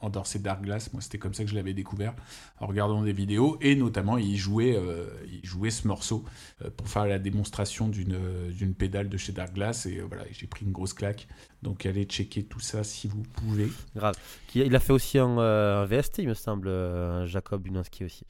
endorsé 0.00 0.38
Dark 0.38 0.62
Glass. 0.62 0.92
Moi, 0.92 1.00
c'était 1.00 1.18
comme 1.18 1.32
ça 1.34 1.44
que 1.44 1.50
je 1.50 1.54
l'avais 1.54 1.72
découvert 1.72 2.14
en 2.60 2.66
regardant 2.66 3.02
des 3.02 3.12
vidéos, 3.12 3.56
et 3.60 3.74
notamment 3.74 4.18
il 4.18 4.36
jouait, 4.36 4.76
euh, 4.76 5.06
il 5.30 5.46
jouait 5.48 5.70
ce 5.70 5.86
morceau 5.88 6.24
euh, 6.62 6.70
pour 6.76 6.88
faire 6.88 7.06
la 7.06 7.18
démonstration 7.18 7.88
d'une 7.88 8.14
euh, 8.14 8.72
pédale 8.78 9.08
de 9.08 9.16
chez 9.16 9.32
Dark 9.32 9.54
Glass, 9.54 9.86
et 9.86 10.00
voilà, 10.00 10.24
j'ai 10.30 10.46
pris 10.46 10.64
une 10.66 10.72
grosse 10.72 10.92
claque. 10.92 11.26
Donc 11.62 11.86
allez 11.86 12.04
checker 12.04 12.42
tout 12.44 12.60
ça 12.60 12.84
si 12.84 13.08
vous 13.08 13.22
pouvez. 13.22 13.68
Grave. 13.96 14.14
Il 14.54 14.76
a 14.76 14.80
fait 14.80 14.92
aussi 14.92 15.18
un, 15.18 15.38
un 15.38 15.84
VST, 15.86 16.18
il 16.18 16.28
me 16.28 16.34
semble, 16.34 16.68
un 16.68 17.24
Jacob 17.24 17.66
Unansky 17.66 18.04
aussi, 18.04 18.26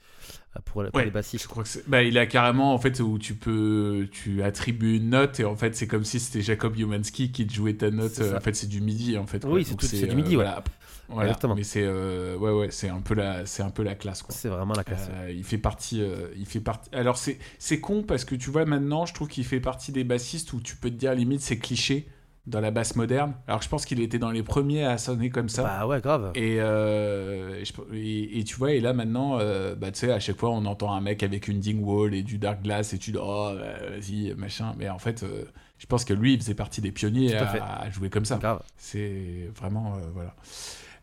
pour, 0.64 0.84
pour 0.84 0.94
Ouais, 0.94 1.02
les 1.02 1.08
Je 1.08 1.14
bassistes. 1.14 1.46
crois 1.48 1.64
que 1.64 1.68
c'est- 1.68 1.88
bah, 1.88 2.04
il 2.04 2.16
a 2.18 2.26
carrément 2.26 2.72
en 2.72 2.78
fait 2.78 3.00
où 3.00 3.18
tu 3.18 3.34
peux 3.34 4.08
tu 4.12 4.42
attribues 4.44 4.96
une 4.98 5.10
note 5.10 5.40
et 5.40 5.44
en 5.44 5.56
fait 5.56 5.74
c'est 5.74 5.88
comme 5.88 6.04
si 6.04 6.20
c'était 6.20 6.42
Jacob 6.42 6.78
Humansky 6.78 7.32
qui 7.32 7.46
te 7.46 7.52
jouait 7.52 7.74
ta 7.74 7.90
note. 7.90 8.20
En 8.20 8.40
fait 8.40 8.54
c'est 8.54 8.68
du 8.68 8.80
midi 8.80 9.18
en 9.18 9.26
fait. 9.26 9.44
Oui, 9.44 9.66
c'est 9.80 10.06
du 10.06 10.14
midi. 10.14 10.36
Voilà, 10.36 10.62
Voilà. 11.08 11.30
Exactement. 11.30 11.54
Mais 11.54 11.62
c'est 11.64 11.84
euh, 11.84 12.36
ouais 12.36 12.50
ouais 12.50 12.68
c'est 12.70 12.88
un 12.88 13.00
peu 13.00 13.14
la 13.14 13.46
c'est 13.46 13.62
un 13.62 13.70
peu 13.70 13.82
la 13.82 13.94
classe 13.94 14.22
quoi. 14.22 14.34
C'est 14.34 14.48
vraiment 14.48 14.74
la 14.74 14.84
classe. 14.84 15.08
Euh, 15.12 15.30
il 15.30 15.44
fait 15.44 15.58
partie 15.58 16.02
euh, 16.02 16.28
il 16.36 16.46
fait 16.46 16.60
partie. 16.60 16.88
Alors 16.94 17.16
c'est 17.16 17.38
c'est 17.58 17.80
con 17.80 18.02
parce 18.02 18.24
que 18.24 18.34
tu 18.34 18.50
vois 18.50 18.64
maintenant 18.64 19.06
je 19.06 19.14
trouve 19.14 19.28
qu'il 19.28 19.44
fait 19.44 19.60
partie 19.60 19.92
des 19.92 20.04
bassistes 20.04 20.52
où 20.52 20.60
tu 20.60 20.76
peux 20.76 20.90
te 20.90 20.96
dire 20.96 21.14
limite 21.14 21.40
c'est 21.40 21.58
cliché 21.58 22.08
dans 22.46 22.60
la 22.60 22.70
basse 22.70 22.96
moderne. 22.96 23.34
Alors 23.46 23.62
je 23.62 23.68
pense 23.68 23.86
qu'il 23.86 24.00
était 24.00 24.18
dans 24.18 24.30
les 24.30 24.42
premiers 24.42 24.84
à 24.84 24.98
sonner 24.98 25.30
comme 25.30 25.48
ça. 25.48 25.62
Bah 25.62 25.86
ouais, 25.86 26.00
grave. 26.00 26.32
Et, 26.34 26.56
euh, 26.58 27.62
et 27.92 28.44
tu 28.44 28.56
vois, 28.56 28.72
et 28.72 28.80
là 28.80 28.92
maintenant, 28.92 29.38
euh, 29.38 29.74
bah, 29.74 29.90
tu 29.90 30.00
sais, 30.00 30.12
à 30.12 30.20
chaque 30.20 30.38
fois, 30.38 30.50
on 30.50 30.64
entend 30.66 30.92
un 30.92 31.00
mec 31.00 31.22
avec 31.22 31.48
une 31.48 31.60
Dingwall 31.60 32.14
et 32.14 32.22
du 32.22 32.38
Dark 32.38 32.62
Glass, 32.62 32.92
et 32.92 32.98
tu 32.98 33.12
dis, 33.12 33.18
oh, 33.20 33.48
euh, 33.50 33.98
vas-y, 33.98 34.34
machin. 34.34 34.74
Mais 34.78 34.88
en 34.88 34.98
fait, 34.98 35.22
euh, 35.22 35.44
je 35.78 35.86
pense 35.86 36.04
que 36.04 36.12
lui, 36.12 36.34
il 36.34 36.40
faisait 36.40 36.54
partie 36.54 36.80
des 36.80 36.92
pionniers 36.92 37.34
à 37.34 37.80
à, 37.80 37.90
jouer 37.90 38.10
comme 38.10 38.24
ça. 38.24 38.38
C'est 38.76 39.50
vraiment, 39.56 39.96
voilà. 40.12 40.34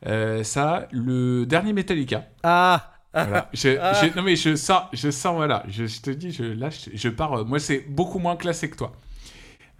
Euh, 0.07 0.43
ça, 0.43 0.87
le 0.91 1.45
dernier 1.45 1.73
Metallica. 1.73 2.25
Ah 2.43 2.91
Voilà. 3.13 3.49
Je- 3.53 3.77
Ah. 3.79 3.93
je- 3.93 4.15
non 4.15 4.23
mais 4.23 4.35
je 4.35 4.55
sens, 4.55 4.83
je 4.93 5.11
sens 5.11 5.35
voilà. 5.35 5.63
Je, 5.67 5.85
je 5.85 6.01
te 6.01 6.09
dis, 6.09 6.31
je, 6.31 6.43
là, 6.43 6.69
je, 6.69 6.89
je 6.95 7.09
pars. 7.09 7.33
euh, 7.39 7.43
moi, 7.43 7.59
c'est 7.59 7.79
beaucoup 7.89 8.19
moins 8.19 8.35
classé 8.35 8.69
que 8.69 8.77
toi. 8.77 8.93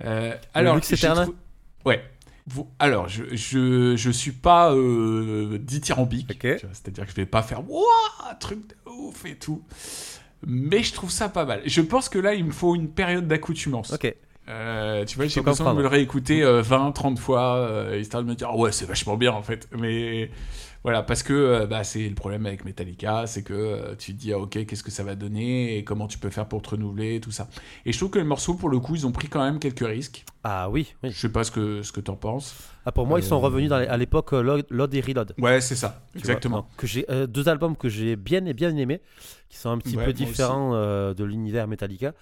Euh, 0.04 0.36
alors, 0.54 0.76
Lux 0.76 0.88
j'ai 0.90 0.96
Eterna 0.96 1.24
trou- 1.26 1.36
Ouais. 1.86 2.04
Vous- 2.48 2.70
Alors, 2.80 3.08
je, 3.08 3.24
je, 3.36 3.96
je 3.96 4.10
suis 4.12 4.32
pas 4.32 4.74
euh, 4.74 5.58
dithyrambique. 5.60 6.38
C'est-à-dire 6.74 7.06
que 7.06 7.12
je 7.12 7.16
vais 7.16 7.26
pas 7.26 7.44
faire 7.44 7.62
truc 8.40 8.68
de 8.68 8.76
ouf 8.90 9.26
et 9.26 9.36
tout. 9.36 9.64
Mais 10.46 10.82
je 10.84 10.92
trouve 10.94 11.12
ça 11.12 11.30
pas 11.30 11.46
mal. 11.46 11.62
Je 11.66 11.82
pense 11.82 12.10
que 12.10 12.18
là, 12.20 12.34
il 12.34 12.44
me 12.46 12.52
faut 12.52 12.76
une 12.76 12.90
période 12.90 13.28
d'accoutumance. 13.28 13.94
Ok. 13.94 14.14
Euh, 14.50 15.06
tu 15.06 15.16
vois, 15.18 15.28
j'ai 15.28 15.42
besoin 15.42 15.72
de 15.72 15.78
me 15.78 15.82
le 15.84 15.88
réécouter 15.88 16.44
euh, 16.44 16.62
20, 16.62 16.92
30 16.92 17.20
fois, 17.20 17.58
euh, 17.58 17.98
histoire 18.00 18.24
de 18.24 18.28
me 18.28 18.36
dire, 18.36 18.50
Ah 18.52 18.58
ouais, 18.58 18.72
c'est 18.72 18.86
vachement 18.86 19.16
bien 19.16 19.32
en 19.32 19.44
fait. 19.44 19.68
Mais 19.78 20.32
voilà, 20.84 21.04
parce 21.04 21.22
que 21.22 21.32
euh, 21.32 21.68
bah, 21.68 21.84
c'est 21.84 22.10
le 22.10 22.16
problème 22.16 22.46
avec 22.48 22.66
Metallica, 22.66 23.28
c'est 23.28 23.44
que 23.44 23.54
euh, 23.54 23.96
tu 23.96 24.14
te 24.14 24.18
dis, 24.20 24.34
ah, 24.34 24.40
ok, 24.40 24.66
qu'est-ce 24.66 24.84
que 24.84 24.90
ça 24.92 25.04
va 25.04 25.14
donner 25.16 25.78
et 25.78 25.84
comment 25.84 26.08
tu 26.08 26.18
peux 26.18 26.32
faire 26.32 26.48
pour 26.48 26.64
te 26.64 26.72
renouveler, 26.72 27.22
tout 27.22 27.32
ça. 27.32 27.50
Et 27.86 27.94
je 27.94 27.98
trouve 28.00 28.10
que 28.10 28.18
le 28.20 28.26
morceau, 28.26 28.56
pour 28.56 28.70
le 28.70 28.80
coup, 28.80 28.96
ils 28.96 29.06
ont 29.06 29.12
pris 29.12 29.28
quand 29.28 29.44
même 29.44 29.60
quelques 29.60 29.86
risques. 29.88 30.26
Ah 30.44 30.70
oui, 30.72 30.96
oui. 31.04 31.12
Je 31.12 31.20
sais 31.20 31.30
pas 31.30 31.44
ce 31.44 31.52
que, 31.52 31.84
ce 31.84 31.92
que 31.92 32.02
t'en 32.02 32.16
penses. 32.16 32.56
Ah, 32.84 32.92
pour 32.92 33.06
moi, 33.06 33.20
ils 33.20 33.24
sont 33.24 33.40
revenus 33.40 33.70
dans 33.70 33.78
les- 33.78 33.86
à 33.86 33.96
l'époque 33.96 34.32
Load 34.32 34.66
Load 34.72 34.94
et 34.96 35.02
Reload. 35.02 35.36
Ouais, 35.38 35.62
c'est 35.62 35.76
ça, 35.76 36.02
exactement. 36.16 36.68
Que 36.78 36.88
j'ai 36.88 37.06
deux 37.28 37.48
albums 37.48 37.78
que 37.78 37.90
j'ai 37.90 38.16
bien 38.16 38.44
et 38.48 38.54
bien 38.54 38.76
aimés, 38.76 39.02
qui 39.50 39.58
sont 39.58 39.70
un 39.70 39.78
petit 39.78 39.98
Ouais, 39.98 40.06
peu 40.06 40.14
différents 40.14 40.72
de 41.14 41.24
l'univers 41.24 41.68
Metallica. 41.68 42.14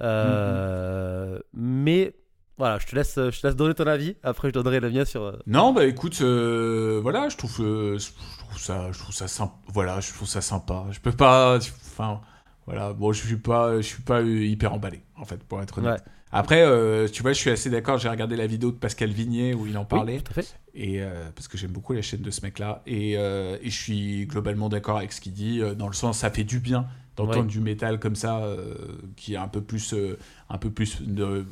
Euh. 0.00 1.38
Mais 1.54 2.14
voilà, 2.58 2.78
je 2.78 2.86
te 2.86 2.94
laisse, 2.94 3.14
je 3.16 3.40
te 3.40 3.46
laisse 3.46 3.56
donner 3.56 3.74
ton 3.74 3.86
avis. 3.86 4.16
Après, 4.22 4.48
je 4.48 4.52
donnerai 4.54 4.80
le 4.80 4.90
mien 4.90 5.04
sur. 5.04 5.22
euh, 5.22 5.38
Non, 5.46 5.72
bah 5.72 5.86
écoute, 5.86 6.18
euh, 6.20 7.00
voilà, 7.02 7.28
je 7.28 7.36
trouve, 7.36 7.56
euh, 7.60 7.98
je 7.98 8.08
trouve 8.38 8.58
ça, 8.58 8.92
je 8.92 8.98
trouve 8.98 9.14
ça 9.14 9.28
sympa. 9.28 9.54
Voilà, 9.68 10.00
je 10.00 10.12
trouve 10.12 10.28
ça 10.28 10.40
sympa. 10.40 10.84
Je 10.90 11.00
peux 11.00 11.12
pas, 11.12 11.56
enfin, 11.56 12.20
voilà, 12.66 12.92
bon, 12.92 13.12
je 13.12 13.24
suis 13.26 13.36
pas, 13.36 13.76
je 13.76 13.82
suis 13.86 14.02
pas 14.02 14.20
hyper 14.22 14.74
emballé, 14.74 15.02
en 15.16 15.24
fait, 15.24 15.42
pour 15.44 15.62
être 15.62 15.78
honnête. 15.78 15.92
Ouais. 15.92 16.12
Après, 16.32 16.62
euh, 16.62 17.08
tu 17.08 17.22
vois, 17.22 17.32
je 17.32 17.38
suis 17.38 17.50
assez 17.50 17.70
d'accord. 17.70 17.98
J'ai 17.98 18.08
regardé 18.08 18.36
la 18.36 18.46
vidéo 18.46 18.70
de 18.70 18.76
Pascal 18.76 19.10
Vignet 19.10 19.52
où 19.52 19.66
il 19.66 19.76
en 19.76 19.84
parlait, 19.84 20.16
Oui, 20.18 20.22
tout 20.22 20.32
à 20.38 20.42
fait. 20.42 20.54
et 20.74 21.02
euh, 21.02 21.28
parce 21.34 21.48
que 21.48 21.58
j'aime 21.58 21.72
beaucoup 21.72 21.92
la 21.92 22.02
chaîne 22.02 22.20
de 22.22 22.30
ce 22.30 22.42
mec-là, 22.42 22.82
et, 22.86 23.14
euh, 23.16 23.56
et 23.62 23.68
je 23.70 23.76
suis 23.76 24.26
globalement 24.26 24.68
d'accord 24.68 24.98
avec 24.98 25.12
ce 25.12 25.20
qu'il 25.20 25.32
dit. 25.32 25.60
dans 25.76 25.88
le 25.88 25.92
sens, 25.94 26.18
ça 26.18 26.30
fait 26.30 26.44
du 26.44 26.60
bien 26.60 26.86
d'entendre 27.26 27.40
Ouais. 27.46 27.50
du 27.52 27.60
métal 27.60 27.98
comme 27.98 28.14
ça, 28.16 28.38
euh, 28.44 28.74
qui 29.16 29.34
est 29.34 29.36
un 29.36 29.48
peu 29.48 29.60
plus, 29.62 29.94
euh, 29.94 30.18
un 30.48 30.58
peu 30.58 30.70
plus 30.70 31.02
de, 31.02 31.46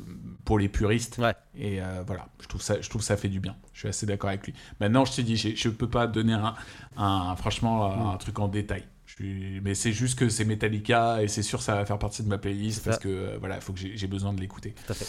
pour 0.45 0.59
les 0.59 0.69
puristes. 0.69 1.17
Ouais. 1.17 1.33
Et 1.55 1.81
euh, 1.81 2.03
voilà, 2.05 2.27
je 2.41 2.47
trouve 2.47 2.61
ça, 2.61 2.79
je 2.81 2.89
trouve 2.89 3.01
ça 3.01 3.17
fait 3.17 3.29
du 3.29 3.39
bien. 3.39 3.55
Je 3.73 3.79
suis 3.79 3.87
assez 3.89 4.05
d'accord 4.05 4.29
avec 4.29 4.45
lui. 4.45 4.53
Maintenant, 4.79 5.05
je 5.05 5.21
dit, 5.21 5.35
j'ai- 5.35 5.55
je 5.55 5.69
peux 5.69 5.89
pas 5.89 6.07
donner 6.07 6.33
un, 6.33 6.53
un- 6.97 7.35
franchement 7.35 7.85
un, 8.11 8.15
Mm. 8.15 8.17
truc 8.19 8.39
en 8.39 8.47
détail. 8.47 8.83
Je 9.05 9.13
suis- 9.15 9.59
mais 9.61 9.73
c'est 9.75 9.91
juste 9.91 10.17
que 10.19 10.29
c'est 10.29 10.45
Metallica 10.45 11.23
et 11.23 11.27
c'est 11.27 11.41
sûr 11.43 11.61
ça 11.61 11.73
va 11.75 11.85
faire 11.85 11.97
partie 11.97 12.21
de 12.23 12.27
ma 12.27 12.37
playlist 12.37 12.85
parce 12.85 12.99
que 12.99 13.37
voilà, 13.39 13.55
il 13.55 13.61
faut 13.61 13.73
que 13.73 13.79
j'ai 13.79 13.97
j'ai 13.97 14.07
besoin 14.07 14.33
de 14.33 14.39
l'écouter. 14.39 14.75
Tout 14.85 14.91
à 14.91 14.95
fait. 14.95 15.07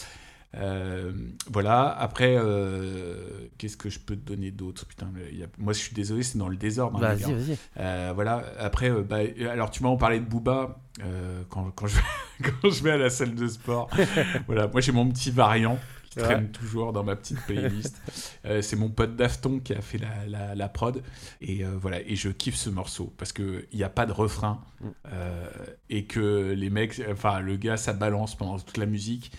Euh, 0.56 1.12
voilà. 1.50 1.88
Après, 1.96 2.34
euh, 2.36 3.14
qu'est-ce 3.58 3.76
que 3.76 3.88
je 3.88 3.98
peux 4.00 4.16
te 4.16 4.26
donner 4.26 4.50
d'autre? 4.50 4.84
Putain, 4.86 5.08
il 5.30 5.38
y 5.38 5.44
a- 5.44 5.48
moi 5.58 5.72
je 5.72 5.78
suis 5.78 5.94
désolé, 5.94 6.22
c'est 6.22 6.38
dans 6.38 6.48
le 6.48 6.56
désordre. 6.56 6.96
hein, 7.04 7.14
Vas-y, 7.14 7.32
vas-y. 7.32 7.56
Euh, 7.78 8.12
voilà. 8.14 8.44
Après, 8.58 8.90
bah, 8.90 9.18
alors 9.50 9.70
tu 9.70 9.82
m'as 9.82 9.94
parlé 9.96 10.18
de 10.20 10.24
Booba 10.24 10.78
quand, 11.48 11.70
quand, 11.74 11.86
je, 11.86 11.98
quand 12.42 12.70
je 12.70 12.82
vais 12.82 12.92
à 12.92 12.96
la 12.98 13.10
salle 13.10 13.34
de 13.34 13.46
sport. 13.46 13.88
voilà, 14.46 14.66
moi 14.68 14.80
j'ai 14.80 14.92
mon 14.92 15.08
petit 15.08 15.30
variant 15.30 15.78
qui 16.10 16.18
Ouais. 16.18 16.24
traîne 16.24 16.50
toujours 16.50 16.92
dans 16.92 17.04
ma 17.04 17.14
petite 17.14 17.40
playlist. 17.46 17.96
Euh, 18.46 18.62
c'est 18.62 18.74
mon 18.74 18.88
pote 18.88 19.16
Dafton 19.16 19.60
qui 19.60 19.74
a 19.74 19.82
fait 19.82 19.98
la, 19.98 20.26
la, 20.26 20.54
la 20.54 20.68
prod 20.70 21.02
et 21.42 21.62
euh, 21.62 21.72
voilà 21.78 22.00
et 22.00 22.16
je 22.16 22.30
kiffe 22.30 22.54
ce 22.56 22.70
morceau 22.70 23.12
parce 23.18 23.32
que 23.34 23.66
il 23.70 23.76
n'y 23.76 23.84
a 23.84 23.90
pas 23.90 24.06
de 24.06 24.12
refrain 24.12 24.60
Mm. 24.80 24.86
euh, 25.12 25.46
et 25.90 26.04
que 26.06 26.52
les 26.56 26.70
mecs, 26.70 27.02
enfin 27.10 27.40
le 27.40 27.56
gars, 27.56 27.76
ça 27.76 27.92
balance 27.92 28.34
pendant 28.34 28.58
toute 28.58 28.78
la 28.78 28.86
musique. 28.86 29.30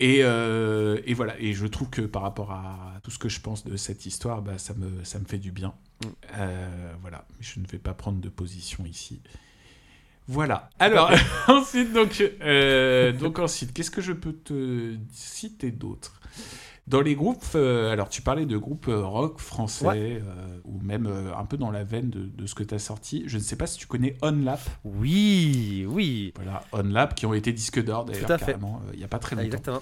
Et, 0.00 0.20
euh, 0.22 0.98
et, 1.04 1.12
voilà, 1.12 1.38
et 1.38 1.52
je 1.52 1.66
trouve 1.66 1.90
que 1.90 2.00
par 2.00 2.22
rapport 2.22 2.52
à 2.52 2.94
tout 3.02 3.10
ce 3.10 3.18
que 3.18 3.28
je 3.28 3.38
pense 3.38 3.64
de 3.64 3.76
cette 3.76 4.06
histoire, 4.06 4.40
bah, 4.40 4.56
ça, 4.56 4.72
me, 4.74 5.04
ça 5.04 5.18
me 5.18 5.26
fait 5.26 5.38
du 5.38 5.52
bien. 5.52 5.74
Mm. 6.02 6.06
Euh, 6.38 6.92
voilà, 7.02 7.26
je 7.38 7.60
ne 7.60 7.66
vais 7.66 7.78
pas 7.78 7.92
prendre 7.92 8.18
de 8.18 8.30
position 8.30 8.84
ici. 8.86 9.20
Voilà. 10.26 10.70
Alors, 10.78 11.12
ensuite, 11.48 11.92
donc, 11.92 12.22
euh, 12.40 13.12
donc 13.12 13.38
ensuite, 13.38 13.74
qu'est-ce 13.74 13.90
que 13.90 14.00
je 14.00 14.14
peux 14.14 14.32
te 14.32 14.96
citer 15.12 15.70
d'autre? 15.70 16.18
Dans 16.90 17.00
les 17.00 17.14
groupes, 17.14 17.44
euh, 17.54 17.92
alors 17.92 18.08
tu 18.08 18.20
parlais 18.20 18.46
de 18.46 18.56
groupes 18.56 18.88
euh, 18.88 19.04
rock 19.04 19.38
français, 19.40 19.86
euh, 20.26 20.58
ou 20.64 20.80
même 20.82 21.06
un 21.06 21.44
peu 21.44 21.56
dans 21.56 21.70
la 21.70 21.84
veine 21.84 22.10
de, 22.10 22.26
de 22.26 22.46
ce 22.46 22.54
que 22.54 22.64
tu 22.64 22.74
as 22.74 22.78
sorti. 22.78 23.22
Je 23.26 23.38
ne 23.38 23.42
sais 23.42 23.56
pas 23.56 23.66
si 23.66 23.78
tu 23.78 23.86
connais 23.86 24.16
Onlap. 24.22 24.60
Oui, 24.84 25.86
oui. 25.88 26.32
Voilà, 26.36 26.62
Onlap, 26.72 27.14
qui 27.14 27.26
ont 27.26 27.34
été 27.34 27.52
disques 27.52 27.82
d'or 27.82 28.04
d'ailleurs, 28.04 28.28
fait. 28.28 28.38
carrément, 28.38 28.80
il 28.92 28.98
n'y 28.98 29.04
a 29.04 29.08
pas 29.08 29.18
très 29.18 29.36
longtemps. 29.36 29.46
Exactement. 29.46 29.80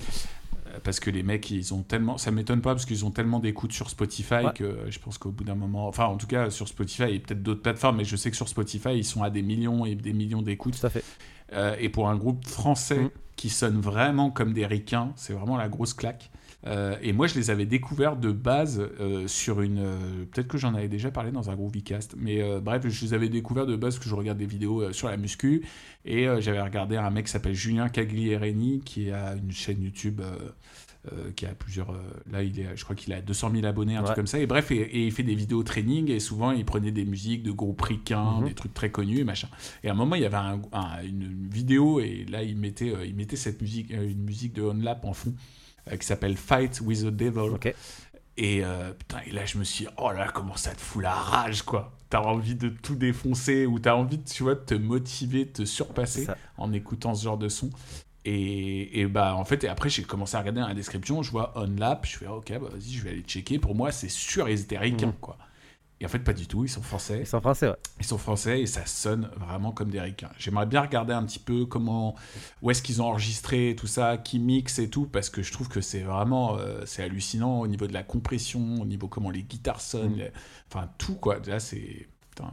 Parce 0.85 1.01
que 1.01 1.11
les 1.11 1.23
mecs, 1.23 1.51
ils 1.51 1.73
ont 1.73 1.83
tellement. 1.83 2.19
Ça 2.19 2.31
m'étonne 2.31 2.61
pas, 2.61 2.75
parce 2.75 2.85
qu'ils 2.85 3.05
ont 3.07 3.11
tellement 3.11 3.41
d'écoutes 3.41 3.73
sur 3.73 3.89
Spotify 3.91 4.35
Ouais. 4.45 4.53
que 4.55 4.85
je 4.91 4.99
pense 4.99 5.17
qu'au 5.19 5.31
bout 5.31 5.43
d'un 5.45 5.55
moment. 5.55 5.89
Enfin, 5.89 6.05
en 6.05 6.17
tout 6.19 6.27
cas, 6.27 6.51
sur 6.51 6.69
Spotify 6.69 7.05
et 7.15 7.19
peut-être 7.19 7.43
d'autres 7.43 7.63
plateformes, 7.63 7.97
mais 7.97 8.05
je 8.05 8.17
sais 8.17 8.31
que 8.31 8.37
sur 8.37 8.49
Spotify, 8.49 8.91
ils 8.95 9.05
sont 9.05 9.23
à 9.23 9.31
des 9.31 9.43
millions 9.43 9.87
et 9.87 9.95
des 9.95 10.13
millions 10.13 10.43
d'écoutes. 10.43 10.79
Tout 10.79 10.87
à 10.87 10.91
fait. 10.91 11.05
Et 11.81 11.89
pour 11.89 12.09
un 12.11 12.17
groupe 12.17 12.47
français 12.47 12.99
Mm. 13.05 13.11
qui 13.37 13.49
sonne 13.49 13.81
vraiment 13.81 14.31
comme 14.31 14.53
des 14.53 14.67
ricains, 14.67 15.13
c'est 15.17 15.33
vraiment 15.33 15.57
la 15.57 15.69
grosse 15.71 15.95
claque. 15.95 16.31
Euh, 16.67 16.97
et 17.03 17.13
moi, 17.13 17.29
je 17.29 17.37
les 17.37 17.51
avais 17.51 17.67
découverts 17.67 18.17
de 18.17 18.33
base 18.33 18.81
euh, 19.01 19.29
sur 19.29 19.61
une. 19.61 19.79
euh, 19.79 20.25
Peut-être 20.31 20.49
que 20.49 20.59
j'en 20.59 20.75
avais 20.75 20.89
déjà 20.89 21.11
parlé 21.11 21.31
dans 21.31 21.51
un 21.51 21.55
groupe 21.55 21.77
Vcast, 21.77 22.15
mais 22.19 22.43
bref, 22.61 22.87
je 22.89 23.05
les 23.05 23.15
avais 23.15 23.29
découverts 23.29 23.67
de 23.67 23.77
base 23.77 23.95
parce 23.95 24.05
que 24.05 24.11
je 24.11 24.15
regarde 24.15 24.39
des 24.39 24.47
vidéos 24.47 24.93
sur 24.93 25.09
la 25.09 25.17
muscu. 25.17 25.65
Et 26.05 26.27
j'avais 26.41 26.61
regardé 26.61 26.97
un 26.97 27.11
mec 27.11 27.27
qui 27.27 27.33
s'appelle 27.33 27.55
Julien 27.55 27.89
Cagliereni, 27.89 28.81
qui 28.85 29.11
a 29.11 29.35
une 29.35 29.53
chaîne 29.53 29.83
YouTube. 29.83 30.21
euh, 30.21 31.31
qui 31.37 31.47
a 31.47 31.55
plusieurs. 31.55 31.91
euh, 31.91 32.03
là, 32.31 32.43
il 32.43 32.59
est, 32.59 32.77
je 32.77 32.83
crois 32.85 32.97
qu'il 32.97 33.13
a 33.15 33.23
200 33.23 33.53
000 33.53 33.65
abonnés, 33.67 33.95
un 33.95 34.01
Ouais. 34.01 34.05
truc 34.07 34.17
comme 34.17 34.27
ça. 34.27 34.41
Et 34.41 34.47
bref, 34.47 34.71
et, 34.73 34.75
et 34.81 35.07
il 35.07 35.13
fait 35.13 35.23
des 35.23 35.37
vidéos 35.37 35.63
training. 35.63 36.11
Et 36.11 36.21
souvent, 36.21 36.51
il 36.51 36.65
prenait 36.67 36.91
des 36.91 37.05
musiques 37.07 37.43
de 37.45 37.53
groupes 37.53 37.81
ricains, 37.81 38.41
Mhm. 38.41 38.49
des 38.49 38.55
trucs 38.55 38.75
très 38.75 38.91
connus 38.91 39.21
et 39.21 39.25
machin. 39.25 39.49
Et 39.85 39.89
à 39.89 39.93
un 39.93 39.95
moment, 39.95 40.17
il 40.17 40.23
y 40.23 40.27
avait 40.27 40.37
un- 40.37 40.61
un- 40.73 41.03
une 41.05 41.49
vidéo. 41.49 42.01
Et 42.01 42.27
là, 42.29 42.43
il 42.43 42.57
mettait, 42.59 42.91
euh, 42.91 43.07
il 43.07 43.15
mettait 43.15 43.37
cette 43.37 43.63
musique, 43.63 43.91
une 43.91 44.23
musique 44.23 44.53
de 44.53 44.61
Onlap 44.63 45.05
en 45.07 45.15
fond, 45.15 45.33
qui 45.97 46.07
s'appelle 46.07 46.37
Fight 46.37 46.81
with 46.81 47.03
the 47.03 47.07
Devil. 47.11 47.55
Et 48.37 48.65
euh, 48.65 48.93
putain, 48.93 49.19
et 49.27 49.33
là, 49.33 49.45
je 49.47 49.59
me 49.59 49.65
suis 49.65 49.87
dit, 49.87 49.91
oh 49.99 50.13
là, 50.13 50.29
comment 50.33 50.57
ça 50.57 50.73
te 50.73 50.81
fout 50.81 51.03
la 51.03 51.13
rage, 51.13 51.63
quoi. 51.63 51.93
T'as 52.09 52.21
envie 52.21 52.55
de 52.55 52.69
tout 52.69 52.95
défoncer 52.95 53.67
ou 53.67 53.79
t'as 53.81 53.95
envie, 53.95 54.23
tu 54.23 54.45
vois, 54.45 54.55
de 54.55 54.61
te 54.61 54.75
motiver, 54.75 55.45
de 55.45 55.51
te 55.51 55.65
surpasser 55.65 56.25
ça. 56.25 56.37
en 56.57 56.73
écoutant 56.73 57.15
ce 57.15 57.25
genre 57.25 57.37
de 57.39 57.49
son. 57.49 57.69
Et, 58.25 59.01
et 59.01 59.07
bah 59.07 59.35
en 59.37 59.45
fait, 59.45 59.65
et 59.65 59.69
après 59.69 59.89
j'ai 59.89 60.03
commencé 60.03 60.37
à 60.37 60.41
regarder 60.41 60.61
dans 60.61 60.69
la 60.69 60.75
description, 60.75 61.23
je 61.23 61.31
vois 61.31 61.53
Onlap, 61.57 62.05
je 62.05 62.19
fais 62.19 62.27
ok, 62.27 62.53
bah, 62.61 62.69
vas-y, 62.73 62.93
je 62.93 63.03
vais 63.03 63.11
aller 63.11 63.23
checker. 63.23 63.59
Pour 63.59 63.75
moi, 63.75 63.91
c'est 63.91 64.09
sûr, 64.11 64.49
ils 64.49 64.61
étaient 64.61 64.77
ricains, 64.79 65.07
Mhm. 65.07 65.13
quoi. 65.21 65.39
Et 66.01 66.07
en 66.07 66.09
fait, 66.09 66.21
pas 66.21 66.33
du 66.33 66.47
tout, 66.47 66.65
ils 66.65 66.69
sont 66.69 66.81
français. 66.83 67.19
Ils 67.23 67.27
sont 67.27 67.41
français, 67.41 67.69
ouais. 67.69 67.77
Ils 67.99 68.07
sont 68.07 68.19
français 68.19 68.61
et 68.61 68.67
ça 68.67 68.87
sonne 68.87 69.29
vraiment 69.37 69.73
comme 69.73 69.91
des 69.91 70.01
ricains. 70.01 70.31
J'aimerais 70.39 70.67
bien 70.67 70.81
regarder 70.83 71.13
un 71.13 71.25
petit 71.25 71.41
peu 71.41 71.67
comment, 71.67 72.15
où 72.63 72.71
est-ce 72.71 72.83
qu'ils 72.83 73.03
ont 73.03 73.07
enregistré 73.07 73.75
tout 73.77 73.89
ça, 73.89 74.17
qui 74.17 74.39
mixe 74.39 74.79
et 74.79 74.89
tout, 74.91 75.07
parce 75.07 75.29
que 75.29 75.43
je 75.43 75.51
trouve 75.53 75.69
que 75.69 75.81
c'est 75.81 76.03
vraiment, 76.03 76.57
euh, 76.57 76.83
c'est 76.87 77.03
hallucinant 77.03 77.59
au 77.61 77.67
niveau 77.67 77.89
de 77.89 77.93
la 77.93 78.05
compression, 78.05 78.77
au 78.81 78.85
niveau 78.85 79.09
comment 79.09 79.31
les 79.31 79.43
guitares 79.43 79.81
sonnent, 79.81 80.13
Mm. 80.15 80.19
les- 80.19 80.31
enfin 80.73 80.89
tout 80.99 81.17
quoi. 81.17 81.39
Là 81.47 81.59
c'est, 81.59 82.07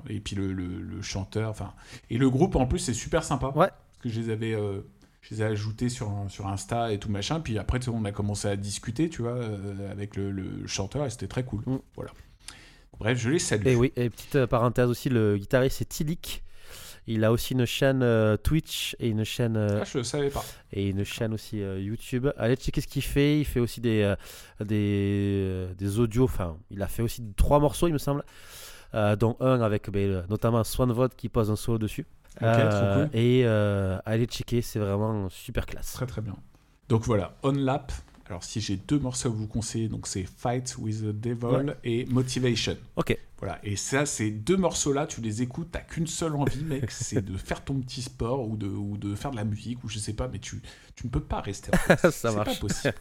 et 0.10 0.20
puis 0.20 0.36
le, 0.36 0.52
le- 0.52 0.82
le 0.82 1.02
chanteur, 1.04 1.52
enfin, 1.52 1.74
et 2.10 2.18
le 2.18 2.30
groupe 2.32 2.56
en 2.56 2.66
plus 2.66 2.80
c'est 2.80 2.94
super 2.96 3.24
sympa. 3.24 3.50
Ouais. 3.50 3.68
Parce 3.68 4.00
que 4.02 4.10
je 4.10 4.22
les 4.22 4.30
avais, 4.32 4.54
euh, 4.56 4.82
je 5.22 5.36
les 5.36 5.42
ai 5.44 5.46
ajoutés 5.46 5.90
sur, 5.90 6.12
sur 6.30 6.48
Insta 6.48 6.92
et 6.92 6.98
tout 6.98 7.10
machin. 7.12 7.40
Puis 7.40 7.60
après, 7.60 7.80
on 7.90 8.06
a 8.06 8.12
commencé 8.12 8.48
à 8.48 8.56
discuter, 8.56 9.08
tu 9.10 9.22
vois, 9.22 9.34
euh, 9.34 9.92
avec 9.92 10.16
le, 10.16 10.32
le 10.32 10.66
chanteur 10.66 11.06
et 11.06 11.12
c'était 11.12 11.28
très 11.28 11.44
cool. 11.44 11.62
Mm. 11.68 11.78
Voilà. 11.96 12.12
Bref, 13.00 13.18
je 13.18 13.30
les 13.30 13.40
salue. 13.40 13.68
Et 13.68 13.76
oui, 13.76 13.92
et 13.96 14.10
petite 14.10 14.36
euh, 14.36 14.48
parenthèse 14.48 14.90
aussi, 14.90 15.10
le 15.10 15.38
guitariste 15.38 15.78
c'est 15.80 15.90
Tilik. 15.90 16.42
Il 17.08 17.24
a 17.24 17.32
aussi 17.32 17.54
une 17.54 17.66
chaîne 17.66 18.02
euh, 18.02 18.36
Twitch 18.36 18.96
et 19.00 19.10
une 19.10 19.24
chaîne 19.24 19.58
euh, 19.58 19.80
Ah, 19.82 19.86
je 19.86 20.02
savais 20.02 20.32
pas. 20.32 20.44
et 20.74 20.90
une 20.90 21.04
chaîne 21.04 21.34
aussi 21.36 21.62
euh, 21.62 21.80
YouTube. 21.80 22.28
Allez 22.36 22.56
checker 22.56 22.82
ce 22.82 22.88
qu'il 22.88 23.04
fait. 23.04 23.40
Il 23.40 23.46
fait 23.46 23.60
aussi 23.60 23.80
des 23.80 24.12
des, 24.60 25.68
des 25.78 26.00
audios. 26.00 26.24
Enfin, 26.24 26.58
il 26.72 26.82
a 26.82 26.88
fait 26.88 27.04
aussi 27.04 27.22
trois 27.38 27.60
morceaux, 27.60 27.88
il 27.88 27.94
me 27.94 28.00
semble, 28.00 28.24
dont 29.20 29.38
un 29.40 29.62
avec 29.62 29.90
ben, 29.92 30.26
notamment 30.30 30.64
Swanvod 30.64 31.14
qui 31.16 31.30
pose 31.30 31.52
un 31.52 31.56
solo 31.56 31.78
dessus. 31.78 32.08
Ok, 32.42 32.48
trop 32.70 32.94
cool. 32.96 33.10
Et 33.14 33.46
allez 33.46 34.26
checker, 34.26 34.62
c'est 34.64 34.80
vraiment 34.80 35.30
super 35.30 35.68
classe. 35.68 35.94
Très 35.94 36.08
très 36.08 36.22
bien. 36.22 36.36
Donc 36.90 37.04
voilà, 37.04 37.36
On 37.44 37.52
Lap. 37.52 37.92
Alors 38.28 38.44
si 38.44 38.60
j'ai 38.60 38.76
deux 38.76 38.98
morceaux 38.98 39.30
à 39.30 39.32
vous 39.32 39.48
conseiller, 39.48 39.88
donc 39.88 40.08
c'est 40.08 40.24
Fight 40.24 40.76
with 40.80 41.02
the 41.02 41.12
Devil 41.12 41.76
et 41.84 42.06
Motivation. 42.06 42.76
Ok. 42.96 43.18
Voilà, 43.38 43.60
et 43.64 43.76
ça, 43.76 44.06
ces 44.06 44.32
deux 44.32 44.58
morceaux-là, 44.58 45.06
tu 45.08 45.22
les 45.22 45.42
écoutes, 45.42 45.68
t'as 45.72 45.82
qu'une 45.82 46.08
seule 46.08 46.36
envie, 46.36 46.64
mec, 46.64 46.90
c'est 46.90 47.24
de 47.24 47.38
faire 47.38 47.64
ton 47.64 47.76
petit 47.82 48.02
sport 48.02 48.48
ou 48.48 48.56
de, 48.58 48.66
ou 48.66 48.98
de 48.98 49.14
faire 49.14 49.30
de 49.32 49.36
la 49.36 49.44
musique 49.44 49.84
ou 49.84 49.90
je 49.90 50.00
sais 50.00 50.14
pas, 50.14 50.28
mais 50.28 50.40
tu, 50.40 50.62
tu 50.96 51.06
ne 51.06 51.12
peux 51.12 51.20
pas 51.20 51.42
rester. 51.42 51.72
En. 51.72 51.96
Ça 51.98 52.12
c'est 52.12 52.32
marche. 52.34 52.60
pas 52.60 52.68
possible. 52.68 52.94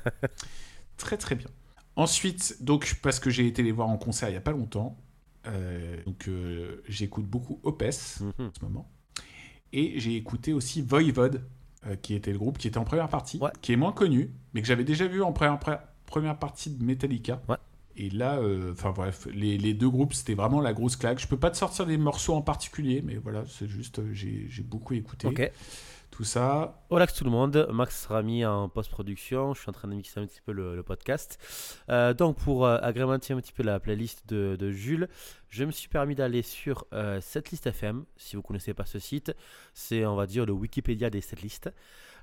très 0.98 1.16
très 1.16 1.34
bien. 1.36 1.48
Ensuite, 1.96 2.56
donc 2.60 2.96
parce 3.02 3.20
que 3.20 3.30
j'ai 3.30 3.46
été 3.46 3.62
les 3.62 3.72
voir 3.72 3.88
en 3.88 3.96
concert 3.96 4.28
il 4.28 4.32
y 4.34 4.36
a 4.36 4.40
pas 4.42 4.50
longtemps, 4.50 4.98
euh, 5.46 5.96
donc 6.04 6.28
euh, 6.28 6.82
j'écoute 6.88 7.24
beaucoup 7.26 7.60
Opes 7.62 7.82
Mhm. 8.20 8.32
en 8.38 8.50
ce 8.58 8.64
moment. 8.64 8.90
Et 9.72 9.98
j'ai 10.00 10.16
écouté 10.16 10.52
aussi 10.52 10.82
Voivod, 10.82 11.40
euh, 11.86 11.96
qui 11.96 12.14
était 12.14 12.32
le 12.32 12.38
groupe 12.38 12.58
qui 12.58 12.68
était 12.68 12.78
en 12.78 12.84
première 12.84 13.08
partie, 13.08 13.38
Ouais. 13.40 13.50
qui 13.62 13.72
est 13.72 13.76
moins 13.76 13.92
connu, 13.92 14.30
mais 14.52 14.60
que 14.62 14.66
j'avais 14.66 14.84
déjà 14.84 15.06
vu 15.06 15.22
en 15.22 15.32
première, 15.32 15.58
pre- 15.58 15.80
première 16.06 16.38
partie 16.38 16.70
de 16.70 16.82
Metallica. 16.84 17.40
Ouais. 17.48 17.56
Et 17.96 18.10
là, 18.10 18.38
euh, 18.38 18.72
enfin 18.72 18.90
bref, 18.90 19.28
les, 19.32 19.56
les 19.56 19.72
deux 19.72 19.88
groupes, 19.88 20.14
c'était 20.14 20.34
vraiment 20.34 20.60
la 20.60 20.72
grosse 20.72 20.96
claque. 20.96 21.20
Je 21.20 21.28
peux 21.28 21.36
pas 21.38 21.50
te 21.52 21.56
sortir 21.56 21.86
des 21.86 21.96
morceaux 21.96 22.34
en 22.34 22.42
particulier, 22.42 23.02
mais 23.06 23.14
voilà, 23.16 23.44
c'est 23.46 23.68
juste, 23.68 24.00
euh, 24.00 24.12
j'ai 24.12 24.46
j'ai 24.48 24.62
beaucoup 24.64 24.94
écouté. 24.94 25.28
Tout 26.14 26.24
ça. 26.24 26.80
Relax 26.90 27.12
tout 27.14 27.24
le 27.24 27.30
monde, 27.30 27.68
Max 27.72 28.04
sera 28.04 28.22
mis 28.22 28.44
en 28.44 28.68
post-production, 28.68 29.52
je 29.52 29.60
suis 29.60 29.68
en 29.68 29.72
train 29.72 29.88
de 29.88 29.94
mixer 29.94 30.20
un 30.20 30.26
petit 30.26 30.40
peu 30.40 30.52
le, 30.52 30.80
podcast. 30.84 31.38
Euh, 31.88 32.14
donc 32.14 32.36
pour 32.36 32.64
euh, 32.64 32.78
agrémenter 32.80 33.32
un 33.32 33.40
petit 33.40 33.52
peu 33.52 33.64
la 33.64 33.80
playlist 33.80 34.24
de, 34.28 34.70
Jules, 34.70 35.08
je 35.48 35.64
me 35.64 35.72
suis 35.72 35.88
permis 35.88 36.14
d'aller 36.14 36.42
sur 36.42 36.86
euh, 36.92 37.20
Setlist 37.20 37.66
FM, 37.66 38.04
si 38.16 38.36
vous 38.36 38.42
ne 38.42 38.46
connaissez 38.46 38.74
pas 38.74 38.84
ce 38.84 39.00
site, 39.00 39.34
c'est 39.72 40.06
on 40.06 40.14
va 40.14 40.26
dire 40.26 40.46
le 40.46 40.52
Wikipédia 40.52 41.10
des 41.10 41.20
setlists. 41.20 41.72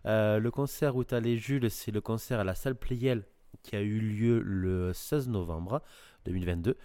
Euh, 0.06 0.39
le 0.39 0.51
concert 0.51 0.95
où 0.95 1.04
tu 1.04 1.13
allé 1.13 1.38
Jules, 1.38 1.69
c'est 1.69 1.91
le 1.91 1.99
concert 1.99 2.39
à 2.39 2.45
la 2.45 2.56
salle 2.56 2.75
Playel 2.75 3.25
qui 3.62 3.75
a 3.75 3.82
eu 3.82 3.99
lieu 3.99 4.39
le 4.39 4.93
16 4.93 5.27
novembre 5.27 5.82
2022. 6.25 6.77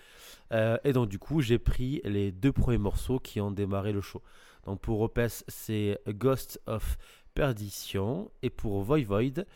Euh, 0.53 0.79
et 0.85 0.92
donc 0.92 1.09
du 1.09 1.19
coup 1.19 1.40
j'ai 1.40 1.59
pris 1.59 2.01
les 2.05 2.33
deux 2.33 2.53
premiers 2.53 2.79
morceaux 2.79 3.19
qui 3.19 3.40
ont 3.40 3.51
démarré 3.51 3.92
le 3.92 4.01
show. 4.01 4.23
Donc 4.67 4.81
pour 4.81 5.01
Opes 5.01 5.21
c'est 5.49 5.99
Ghost 6.09 6.61
of 6.67 6.99
Perdition. 7.35 8.31
Et 8.43 8.51
pour 8.51 8.83
Voivod, 8.83 9.47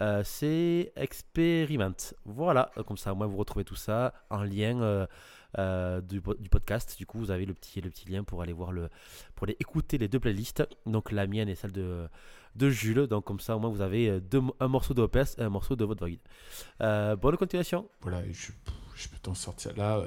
euh, 0.00 0.22
c'est 0.24 0.92
Experiment. 0.96 2.14
Voilà, 2.26 2.70
euh, 2.76 2.82
comme 2.82 2.98
ça, 2.98 3.14
moi, 3.14 3.26
vous 3.26 3.38
retrouvez 3.38 3.64
tout 3.64 3.74
ça 3.74 4.12
en 4.28 4.42
lien 4.42 4.82
euh, 4.82 5.06
euh, 5.58 6.00
du, 6.02 6.20
po- 6.20 6.34
du 6.34 6.50
podcast. 6.50 6.96
Du 6.98 7.06
coup, 7.06 7.18
vous 7.18 7.30
avez 7.30 7.46
le 7.46 7.54
petit, 7.54 7.80
le 7.80 7.88
petit 7.88 8.06
lien 8.06 8.22
pour 8.22 8.42
aller 8.42 8.52
voir 8.52 8.70
le, 8.70 8.90
pour 9.34 9.48
écouter 9.48 9.96
les 9.96 10.08
deux 10.08 10.20
playlists. 10.20 10.62
Donc 10.84 11.10
la 11.10 11.26
mienne 11.26 11.48
et 11.48 11.54
celle 11.54 11.72
de, 11.72 12.06
Jules. 12.58 13.06
Donc 13.06 13.24
comme 13.24 13.40
ça, 13.40 13.56
au 13.56 13.60
moins, 13.60 13.70
vous 13.70 13.80
avez 13.80 14.20
un 14.60 14.68
morceau 14.68 14.92
d'Opes 14.92 15.16
et 15.16 15.42
un 15.42 15.48
morceau 15.48 15.74
de. 15.74 15.88
Euh, 16.82 17.16
bonne 17.16 17.38
continuation. 17.38 17.88
Voilà, 18.02 18.22
je 18.30 19.08
peux 19.08 19.18
t'en 19.22 19.34
sortir 19.34 19.74
là. 19.76 20.04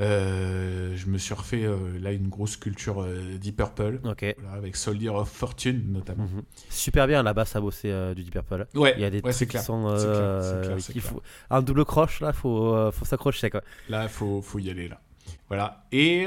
Euh, 0.00 0.96
je 0.96 1.06
me 1.06 1.18
suis 1.18 1.34
refait 1.34 1.64
euh, 1.64 1.98
là 2.00 2.12
une 2.12 2.28
grosse 2.28 2.56
culture 2.56 3.02
euh, 3.02 3.36
Deep 3.36 3.56
Purple, 3.56 4.00
voilà, 4.02 4.52
avec 4.56 4.76
Soldier 4.76 5.08
of 5.08 5.28
Fortune 5.28 5.92
notamment. 5.92 6.24
Mhm. 6.24 6.42
Super 6.70 7.06
bien, 7.06 7.22
là-bas, 7.22 7.44
ça 7.44 7.60
bossé 7.60 7.90
euh, 7.90 8.14
du 8.14 8.22
Deep 8.22 8.34
Purple. 8.34 8.66
Ouais, 8.74 8.94
Il 8.96 9.02
y 9.02 9.04
a 9.04 9.10
des 9.10 9.20
ouais, 9.20 9.32
c'est 9.32 9.46
trucs 9.46 9.58
qui 9.60 9.64
sont 9.64 9.84
clair, 9.88 10.78
clair, 10.78 11.02
faut 11.02 11.22
en 11.50 11.62
double 11.62 11.84
croche 11.84 12.20
là, 12.20 12.32
faut 12.32 12.92
faut 12.92 13.04
s'accrocher 13.04 13.50
quoi. 13.50 13.62
Là, 13.88 14.04
il 14.04 14.08
faut, 14.08 14.40
faut 14.40 14.58
y 14.58 14.70
aller 14.70 14.88
là. 14.88 15.00
Voilà. 15.48 15.84
Et 15.92 16.26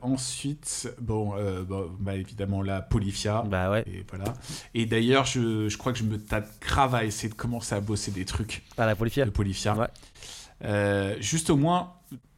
ensuite, 0.00 0.88
bon, 1.00 1.34
bon, 1.64 1.90
bah, 1.98 2.14
évidemment, 2.16 2.62
la 2.62 2.80
Polyphia. 2.80 3.42
Bah 3.46 3.70
ouais. 3.70 3.84
Et 3.86 4.04
voilà. 4.08 4.32
Et 4.74 4.86
d'ailleurs, 4.86 5.26
je, 5.26 5.68
je 5.68 5.76
crois 5.76 5.92
que 5.92 5.98
je 5.98 6.04
me 6.04 6.18
tâte 6.18 6.48
grave 6.60 6.94
à 6.94 7.04
essayer 7.04 7.28
de 7.28 7.34
commencer 7.34 7.74
à 7.74 7.80
bosser 7.80 8.10
des 8.10 8.24
trucs 8.24 8.62
Ah 8.78 8.86
la 8.86 8.96
polyphia. 8.96 9.24
de 9.24 9.30
Polyphia. 9.30 9.76
Ouais. 9.76 11.16
Juste 11.20 11.50
au 11.50 11.56
moins 11.56 11.92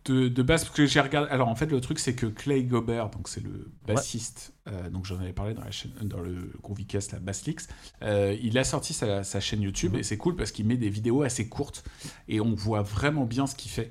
de, 0.05 0.29
de 0.29 0.43
base, 0.43 0.65
parce 0.65 0.77
que 0.77 0.87
j'ai 0.87 1.01
regardé. 1.01 1.31
Alors 1.31 1.49
en 1.49 1.55
fait, 1.55 1.67
le 1.67 1.81
truc, 1.81 1.99
c'est 1.99 2.15
que 2.15 2.27
Clay 2.27 2.65
Gobert, 2.65 3.11
donc 3.11 3.29
c'est 3.29 3.43
le 3.43 3.71
bassiste, 3.87 4.53
euh, 4.69 4.91
donc 4.91 5.05
j'en 5.07 5.19
avais 5.19 5.33
parlé 5.33 5.55
dans, 5.55 5.63
la 5.65 5.71
chaîne, 5.71 5.93
dans 6.03 6.21
le 6.21 6.53
Groovycast, 6.63 7.13
la 7.13 7.19
Basslix, 7.21 7.69
euh, 8.03 8.37
il 8.43 8.59
a 8.59 8.65
sorti 8.65 8.93
sa, 8.95 9.23
sa 9.25 9.41
chaîne 9.41 9.63
YouTube 9.63 9.93
Mhm. 9.95 10.01
et 10.01 10.03
c'est 10.03 10.17
cool 10.17 10.37
parce 10.37 10.51
qu'il 10.53 10.67
met 10.67 10.77
des 10.77 10.89
vidéos 10.91 11.23
assez 11.23 11.49
courtes 11.49 11.85
et 12.29 12.41
on 12.41 12.55
voit 12.55 12.83
vraiment 12.83 13.25
bien 13.25 13.47
ce 13.47 13.55
qu'il 13.55 13.71
fait. 13.71 13.91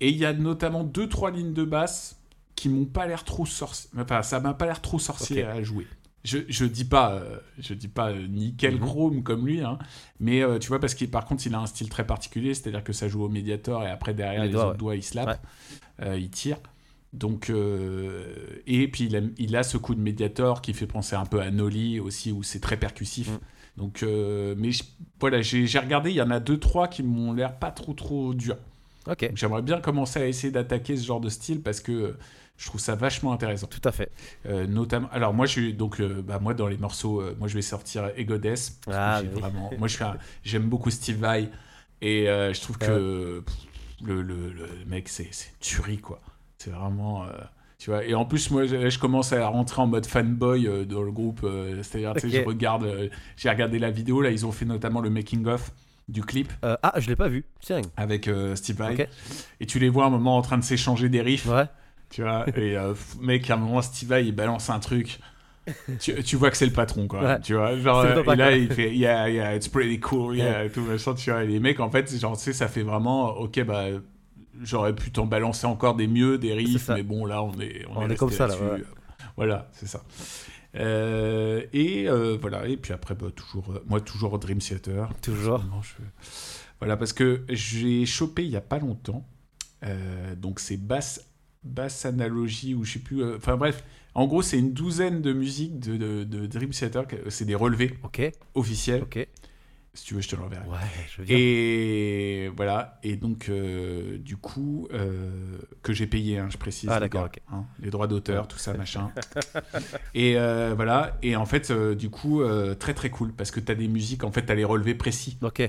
Et 0.00 0.08
il 0.08 0.16
y 0.16 0.24
a 0.24 0.32
notamment 0.32 0.84
deux 0.84 1.08
trois 1.08 1.30
lignes 1.30 1.52
de 1.52 1.64
basse 1.64 2.16
qui 2.54 2.68
m'ont 2.68 2.84
pas 2.86 3.06
l'air 3.06 3.24
trop 3.24 3.46
sorcier. 3.46 3.90
Enfin, 3.98 4.22
ça 4.22 4.38
m'a 4.40 4.54
pas 4.54 4.66
l'air 4.66 4.80
trop 4.82 4.98
sorcier 4.98 5.44
à 5.44 5.62
jouer. 5.62 5.86
Je, 6.24 6.38
je 6.48 6.64
dis 6.66 6.84
pas, 6.84 7.12
euh, 7.14 7.38
je 7.58 7.72
dis 7.72 7.88
pas 7.88 8.10
euh, 8.10 8.26
nickel 8.26 8.74
Mhm. 8.74 8.80
chrome 8.80 9.22
comme 9.22 9.46
lui, 9.46 9.62
hein, 9.62 9.78
mais 10.18 10.42
euh, 10.42 10.58
tu 10.58 10.68
vois, 10.68 10.78
parce 10.78 10.94
qu'il 10.94 11.10
par 11.10 11.24
contre, 11.24 11.46
il 11.46 11.54
a 11.54 11.58
un 11.60 11.66
style 11.66 11.88
très 11.88 12.06
particulier, 12.06 12.52
c'est-à-dire 12.52 12.84
que 12.84 12.92
ça 12.92 13.08
joue 13.08 13.22
au 13.24 13.28
médiator 13.30 13.82
et 13.84 13.90
après 13.90 14.12
derrière 14.12 14.42
Les 14.42 14.48
les, 14.48 14.52
doigts, 14.52 14.62
autres 14.64 14.72
ouais. 14.72 14.78
doigts, 14.78 14.96
il 14.96 15.02
slap, 15.02 15.40
Ouais. 16.00 16.20
il 16.20 16.28
tire. 16.30 16.58
Donc, 17.14 17.50
et 18.66 18.88
puis 18.88 19.04
il 19.04 19.16
a, 19.16 19.20
il 19.38 19.56
a 19.56 19.62
ce 19.62 19.76
coup 19.78 19.94
de 19.94 20.00
médiator 20.00 20.62
qui 20.62 20.74
fait 20.74 20.86
penser 20.86 21.16
un 21.16 21.24
peu 21.26 21.40
à 21.40 21.50
Nolly 21.50 22.00
aussi, 22.00 22.32
où 22.32 22.42
c'est 22.42 22.60
très 22.60 22.76
percussif. 22.76 23.30
Mhm. 23.30 23.38
Donc, 23.78 24.02
mais 24.58 24.72
je- 24.72 24.84
voilà, 25.20 25.40
j'ai 25.42 25.78
regardé, 25.78 26.10
il 26.10 26.16
y 26.16 26.22
en 26.22 26.30
a 26.30 26.38
deux, 26.40 26.58
trois 26.58 26.86
qui 26.88 27.02
m'ont 27.02 27.32
l'air 27.32 27.58
pas 27.58 27.70
trop, 27.70 27.94
trop 27.94 28.34
durs. 28.34 28.58
J'aimerais 29.34 29.62
bien 29.62 29.80
commencer 29.80 30.20
à 30.20 30.26
essayer 30.28 30.52
d'attaquer 30.52 30.96
ce 30.96 31.04
genre 31.06 31.20
de 31.20 31.30
style 31.30 31.62
parce 31.62 31.80
que 31.80 32.14
je 32.60 32.66
trouve 32.66 32.80
ça 32.80 32.94
vachement 32.94 33.32
intéressant. 33.32 33.66
tout 33.66 33.80
à 33.88 33.90
fait. 33.90 34.12
Euh, 34.46 34.66
notamment, 34.66 35.08
alors 35.12 35.32
moi, 35.32 35.46
je 35.46 35.52
suis 35.52 35.72
donc, 35.72 35.98
euh, 36.00 36.22
bah, 36.22 36.38
moi 36.40 36.52
dans 36.52 36.66
les 36.68 36.76
morceaux, 36.76 37.20
euh, 37.22 37.34
moi 37.38 37.48
je 37.48 37.54
vais 37.54 37.62
sortir 37.62 38.10
Egodes. 38.16 38.42
parce 38.42 38.70
que 38.86 38.90
Ah, 38.92 39.20
j'ai 39.22 39.28
oui. 39.34 39.40
vraiment, 39.40 39.70
moi 39.78 39.88
je 39.88 39.94
suis, 39.94 40.04
un- 40.04 40.16
j'aime 40.44 40.68
beaucoup 40.68 40.90
Steve 40.90 41.16
Vai 41.18 41.48
et 42.02 42.26
je 42.26 42.60
trouve 42.60 42.76
que 42.78 43.40
pff, 43.40 43.56
le, 44.04 44.20
le, 44.22 44.50
le 44.52 44.66
mec 44.86 45.08
c'est 45.08 45.28
c'est 45.32 45.58
tuerie 45.60 45.98
quoi. 45.98 46.20
C'est 46.58 46.70
vraiment, 46.70 47.24
tu 47.78 47.88
vois. 47.90 48.04
Et 48.04 48.14
en 48.14 48.26
plus 48.26 48.50
moi, 48.50 48.66
je, 48.66 48.90
je 48.90 48.98
commence 48.98 49.32
à 49.32 49.46
rentrer 49.48 49.80
en 49.80 49.86
mode 49.86 50.04
fanboy 50.04 50.66
euh, 50.66 50.84
dans 50.84 51.02
le 51.02 51.10
groupe. 51.12 51.40
euh, 51.44 51.82
C'est-à-dire, 51.82 52.12
tu 52.14 52.28
sais, 52.30 52.36
Ok. 52.38 52.42
je 52.42 52.46
regarde, 52.48 52.84
euh, 52.84 53.08
j'ai 53.38 53.48
regardé 53.48 53.78
la 53.78 53.90
vidéo 53.90 54.20
là, 54.20 54.30
ils 54.30 54.44
ont 54.44 54.52
fait 54.52 54.66
notamment 54.66 55.00
le 55.00 55.08
making 55.08 55.46
of 55.46 55.72
du 56.08 56.22
clip 56.22 56.52
ah, 56.62 56.92
je 56.98 57.08
l'ai 57.08 57.14
pas 57.16 57.28
vu. 57.28 57.44
Tiens. 57.60 57.80
avec 57.96 58.26
euh, 58.28 58.56
Steve 58.56 58.76
Vai. 58.76 59.08
Et 59.60 59.66
tu 59.66 59.78
les 59.78 59.88
vois 59.88 60.04
un 60.06 60.10
moment 60.10 60.36
en 60.36 60.42
train 60.42 60.58
de 60.58 60.64
s'échanger 60.64 61.08
des 61.08 61.22
riffs. 61.22 61.46
Ouais. 61.46 61.64
Tu 62.10 62.22
vois, 62.22 62.44
et 62.56 62.76
euh, 62.76 62.94
mec, 63.20 63.48
à 63.50 63.54
un 63.54 63.56
moment, 63.56 63.80
Steve 63.82 64.12
il 64.22 64.34
balance 64.34 64.68
un 64.70 64.80
truc. 64.80 65.20
Tu, 66.00 66.14
tu 66.24 66.36
vois 66.36 66.50
que 66.50 66.56
c'est 66.56 66.66
le 66.66 66.72
patron, 66.72 67.06
quoi. 67.06 67.22
Ouais. 67.22 67.40
Tu 67.40 67.54
vois, 67.54 67.76
genre, 67.76 68.04
et 68.04 68.36
là, 68.36 68.48
quoi. 68.48 68.52
il 68.56 68.72
fait, 68.72 68.92
yeah, 68.94 69.28
yeah, 69.30 69.54
it's 69.54 69.68
pretty 69.68 70.00
cool, 70.00 70.36
yeah, 70.36 70.64
et 70.64 70.70
tout 70.70 70.80
machin, 70.80 71.14
tu 71.14 71.30
vois. 71.30 71.44
Et 71.44 71.46
les 71.46 71.60
mecs, 71.60 71.78
en 71.78 71.90
fait, 71.90 72.12
genre, 72.18 72.36
tu 72.36 72.42
sais, 72.44 72.52
ça 72.52 72.66
fait 72.66 72.82
vraiment, 72.82 73.28
ok, 73.36 73.62
bah, 73.64 73.84
j'aurais 74.62 74.94
pu 74.94 75.12
t'en 75.12 75.26
balancer 75.26 75.66
encore 75.66 75.94
des 75.94 76.08
mieux, 76.08 76.38
des 76.38 76.54
riffs, 76.54 76.88
mais 76.88 77.02
bon, 77.04 77.24
là, 77.26 77.42
on 77.42 77.52
est, 77.60 77.84
On 77.94 78.08
est 78.10 78.16
comme 78.16 78.30
ça, 78.30 78.46
là, 78.48 78.54
ouais. 78.56 78.82
Voilà, 79.36 79.68
c'est 79.72 79.86
ça. 79.86 80.02
Euh, 80.76 81.62
et 81.72 82.08
euh, 82.08 82.36
voilà, 82.40 82.66
et 82.66 82.76
puis 82.76 82.92
après, 82.92 83.14
bah, 83.14 83.26
toujours, 83.34 83.70
euh, 83.72 83.84
moi, 83.86 84.00
toujours 84.00 84.38
Dream 84.38 84.58
Theater. 84.58 85.10
Toujours. 85.22 85.62
Je- 85.82 86.02
Voilà, 86.80 86.96
parce 86.96 87.12
que 87.12 87.42
j'ai 87.48 88.06
chopé 88.06 88.44
il 88.44 88.50
y 88.50 88.56
a 88.56 88.60
pas 88.60 88.78
longtemps. 88.78 89.24
donc 90.36 90.58
c'est 90.60 90.76
basse, 90.76 91.26
basse 91.62 92.04
analogie 92.06 92.74
ou 92.74 92.84
je 92.84 92.94
sais 92.94 92.98
plus. 92.98 93.22
euh, 93.22 93.36
Enfin 93.36 93.56
bref, 93.56 93.84
en 94.14 94.26
gros 94.26 94.42
c'est 94.42 94.58
une 94.58 94.72
douzaine 94.72 95.20
de 95.22 95.32
musiques 95.32 95.78
de, 95.78 95.96
de, 95.96 96.24
de 96.24 96.46
Dream 96.46 96.70
Theater. 96.70 97.04
C'est 97.28 97.44
des 97.44 97.54
relevés 97.54 97.94
officiels. 98.54 99.02
ok. 99.02 99.26
Si 99.92 100.04
tu 100.04 100.14
veux, 100.14 100.20
je 100.20 100.28
te 100.28 100.36
l'enverrai. 100.36 100.68
Ouais, 100.68 100.76
je 101.16 101.22
viens. 101.22 101.36
Et 101.36 102.48
voilà, 102.56 103.00
et 103.02 103.16
donc 103.16 103.48
euh, 103.48 104.18
du 104.18 104.36
coup, 104.36 104.86
euh, 104.92 105.58
que 105.82 105.92
j'ai 105.92 106.06
payé, 106.06 106.38
hein, 106.38 106.46
je 106.48 106.56
précise. 106.58 106.88
Ah, 106.92 107.00
d'accord, 107.00 107.24
ok. 107.24 107.40
hein, 107.52 107.64
les 107.80 107.90
droits 107.90 108.06
d'auteur, 108.06 108.46
tout 108.46 108.56
ça, 108.56 108.72
machin. 108.74 109.10
et 110.14 110.34
voilà, 110.76 111.18
et 111.22 111.34
en 111.34 111.44
fait, 111.44 111.72
du 111.72 112.08
coup, 112.08 112.40
très 112.78 112.94
très 112.94 113.10
cool, 113.10 113.32
parce 113.32 113.50
que 113.50 113.58
tu 113.58 113.72
as 113.72 113.74
des 113.74 113.88
musiques, 113.88 114.22
en 114.22 114.30
fait, 114.30 114.46
tu 114.46 114.52
as 114.52 114.54
les 114.54 114.64
relevés 114.64 114.94
précis 114.94 115.38
Ok. 115.42 115.68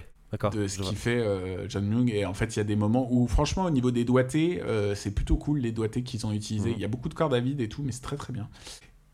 De 0.54 0.68
ce 0.68 0.82
qui 0.82 0.96
fait 0.96 1.20
euh, 1.20 1.68
John 1.68 1.92
Young. 1.92 2.12
Et 2.12 2.26
en 2.26 2.34
fait, 2.34 2.56
il 2.56 2.58
y 2.58 2.62
a 2.62 2.66
des 2.66 2.76
moments 2.76 3.08
où, 3.12 3.28
franchement, 3.28 3.66
au 3.66 3.70
niveau 3.70 3.92
des 3.92 4.06
doigtés, 4.06 4.62
euh, 4.62 4.96
c'est 4.96 5.12
plutôt 5.12 5.36
cool 5.36 5.60
les 5.60 5.72
doigtés 5.72 6.04
qu'ils 6.04 6.26
ont 6.26 6.32
utilisés. 6.32 6.70
Mhm. 6.70 6.76
Il 6.78 6.82
y 6.82 6.86
a 6.86 6.88
beaucoup 6.88 7.10
de 7.10 7.14
cordes 7.14 7.34
à 7.34 7.40
vide 7.40 7.62
et 7.62 7.70
tout, 7.70 7.84
mais 7.84 7.92
c'est 7.92 8.02
très 8.02 8.18
très 8.18 8.34
bien. 8.34 8.48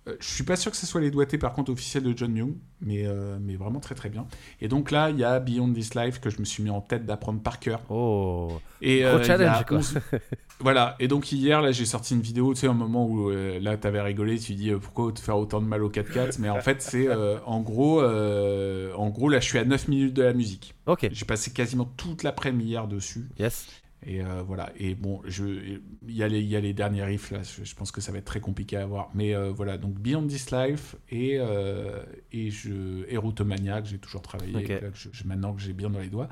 Euh, 0.08 0.16
je 0.20 0.28
suis 0.28 0.43
pas 0.43 0.55
sûr 0.55 0.72
que 0.72 0.78
ce 0.78 0.86
soit 0.86 1.01
les 1.01 1.12
doigtés 1.12 1.38
par 1.38 1.53
contre 1.53 1.72
officiels 1.72 2.03
de 2.03 2.18
John 2.18 2.36
Young, 2.36 2.55
mais, 2.82 3.05
euh, 3.05 3.38
mais 3.41 3.55
vraiment 3.55 3.80
très 3.80 3.95
très 3.95 4.10
bien. 4.10 4.28
Et 4.62 4.68
donc 4.68 4.91
là, 4.91 5.10
il 5.10 5.18
y 5.18 5.24
a 5.24 5.39
Beyond 5.39 5.74
This 5.74 5.95
Life 5.95 6.20
que 6.20 6.30
je 6.30 6.39
me 6.39 6.45
suis 6.45 6.64
mis 6.64 6.70
en 6.70 6.82
tête 6.82 7.05
d'apprendre 7.05 7.41
par 7.41 7.60
cœur. 7.60 7.82
Oh, 7.89 8.60
Et 8.82 9.01
Gros 9.01 9.18
euh, 9.18 9.24
challenge, 9.24 9.66
quoi. 9.66 9.78
11 9.78 9.99
Voilà, 10.60 10.95
et 10.99 11.08
donc 11.08 11.32
hier, 11.32 11.62
là, 11.62 11.72
j'ai 11.72 11.86
sorti 11.86 12.16
une 12.16 12.22
vidéo, 12.22 12.53
tu 12.55 12.62
sais, 12.62 12.68
un 12.68 12.74
moment 12.74 13.05
où 13.05 13.30
euh, 13.30 13.60
là, 13.60 13.78
t'avais 13.78 14.01
rigolé, 14.01 14.39
tu 14.39 14.55
dis 14.55 14.72
pourquoi 14.72 15.12
te 15.12 15.20
faire 15.20 15.38
autant 15.38 15.62
de 15.62 15.68
mal 15.68 15.84
au 15.84 15.91
4x4, 15.91 16.38
mais 16.39 16.49
en 16.49 16.62
fait, 16.62 16.82
c'est 16.82 17.08
en 17.45 17.62
gros, 17.62 18.01
en 18.03 19.10
gros, 19.10 19.30
là, 19.30 19.39
je 19.39 19.45
suis 19.45 19.60
à 19.60 19.66
9 19.66 19.88
minutes 19.88 20.14
de 20.14 20.24
la 20.24 20.34
musique. 20.34 20.74
ok. 20.88 21.10
J'ai 21.12 21.26
passé 21.26 21.51
quasiment 21.51 21.86
toute 21.86 22.24
l'après-midi 22.24 22.70
hier 22.70 22.88
dessus. 22.88 23.28
Yes. 23.39 23.68
Et 24.06 24.24
euh, 24.24 24.43
voilà. 24.43 24.72
Et 24.78 24.93
bon, 24.95 25.22
il 25.28 25.82
y, 26.08 26.24
a 26.24 26.28
les- 26.28 26.41
y 26.41 26.56
a 26.56 26.60
les 26.62 26.74
derniers 26.74 27.04
riffs 27.04 27.32
là. 27.32 27.41
Je, 27.43 27.64
je 27.64 27.76
pense 27.76 27.91
que 27.91 28.00
ça 28.00 28.12
va 28.12 28.20
être 28.20 28.26
très 28.26 28.39
compliqué 28.39 28.78
à 28.78 28.86
voir. 28.86 29.10
Mais 29.16 29.36
euh, 29.36 29.52
voilà. 29.52 29.78
Donc 29.78 29.95
Beyond 30.00 30.28
This 30.28 30.52
Life 30.52 30.95
et 31.10 31.38
euh, 31.39 32.04
et 32.32 32.52
je 32.52 33.10
Erotomania 33.12 33.82
que 33.82 33.88
j'ai 33.88 33.98
toujours 33.98 34.22
travaillé. 34.22 34.56
Ok. 34.56 34.68
là, 34.70 34.80
que 34.91 34.98
je, 34.98 35.10
je- 35.12 35.24
maintenant 35.28 35.54
que 35.54 35.62
j'ai 35.62 35.74
bien 35.74 35.89
dans 35.89 36.00
les 36.00 36.10
doigts. 36.10 36.30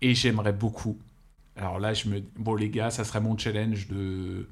Et 0.00 0.14
j'aimerais 0.14 0.52
beaucoup. 0.52 0.98
Alors 1.56 1.78
là, 1.80 1.94
je 1.94 2.08
me 2.08 2.22
bon 2.38 2.54
les 2.54 2.68
gars, 2.70 2.90
ça 2.90 3.04
serait 3.04 3.20
mon 3.20 3.36
challenge 3.38 3.88
de 3.88 4.48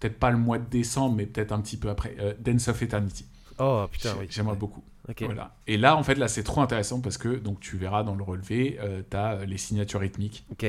peut-être 0.00 0.18
pas 0.18 0.30
le 0.30 0.38
mois 0.38 0.58
de 0.58 0.68
décembre, 0.68 1.14
mais 1.16 1.26
peut-être 1.26 1.52
un 1.52 1.60
petit 1.60 1.76
peu 1.76 1.90
après. 1.90 2.16
euh, 2.18 2.34
Dance 2.40 2.68
of 2.68 2.82
Eternity. 2.82 3.24
Oh 3.58 3.86
putain, 3.90 4.14
oui. 4.18 4.26
J'aimerais 4.30 4.56
beaucoup. 4.56 4.82
Voilà. 5.26 5.56
Et 5.66 5.76
là, 5.76 5.96
en 5.96 6.02
fait, 6.02 6.14
là, 6.16 6.28
c'est 6.28 6.42
trop 6.42 6.60
intéressant 6.60 7.00
parce 7.00 7.18
que 7.18 7.28
donc 7.36 7.60
tu 7.60 7.76
verras 7.76 8.02
dans 8.02 8.14
le 8.16 8.24
relevé, 8.24 8.78
tu 9.10 9.16
as 9.16 9.44
les 9.44 9.58
signatures 9.58 10.00
rythmiques. 10.00 10.44
Ok. 10.50 10.66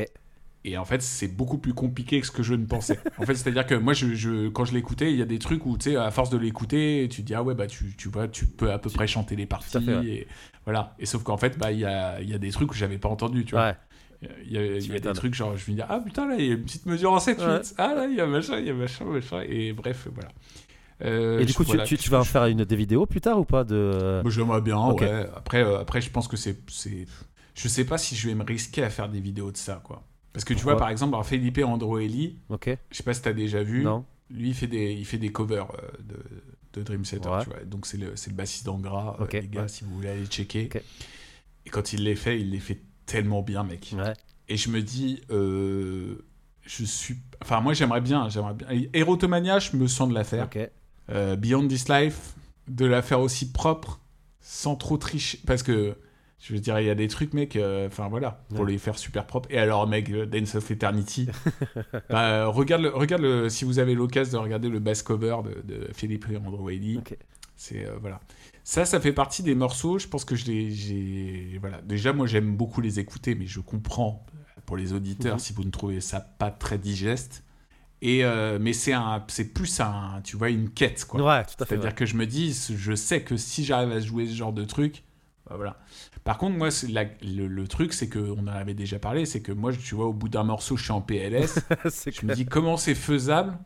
Et 0.68 0.78
en 0.78 0.86
fait, 0.86 1.02
c'est 1.02 1.28
beaucoup 1.28 1.58
plus 1.60 1.74
compliqué 1.74 2.20
que 2.20 2.26
ce 2.28 2.32
que 2.32 2.42
je 2.44 2.54
ne 2.56 2.66
pensais. 2.66 3.00
en 3.20 3.26
fait, 3.26 3.36
c'est-à-dire 3.36 3.66
que 3.66 3.76
moi, 3.76 3.94
je, 3.94 4.16
je- 4.16 4.50
quand 4.50 4.66
je 4.66 4.74
l'écoutais, 4.74 5.12
il 5.12 5.18
y 5.18 5.22
a 5.22 5.26
des 5.26 5.38
trucs 5.40 5.66
où, 5.66 5.78
tu 5.78 5.92
sais, 5.92 5.96
à 5.96 6.10
force 6.12 6.30
de 6.32 6.38
l'écouter, 6.38 7.08
tu 7.12 7.22
te 7.22 7.28
dis, 7.28 7.36
ah 7.36 7.44
ouais, 7.44 7.54
bah, 7.54 7.68
tu, 7.68 7.94
tu 7.98 8.10
vois, 8.10 8.28
tu 8.28 8.48
peux 8.48 8.72
à 8.72 8.80
peu 8.80 8.90
près 8.90 9.06
chanter 9.08 9.36
les 9.36 9.46
parties. 9.46 9.84
Fait, 9.86 9.96
ouais. 9.98 10.06
et, 10.08 10.28
voilà. 10.66 10.96
Et 11.00 11.06
sauf 11.06 11.22
qu'en 11.24 11.38
fait, 11.38 11.58
bah, 11.58 11.72
il 11.72 11.80
y 11.80 11.86
a, 11.86 12.20
y 12.22 12.34
a 12.34 12.38
des 12.40 12.50
trucs 12.52 12.70
que 12.70 12.76
j'avais 12.76 12.98
pas 12.98 13.10
entendus, 13.10 13.46
tu 13.46 13.52
vois. 13.56 13.68
Ouais. 13.68 13.76
Il 14.46 14.54
y 14.54 14.58
a, 14.58 14.66
il 14.66 14.92
y 14.92 14.96
a 14.96 15.00
des 15.00 15.14
trucs, 15.14 15.36
genre, 15.36 15.56
je 15.56 15.70
me 15.70 15.76
dis, 15.76 15.84
ah 15.88 16.00
putain, 16.04 16.28
là, 16.28 16.36
il 16.40 16.46
y 16.46 16.50
a 16.50 16.54
une 16.56 16.64
petite 16.64 16.88
mesure 16.88 17.12
en 17.12 17.20
7 17.20 17.38
Ouais. 17.40 17.62
Ah 17.78 17.94
là, 17.94 18.08
il 18.08 18.16
y 18.16 18.22
a 18.22 18.26
machin, 18.26 18.58
il 18.58 18.66
y 18.66 18.70
a 18.72 18.74
machin, 18.74 19.06
machin. 19.06 19.42
Et 19.48 19.72
bref, 19.74 20.08
voilà. 20.14 20.30
Euh, 21.04 21.40
Et 21.40 21.46
du 21.46 21.52
je- 21.52 21.58
coup, 21.58 21.64
tu, 21.64 21.72
voilà, 21.72 21.84
tu, 21.84 22.10
vas 22.10 22.20
en 22.20 22.24
je- 22.24 22.30
faire 22.30 22.46
une 22.46 22.64
des 22.64 22.76
vidéos 22.76 23.06
plus 23.06 23.22
tard 23.22 23.40
ou 23.40 23.46
pas 23.46 23.64
de... 23.64 24.22
Moi, 24.24 24.32
j'aimerais 24.32 24.62
bien, 24.62 24.80
ouais. 24.94 25.28
Après, 25.36 25.62
euh, 25.64 25.80
après, 25.80 26.02
je 26.02 26.10
pense 26.10 26.28
que 26.28 26.38
c'est, 26.38 26.58
c'est. 26.70 27.06
Je 27.54 27.68
sais 27.68 27.86
pas 27.86 27.98
si 27.98 28.16
je 28.16 28.28
vais 28.30 28.36
me 28.36 28.44
risquer 28.44 28.84
à 28.84 28.90
faire 28.90 29.10
des 29.10 29.20
vidéos 29.20 29.52
de 29.52 29.58
ça, 29.58 29.82
quoi. 29.84 30.04
Parce 30.36 30.44
que 30.46 30.54
tu 30.54 30.62
vois, 30.64 30.78
par 30.78 30.90
exemple, 30.90 31.16
alors 31.16 31.26
Felipe 31.26 31.58
Androelli, 31.66 32.38
Ok. 32.50 32.70
je 32.92 32.96
sais 32.98 33.04
pas 33.04 33.14
si 33.14 33.22
t'as 33.22 33.34
déjà 33.34 33.64
vu, 33.64 33.84
Non. 33.84 34.06
lui, 34.30 34.50
il 34.50 34.54
fait 34.54 34.68
des, 34.68 34.94
il 34.94 35.06
fait 35.06 35.18
des 35.18 35.32
covers 35.32 35.68
euh, 35.72 35.88
de, 36.04 36.18
de 36.80 36.84
Dream 36.84 37.02
Theater, 37.04 37.32
Ouais. 37.32 37.44
tu 37.44 37.50
vois. 37.50 37.60
Donc, 37.66 37.86
c'est 37.86 37.98
le, 37.98 38.16
c'est 38.16 38.30
le 38.30 38.36
bassiste 38.36 38.66
d'Angra, 38.66 39.16
euh, 39.20 39.24
Ok, 39.24 39.34
les 39.34 39.48
gars, 39.48 39.62
ouais. 39.64 39.68
si 39.68 39.84
vous 39.86 39.96
voulez 39.96 40.10
aller 40.10 40.26
checker. 40.26 40.66
Ok. 40.74 40.82
Et 41.66 41.70
quand 41.70 41.94
il 41.94 42.04
les 42.04 42.16
fait, 42.16 42.40
il 42.40 42.52
les 42.52 42.60
fait 42.60 42.82
tellement 43.06 43.42
bien, 43.42 43.64
mec. 43.64 43.94
Ouais. 43.98 44.14
Et 44.50 44.58
je 44.58 44.70
me 44.70 44.82
dis, 44.82 45.22
euh, 45.32 46.18
je 46.64 46.84
suis. 46.86 47.16
Enfin, 47.42 47.62
moi, 47.62 47.74
j'aimerais 47.74 48.02
bien, 48.02 48.30
j'aimerais 48.30 48.54
bien. 48.54 48.68
Erotomania, 48.94 49.60
je 49.60 49.76
me 49.78 49.88
sens 49.88 50.10
de 50.10 50.14
la 50.14 50.24
faire. 50.24 50.46
Ok. 50.46 50.60
Euh, 51.10 51.36
Beyond 51.36 51.68
This 51.68 51.88
Life, 51.90 52.34
de 52.68 52.86
la 52.86 53.02
faire 53.02 53.20
aussi 53.22 53.52
propre, 53.52 54.00
sans 54.42 54.76
trop 54.76 54.98
tricher. 54.98 55.40
Parce 55.48 55.64
que, 55.64 55.96
je 56.40 56.54
veux 56.54 56.60
dire, 56.60 56.80
il 56.80 56.86
y 56.86 56.90
a 56.90 56.96
des 56.96 57.08
trucs, 57.08 57.34
mec, 57.34 57.56
euh, 57.56 57.88
enfin 57.88 58.08
voilà, 58.08 58.44
pour 58.50 58.62
Ouais. 58.66 58.72
les 58.74 58.78
faire 58.78 58.98
super 58.98 59.26
propres. 59.26 59.50
Et 59.52 59.58
alors, 59.58 59.88
mec, 59.88 60.10
euh, 60.12 60.26
Dance 60.26 60.56
of 60.56 60.70
Eternity, 60.70 61.28
bah, 62.10 62.30
euh, 62.32 62.48
regarde, 62.48 62.84
le, 62.84 62.90
regarde 62.90 63.22
le, 63.22 63.50
si 63.50 63.66
vous 63.66 63.80
avez 63.80 63.96
l'occasion 63.96 64.40
de 64.40 64.44
regarder 64.44 64.70
le 64.70 64.80
bass 64.80 65.02
cover 65.02 65.38
de, 65.44 65.62
de 65.76 65.88
Philippe 65.94 66.26
Androidi, 66.46 66.98
Ok. 67.00 67.18
c'est, 67.56 67.86
euh, 67.86 67.96
voilà. 68.00 68.20
Ça, 68.64 68.86
ça 68.86 69.00
fait 69.00 69.14
partie 69.14 69.44
des 69.44 69.56
morceaux, 69.56 69.98
je 70.00 70.08
pense 70.08 70.26
que 70.26 70.36
je 70.36 70.46
les, 70.46 70.72
j'ai, 70.72 71.58
voilà. 71.62 71.82
Déjà, 71.82 72.14
moi, 72.14 72.28
j'aime 72.28 72.56
beaucoup 72.56 72.82
les 72.82 73.00
écouter, 73.00 73.34
mais 73.36 73.46
je 73.48 73.60
comprends, 73.60 74.26
pour 74.66 74.76
les 74.78 74.94
auditeurs, 74.94 75.36
Mhm. 75.36 75.40
si 75.40 75.54
vous 75.54 75.64
ne 75.64 75.70
trouvez 75.72 76.02
ça 76.02 76.20
pas 76.20 76.52
très 76.52 76.78
digeste. 76.78 77.44
Et, 78.02 78.24
euh, 78.26 78.60
mais 78.60 78.74
c'est 78.74 78.94
un, 78.94 79.24
c'est 79.30 79.54
plus 79.54 79.80
un, 79.80 80.20
tu 80.24 80.36
vois, 80.36 80.50
une 80.50 80.70
quête, 80.70 81.06
quoi. 81.06 81.24
Ouais. 81.24 81.44
C'est-à-dire 81.48 81.86
ouais. 81.86 81.94
que 81.94 82.06
je 82.06 82.16
me 82.16 82.26
dis, 82.28 82.54
je 82.76 82.94
sais 82.94 83.22
que 83.24 83.38
si 83.38 83.64
j'arrive 83.64 83.92
à 83.94 84.00
jouer 84.00 84.28
ce 84.28 84.34
genre 84.36 84.52
de 84.54 84.64
truc, 84.66 85.04
voilà. 85.50 85.78
Par 86.24 86.38
contre, 86.38 86.58
moi, 86.58 86.70
la- 86.90 87.04
le, 87.22 87.48
le 87.48 87.68
truc, 87.68 87.94
c'est 87.94 88.10
qu'on 88.10 88.40
en 88.40 88.48
avait 88.48 88.74
déjà 88.74 88.98
parlé, 89.00 89.26
c'est 89.26 89.42
que 89.42 89.52
moi, 89.52 89.72
tu 89.74 89.96
vois, 89.96 90.08
au 90.08 90.14
bout 90.14 90.30
d'un 90.30 90.44
morceau, 90.44 90.76
je 90.78 90.84
suis 90.84 90.92
en 90.92 91.02
PLS. 91.02 91.60
je 91.86 92.26
me 92.26 92.34
dis, 92.34 92.46
comment 92.46 92.78
c'est 92.78 92.96
faisable 92.96 93.58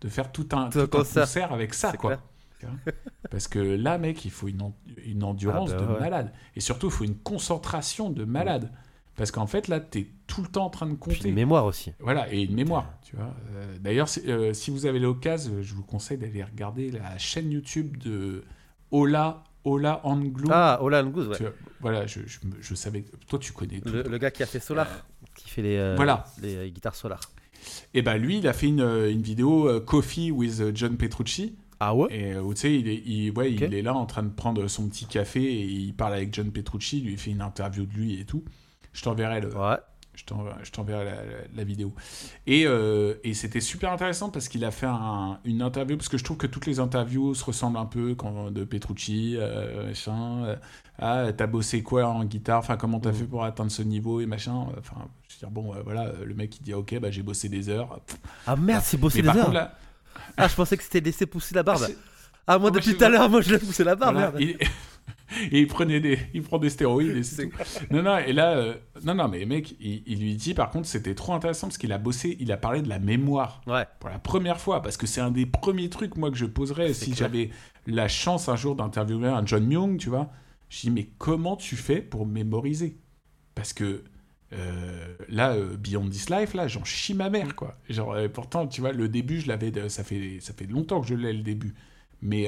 de 0.00 0.08
faire 0.08 0.32
tout 0.32 0.48
un, 0.52 0.70
Tout 0.70 0.80
un 0.80 0.86
concert. 0.86 1.22
concert 1.24 1.52
avec 1.52 1.74
ça, 1.74 1.92
quoi. 1.92 2.16
clair. 2.58 2.70
Tu 2.86 2.92
Parce 3.30 3.48
que 3.48 3.58
là, 3.58 3.96
mec, 3.98 4.24
il 4.24 4.30
faut 4.30 4.48
une, 4.48 4.60
en- 4.62 4.74
une 5.04 5.22
endurance 5.24 5.70
Ah 5.72 5.76
bah 5.78 5.86
de 5.86 5.92
ouais. 5.94 6.00
malade. 6.00 6.32
Et 6.56 6.60
surtout, 6.60 6.86
il 6.88 6.92
faut 6.92 7.04
une 7.04 7.16
concentration 7.18 8.10
de 8.10 8.24
malade. 8.24 8.70
Parce 9.16 9.30
qu'en 9.30 9.46
fait, 9.46 9.68
là, 9.68 9.80
t'es 9.80 10.08
tout 10.26 10.40
le 10.42 10.48
temps 10.48 10.64
en 10.66 10.70
train 10.70 10.86
de 10.86 10.92
Puis 10.94 11.16
compter. 11.16 11.28
une 11.28 11.34
mémoire 11.34 11.64
aussi. 11.66 11.92
Voilà, 12.00 12.32
et 12.32 12.42
une 12.42 12.54
mémoire, 12.54 12.92
tu 13.02 13.16
vois. 13.16 13.34
Euh, 13.52 13.76
D'ailleurs, 13.78 14.08
euh, 14.26 14.52
si 14.54 14.70
vous 14.70 14.86
avez 14.86 14.98
l'occasion, 14.98 15.52
je 15.60 15.74
vous 15.74 15.82
conseille 15.82 16.16
d'aller 16.18 16.42
regarder 16.42 16.90
la 16.90 17.18
chaîne 17.18 17.50
YouTube 17.50 17.96
de 17.98 18.44
Ola, 18.90 19.44
Ola 19.64 20.00
Anglou. 20.04 20.48
Ah, 20.50 20.78
Ola 20.82 21.02
Goose, 21.02 21.28
ouais. 21.28 21.52
Voilà, 21.80 22.06
je, 22.06 22.20
je, 22.26 22.38
je 22.60 22.74
savais. 22.74 23.04
Toi, 23.28 23.38
tu 23.38 23.52
connais 23.52 23.80
tout. 23.80 23.90
Le, 23.92 24.02
le 24.02 24.18
gars 24.18 24.30
qui 24.30 24.42
a 24.42 24.46
fait 24.46 24.60
Solar, 24.60 24.88
qui 25.36 25.48
fait 25.50 25.62
les, 25.62 25.76
euh, 25.76 25.94
Voilà. 25.96 26.24
les 26.42 26.56
euh, 26.56 26.68
guitares 26.68 26.94
Solar. 26.94 27.20
Et 27.92 28.00
ben 28.02 28.16
lui, 28.16 28.38
il 28.38 28.48
a 28.48 28.52
fait 28.54 28.68
une, 28.68 28.80
euh, 28.80 29.10
une 29.10 29.22
vidéo 29.22 29.68
euh, 29.68 29.80
Coffee 29.80 30.30
with 30.30 30.74
John 30.74 30.96
Petrucci. 30.96 31.56
Ah 31.78 31.94
ouais? 31.94 32.08
Et 32.10 32.32
euh, 32.34 32.48
tu 32.50 32.56
sais, 32.56 32.74
il 32.74 32.88
est, 32.88 33.02
il, 33.06 33.30
ouais, 33.32 33.52
il 33.52 33.62
est 33.74 33.82
là 33.82 33.94
en 33.94 34.06
train 34.06 34.22
de 34.22 34.28
prendre 34.30 34.66
son 34.68 34.88
petit 34.88 35.06
café 35.06 35.42
et 35.42 35.62
il 35.64 35.94
parle 35.94 36.14
avec 36.14 36.32
John 36.34 36.50
Petrucci, 36.52 36.98
il 36.98 37.04
lui 37.06 37.16
fait 37.16 37.30
une 37.30 37.40
interview 37.42 37.84
de 37.86 37.92
lui 37.92 38.20
et 38.20 38.24
tout. 38.24 38.44
Je 38.92 39.02
t'enverrai 39.02 39.40
le, 39.40 39.48
Ouais. 39.54 39.76
Je 40.20 40.70
t'enverrai, 40.72 41.04
la, 41.04 41.14
la- 41.14 41.22
la 41.54 41.64
vidéo. 41.64 41.92
Et, 42.46 42.66
euh, 42.66 43.14
et 43.24 43.34
c'était 43.34 43.60
super 43.60 43.92
intéressant 43.92 44.30
parce 44.30 44.48
qu'il 44.48 44.64
a 44.64 44.70
fait 44.70 44.86
un- 44.86 45.38
une 45.44 45.62
interview, 45.62 45.96
parce 45.96 46.08
que 46.08 46.18
je 46.18 46.24
trouve 46.24 46.36
que 46.36 46.46
toutes 46.46 46.66
les 46.66 46.80
interviews 46.80 47.34
se 47.34 47.44
ressemblent 47.44 47.78
un 47.78 47.86
peu 47.86 48.14
quand, 48.14 48.50
de 48.50 48.64
Petrucci, 48.64 49.36
euh, 49.38 49.86
machin. 49.88 50.44
euh, 50.44 50.56
ah, 50.98 51.32
t'as 51.36 51.46
bossé 51.46 51.82
quoi 51.82 52.06
en 52.06 52.24
guitare 52.24 52.58
Enfin, 52.58 52.76
comment 52.76 53.00
t'as 53.00 53.10
Mhm. 53.10 53.16
fait 53.16 53.24
pour 53.24 53.44
atteindre 53.44 53.70
ce 53.70 53.82
niveau 53.82 54.20
et 54.20 54.26
machin 54.26 54.66
Enfin, 54.78 55.08
je 55.28 55.34
veux 55.34 55.38
dire, 55.40 55.50
bon, 55.50 55.74
voilà, 55.84 56.12
le 56.24 56.34
mec 56.34 56.56
il 56.58 56.62
dit, 56.62 56.74
ok, 56.74 56.98
bah 57.00 57.10
j'ai 57.10 57.22
bossé 57.22 57.48
des 57.48 57.68
heures. 57.68 58.00
Ah 58.46 58.56
merde, 58.56 58.82
c'est 58.84 58.96
bosser 58.98 59.22
Mais 59.22 59.32
des 59.32 59.38
heures. 59.38 59.44
contre, 59.46 59.54
là, 59.56 59.74
Ah, 60.36 60.48
je 60.48 60.54
pensais 60.54 60.76
que 60.76 60.82
c'était 60.82 61.00
laisser 61.00 61.26
pousser 61.26 61.54
la 61.54 61.62
barbe. 61.62 61.82
c'est- 61.86 61.96
Ah, 62.46 62.58
moi, 62.58 62.68
Ah, 62.68 62.70
moi, 62.70 62.70
depuis 62.72 62.96
tout 62.96 63.04
à 63.04 63.08
l'heure, 63.08 63.28
moi, 63.30 63.40
je 63.42 63.50
l'ai 63.52 63.58
poussé 63.58 63.84
la 63.84 63.94
barbe, 63.94 64.14
Voilà, 64.14 64.32
merde. 64.32 64.40
il... 64.42 64.58
et 65.50 65.60
il 65.60 65.66
prenait 65.66 66.00
des, 66.00 66.18
il 66.34 66.42
prend 66.42 66.58
des 66.58 66.70
stéroïdes 66.70 67.16
et 67.16 67.22
c'est 67.22 67.48
tout. 67.48 67.56
Non, 67.90 68.02
non, 68.02 68.18
et 68.18 68.32
là, 68.32 68.56
euh, 68.56 68.74
non, 69.04 69.14
non, 69.14 69.28
mais 69.28 69.44
mec, 69.46 69.76
il, 69.80 70.02
il 70.06 70.20
lui 70.20 70.34
dit, 70.34 70.54
par 70.54 70.70
contre, 70.70 70.86
c'était 70.88 71.14
trop 71.14 71.32
intéressant 71.34 71.68
parce 71.68 71.78
qu'il 71.78 71.92
a 71.92 71.98
bossé, 71.98 72.36
il 72.40 72.50
a 72.52 72.56
parlé 72.56 72.82
de 72.82 72.88
la 72.88 72.98
mémoire 72.98 73.60
Ouais. 73.66 73.84
pour 74.00 74.10
la 74.10 74.18
première 74.18 74.60
fois, 74.60 74.82
parce 74.82 74.96
que 74.96 75.06
c'est 75.06 75.20
un 75.20 75.30
des 75.30 75.46
premiers 75.46 75.88
trucs, 75.88 76.16
moi, 76.16 76.30
que 76.30 76.36
je 76.36 76.46
poserais 76.46 76.92
si 76.94 77.14
j'avais 77.14 77.50
la 77.86 78.08
chance 78.08 78.48
un 78.48 78.56
jour 78.56 78.76
d'interviewer 78.76 79.28
un 79.28 79.44
John 79.46 79.64
Myung, 79.66 79.96
tu 79.98 80.08
vois. 80.08 80.30
Je 80.68 80.80
dis, 80.82 80.90
mais 80.90 81.08
comment 81.18 81.56
tu 81.56 81.76
fais 81.76 82.00
pour 82.00 82.26
mémoriser? 82.26 82.96
Parce 83.54 83.72
que 83.72 84.04
euh, 84.52 85.14
là, 85.28 85.52
euh, 85.54 85.76
Beyond 85.76 86.08
This 86.08 86.28
Life, 86.30 86.54
là, 86.54 86.66
j'en 86.68 86.84
chie 86.84 87.14
ma 87.14 87.30
mère, 87.30 87.54
quoi. 87.56 87.76
Genre, 87.88 88.16
pourtant, 88.32 88.66
tu 88.66 88.80
vois, 88.80 88.92
le 88.92 89.08
début, 89.08 89.40
je 89.40 89.48
l'avais, 89.48 89.72
ça 89.88 90.02
fait, 90.04 90.38
ça 90.40 90.52
fait 90.52 90.66
longtemps 90.66 91.00
que 91.00 91.06
je 91.08 91.14
l'ai, 91.14 91.32
le 91.32 91.42
début. 91.42 91.74
Mais, 92.22 92.46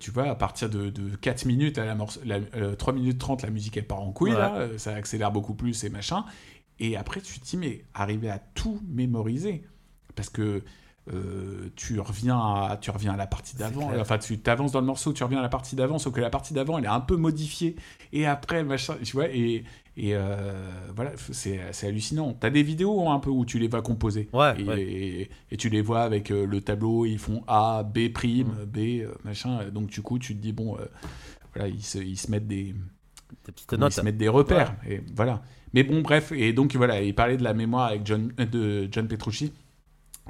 tu 0.00 0.10
vois, 0.10 0.28
à 0.30 0.34
partir 0.34 0.70
de, 0.70 0.90
de 0.90 1.14
4 1.16 1.44
minutes 1.44 1.78
à 1.78 1.84
la, 1.84 1.96
la 2.24 2.36
euh, 2.56 2.74
3 2.74 2.92
minutes 2.94 3.18
30, 3.18 3.42
la 3.42 3.50
musique, 3.50 3.76
elle 3.76 3.86
part 3.86 4.00
en 4.00 4.12
couille, 4.12 4.30
Ouais. 4.30 4.38
là, 4.38 4.54
euh, 4.56 4.78
ça 4.78 4.94
accélère 4.94 5.30
beaucoup 5.30 5.54
plus 5.54 5.84
et 5.84 5.90
machin. 5.90 6.24
Et 6.80 6.96
après, 6.96 7.20
tu 7.20 7.38
te 7.38 7.44
dis, 7.44 7.56
mais 7.56 7.84
arriver 7.94 8.30
à 8.30 8.38
tout 8.38 8.80
mémoriser. 8.88 9.64
Parce 10.16 10.28
que 10.30 10.62
euh, 11.12 11.68
tu, 11.76 12.00
reviens 12.00 12.38
à, 12.38 12.78
tu 12.80 12.90
reviens 12.90 13.12
à 13.12 13.16
la 13.16 13.26
partie 13.26 13.56
d'avant. 13.56 13.90
Enfin, 14.00 14.18
tu 14.18 14.38
t'avances 14.38 14.72
dans 14.72 14.80
le 14.80 14.86
morceau, 14.86 15.12
tu 15.12 15.22
reviens 15.22 15.38
à 15.40 15.42
la 15.42 15.48
partie 15.50 15.76
d'avant, 15.76 15.98
sauf 15.98 16.14
que 16.14 16.20
la 16.20 16.30
partie 16.30 16.54
d'avant, 16.54 16.78
elle 16.78 16.84
est 16.84 16.88
un 16.88 17.00
peu 17.00 17.16
modifiée. 17.16 17.76
Et 18.12 18.26
après, 18.26 18.64
machin, 18.64 18.96
tu 19.02 19.12
vois, 19.12 19.28
et, 19.28 19.64
et 19.96 20.14
euh, 20.14 20.52
voilà, 20.96 21.12
c'est 21.30 21.60
hallucinant. 21.86 22.32
T'as 22.38 22.50
des 22.50 22.62
vidéos 22.62 23.08
un 23.08 23.20
peu 23.20 23.30
où 23.30 23.44
tu 23.44 23.58
les 23.58 23.68
vois 23.68 23.82
composer. 23.82 24.28
Ouais, 24.32 24.60
Et, 24.60 24.64
ouais. 24.64 24.82
et- 24.82 25.30
et 25.52 25.56
tu 25.56 25.68
les 25.68 25.82
vois 25.82 26.02
avec 26.02 26.30
euh, 26.30 26.46
le 26.46 26.60
tableau, 26.60 27.06
ils 27.06 27.18
font 27.18 27.44
A, 27.46 27.82
B', 27.84 28.12
prime, 28.12 28.48
Mm. 28.48 28.64
B, 28.66 28.78
euh, 29.02 29.14
machin. 29.24 29.68
Donc, 29.72 29.90
du 29.90 30.02
coup, 30.02 30.18
tu 30.18 30.34
te 30.34 30.40
dis, 30.42 30.52
bon, 30.52 30.76
voilà, 31.54 31.68
ils 31.68 31.82
se, 31.82 31.98
ils 31.98 32.16
se 32.16 32.30
mettent 32.30 32.48
des, 32.48 32.74
Des 33.46 33.52
petites 33.52 33.72
notes. 33.74 33.92
ils 33.92 33.96
se 33.96 34.00
mettent 34.02 34.16
des 34.18 34.28
repères. 34.28 34.76
Et 34.88 35.00
voilà. 35.14 35.42
Mais 35.72 35.82
bon, 35.82 36.02
bref, 36.02 36.30
et 36.32 36.52
donc 36.52 36.74
voilà, 36.76 37.00
il 37.02 37.14
parlait 37.14 37.36
de 37.36 37.42
la 37.44 37.52
mémoire 37.54 37.86
avec 37.88 38.06
John, 38.06 38.28
de 38.36 38.88
John 38.90 39.08
Petrucci. 39.08 39.52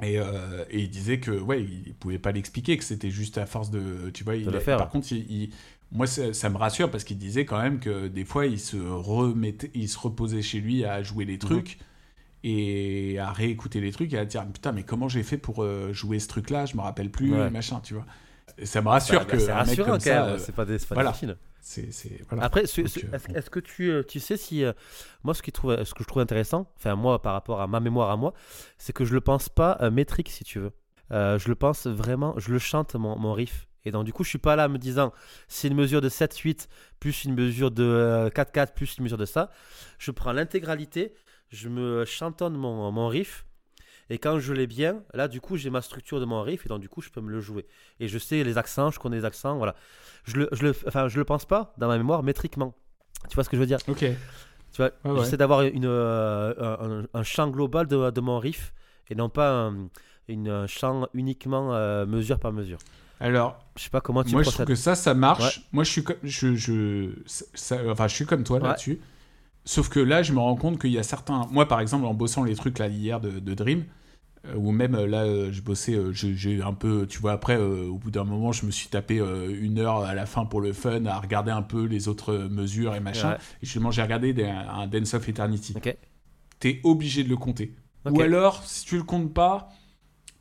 Et, 0.01 0.19
euh, 0.19 0.65
et 0.69 0.81
il 0.81 0.89
disait 0.89 1.19
que 1.19 1.31
ouais, 1.31 1.63
il 1.63 1.93
pouvait 1.93 2.19
pas 2.19 2.31
l'expliquer, 2.33 2.77
que 2.77 2.83
c'était 2.83 3.09
juste 3.11 3.37
à 3.37 3.45
force 3.45 3.71
de, 3.71 4.09
tu 4.13 4.23
vois. 4.25 4.35
il 4.35 4.45
le 4.45 4.59
faire. 4.59 4.77
Par 4.77 4.89
contre, 4.89 5.11
il, 5.13 5.31
il- 5.31 5.49
moi 5.91 6.05
ça, 6.07 6.33
ça 6.33 6.49
me 6.49 6.57
rassure 6.57 6.91
parce 6.91 7.03
qu'il 7.05 7.17
disait 7.17 7.45
quand 7.45 7.61
même 7.61 7.79
que 7.79 8.07
des 8.07 8.25
fois 8.25 8.45
il 8.47 8.59
se 8.59 8.75
remettait, 8.77 9.71
il 9.73 9.87
se 9.87 9.97
reposait 9.97 10.41
chez 10.41 10.59
lui 10.59 10.83
à 10.83 11.01
jouer 11.03 11.23
Mhm. 11.25 11.31
les 11.31 11.37
trucs 11.39 11.77
et 12.43 13.17
à 13.19 13.31
réécouter 13.31 13.81
les 13.81 13.91
trucs 13.91 14.13
et 14.13 14.17
à 14.17 14.25
dire 14.25 14.45
putain 14.47 14.71
mais 14.71 14.83
comment 14.83 15.07
j'ai 15.09 15.23
fait 15.23 15.37
pour 15.37 15.63
euh, 15.63 15.93
jouer 15.93 16.19
ce 16.19 16.27
truc-là, 16.27 16.65
je 16.65 16.75
me 16.75 16.81
rappelle 16.81 17.11
plus, 17.11 17.31
Ouais. 17.33 17.49
machin, 17.49 17.79
tu 17.81 17.93
vois. 17.95 18.05
Et 18.57 18.65
ça 18.65 18.81
me 18.81 18.89
rassure 18.89 19.21
Bah, 19.21 19.25
bah, 19.25 19.31
que 19.31 19.39
c'est 19.39 19.51
un 19.51 19.65
mec 19.65 19.67
rassurant 19.67 19.85
comme 19.91 19.99
quand 19.99 19.99
ça, 20.01 20.25
même. 20.25 20.35
euh, 20.35 20.37
C'est 20.39 20.55
pas 20.55 20.65
des, 20.65 20.77
pas 20.79 20.95
voilà. 20.95 21.11
des 21.11 21.13
machines. 21.27 21.35
C'est, 21.67 21.91
c'est- 21.91 22.21
voilà. 22.29 22.43
Après, 22.43 22.67
ce- 22.67 22.81
Donc, 22.81 22.89
ce- 22.89 22.99
euh, 23.05 23.17
est-ce 23.35 23.49
que 23.49 23.59
tu, 23.59 23.89
euh, 23.91 24.03
tu 24.03 24.19
sais 24.19 24.37
si. 24.37 24.63
euh, 24.63 24.71
moi, 25.23 25.33
ce, 25.33 25.41
qui 25.41 25.51
trouve, 25.51 25.83
ce 25.83 25.93
que 25.93 26.03
je 26.03 26.07
trouve 26.07 26.21
intéressant, 26.21 26.71
enfin, 26.77 26.95
moi, 26.95 27.21
par 27.21 27.33
rapport 27.33 27.59
à 27.59 27.67
ma 27.67 27.79
mémoire 27.79 28.11
à 28.11 28.17
moi, 28.17 28.33
c'est 28.77 28.93
que 28.93 29.03
je 29.03 29.13
le 29.15 29.21
pense 29.21 29.49
pas 29.49 29.77
euh, 29.81 29.89
métrique, 29.91 30.29
si 30.29 30.43
tu 30.43 30.59
veux. 30.59 30.71
Euh, 31.11 31.37
je 31.39 31.47
le 31.49 31.55
pense 31.55 31.87
vraiment, 31.87 32.33
je 32.37 32.51
le 32.51 32.59
chante, 32.59 32.95
mon, 32.95 33.17
mon 33.17 33.33
riff. 33.33 33.67
Et 33.83 33.91
donc, 33.91 34.05
du 34.05 34.13
coup, 34.13 34.23
je 34.23 34.29
suis 34.29 34.37
pas 34.39 34.55
là 34.55 34.67
me 34.67 34.77
disant 34.79 35.11
c'est 35.47 35.67
une 35.67 35.75
mesure 35.75 36.01
de 36.01 36.09
7-8 36.09 36.67
plus 36.99 37.23
une 37.25 37.35
mesure 37.35 37.69
de 37.71 37.83
euh, 37.83 38.29
4-4 38.29 38.73
plus 38.73 38.97
une 38.97 39.03
mesure 39.03 39.17
de 39.17 39.25
ça. 39.25 39.51
Je 39.99 40.11
prends 40.11 40.31
l'intégralité, 40.33 41.13
je 41.49 41.69
me 41.69 42.05
chantonne 42.05 42.55
mon, 42.55 42.91
mon 42.91 43.07
riff. 43.07 43.45
Et 44.09 44.17
quand 44.19 44.39
je 44.39 44.53
l'ai 44.53 44.67
bien, 44.67 45.03
là, 45.13 45.27
du 45.27 45.41
coup, 45.41 45.57
j'ai 45.57 45.69
ma 45.69 45.81
structure 45.81 46.19
de 46.19 46.25
mon 46.25 46.41
riff. 46.41 46.65
Et 46.65 46.69
donc, 46.69 46.81
du 46.81 46.89
coup, 46.89 47.01
je 47.01 47.09
peux 47.09 47.21
me 47.21 47.31
le 47.31 47.41
jouer. 47.41 47.65
Et 47.99 48.07
je 48.07 48.17
sais 48.19 48.43
les 48.43 48.57
accents, 48.57 48.91
je 48.91 48.99
connais 48.99 49.17
les 49.17 49.25
accents, 49.25 49.57
voilà. 49.57 49.75
Je 50.25 50.37
le, 50.37 50.49
je 50.51 50.63
le, 50.63 50.75
enfin, 50.87 51.07
je 51.07 51.17
le 51.17 51.25
pense 51.25 51.45
pas 51.45 51.73
dans 51.77 51.87
ma 51.87 51.97
mémoire 51.97 52.23
métriquement. 52.23 52.75
Tu 53.29 53.35
vois 53.35 53.43
ce 53.43 53.49
que 53.49 53.57
je 53.57 53.61
veux 53.61 53.67
dire? 53.67 53.79
Ok. 53.87 53.99
Tu 53.99 54.77
vois, 54.77 54.91
Ouais, 55.05 55.11
ouais. 55.11 55.23
j'essaie 55.23 55.37
d'avoir 55.37 55.61
une, 55.61 55.85
euh, 55.85 57.03
un, 57.13 57.19
un 57.19 57.23
champ 57.23 57.49
global 57.49 57.87
de, 57.87 58.11
de 58.11 58.21
mon 58.21 58.39
riff 58.39 58.73
et 59.09 59.15
non 59.15 59.29
pas 59.29 59.51
un, 59.67 59.87
une, 60.27 60.49
un 60.49 60.67
champ 60.67 61.07
uniquement 61.13 61.73
euh, 61.73 62.05
mesure 62.05 62.39
par 62.39 62.51
mesure. 62.51 62.79
Alors, 63.19 63.59
Je 63.77 63.83
sais 63.83 63.89
pas 63.89 64.01
comment 64.01 64.23
tu 64.23 64.33
Moi, 64.33 64.43
je 64.43 64.49
trouve 64.51 64.65
que 64.65 64.75
ça, 64.75 64.95
ça 64.95 65.13
marche. 65.13 65.61
Moi, 65.71 65.83
je 65.83 65.91
suis 65.91 66.03
comme, 66.03 66.17
je, 66.23 66.55
je, 66.55 67.09
ça- 67.25 67.77
enfin, 67.89 68.07
je 68.07 68.15
suis 68.15 68.25
comme 68.25 68.43
toi 68.43 68.59
là-dessus. 68.59 68.99
Sauf 69.65 69.89
que 69.89 69.99
là, 69.99 70.21
je 70.23 70.31
me 70.33 70.39
rends 70.39 70.55
compte 70.55 70.79
qu'il 70.79 70.91
y 70.91 70.97
a 70.99 71.03
certains. 71.03 71.47
Moi, 71.51 71.67
par 71.67 71.79
exemple, 71.79 72.05
en 72.05 72.13
bossant 72.13 72.43
les 72.43 72.55
trucs 72.55 72.77
là 72.79 72.87
hier 72.87 73.19
de, 73.19 73.39
de 73.39 73.53
Dream, 73.55 73.85
euh, 74.45 74.55
ou 74.55 74.71
même 74.71 74.93
euh, 74.93 75.07
là, 75.07 75.23
euh, 75.23 75.51
je 75.51 75.61
bossais, 75.61 75.95
euh, 75.95 76.11
j'ai 76.13 76.61
un 76.61 76.73
peu, 76.73 77.07
tu 77.07 77.17
vois, 77.19 77.31
après, 77.31 77.57
au 77.57 77.97
bout 77.97 78.11
d'un 78.11 78.23
moment, 78.25 78.51
je 78.51 78.65
me 78.65 78.71
suis 78.71 78.89
tapé 78.89 79.17
une 79.17 79.79
heure 79.79 80.03
à 80.03 80.13
la 80.13 80.25
fin 80.27 80.45
pour 80.45 80.61
le 80.61 80.71
fun, 80.71 81.05
à 81.05 81.19
regarder 81.19 81.51
un 81.51 81.63
peu 81.63 81.85
les 81.85 82.07
autres 82.07 82.35
mesures 82.49 82.93
et 82.95 82.99
machin. 82.99 83.31
Ouais. 83.31 83.37
Et 83.63 83.65
justement, 83.65 83.89
j'ai 83.91 84.03
regardé 84.03 84.33
des- 84.33 84.45
un 84.45 84.85
Dance 84.87 85.13
of 85.15 85.27
Eternity. 85.27 85.73
Ok. 85.75 85.97
T'es 86.59 86.79
obligé 86.83 87.23
de 87.23 87.29
le 87.29 87.37
compter. 87.37 87.73
Ou 88.05 88.21
alors, 88.21 88.63
si 88.63 88.85
tu 88.85 88.97
le 88.97 89.03
comptes 89.03 89.33
pas, 89.33 89.69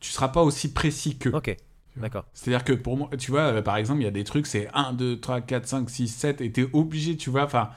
tu 0.01 0.11
seras 0.13 0.29
pas 0.29 0.43
aussi 0.43 0.73
précis 0.75 1.17
que. 1.17 1.31
Ok, 1.31 1.57
d'accord. 1.97 2.27
C'est-à-dire 2.35 2.63
que 2.63 2.75
pour 2.75 2.99
moi, 2.99 3.09
tu 3.19 3.31
vois, 3.31 3.63
par 3.63 3.79
exemple, 3.79 4.01
il 4.03 4.05
y 4.05 4.09
a 4.09 4.11
des 4.11 4.25
trucs, 4.25 4.47
c'est 4.47 4.69
1, 4.75 4.93
2, 4.93 5.19
3, 5.19 5.41
4, 5.41 5.67
5, 5.67 5.89
6, 5.89 6.09
7, 6.09 6.43
et 6.43 6.53
t'es 6.53 6.69
obligé, 6.75 7.17
tu 7.17 7.31
vois, 7.31 7.45
enfin. 7.45 7.71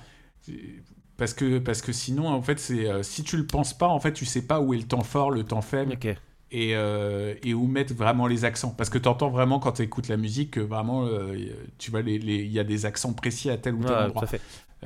Parce 1.18 1.34
que, 1.34 1.58
parce 1.60 1.82
que 1.82 1.92
sinon, 1.92 2.28
en 2.30 2.42
fait, 2.42 2.60
c'est 2.60 2.88
euh, 2.90 3.02
si 3.04 3.24
tu 3.24 3.38
le 3.38 3.46
penses 3.48 3.76
pas, 3.76 3.88
en 3.88 4.00
fait, 4.00 4.14
tu 4.14 4.26
sais 4.26 4.44
pas 4.44 4.60
où 4.62 4.74
est 4.74 4.78
le 4.78 4.84
temps 4.88 5.04
fort, 5.04 5.32
le 5.32 5.44
temps 5.44 5.62
faible, 5.62 5.94
et, 6.52 6.76
euh, 6.76 7.34
et 7.44 7.54
où 7.54 7.66
mettre 7.68 7.94
vraiment 7.94 8.28
les 8.28 8.46
accents. 8.46 8.70
Parce 8.70 8.90
que 8.90 8.98
t'entends 9.00 9.30
vraiment 9.30 9.60
quand 9.60 9.74
tu 9.74 9.82
écoutes 9.82 10.08
la 10.10 10.18
musique 10.18 10.52
que 10.52 10.60
vraiment, 10.60 11.06
euh, 11.08 11.36
tu 11.80 11.90
vois, 11.92 12.02
il 12.02 12.52
y 12.52 12.60
a 12.60 12.64
des 12.64 12.86
accents 12.86 13.14
précis 13.14 13.50
à 13.50 13.58
tel 13.58 13.74
ou 13.76 13.84
tel 13.84 13.96
endroit. 14.06 14.22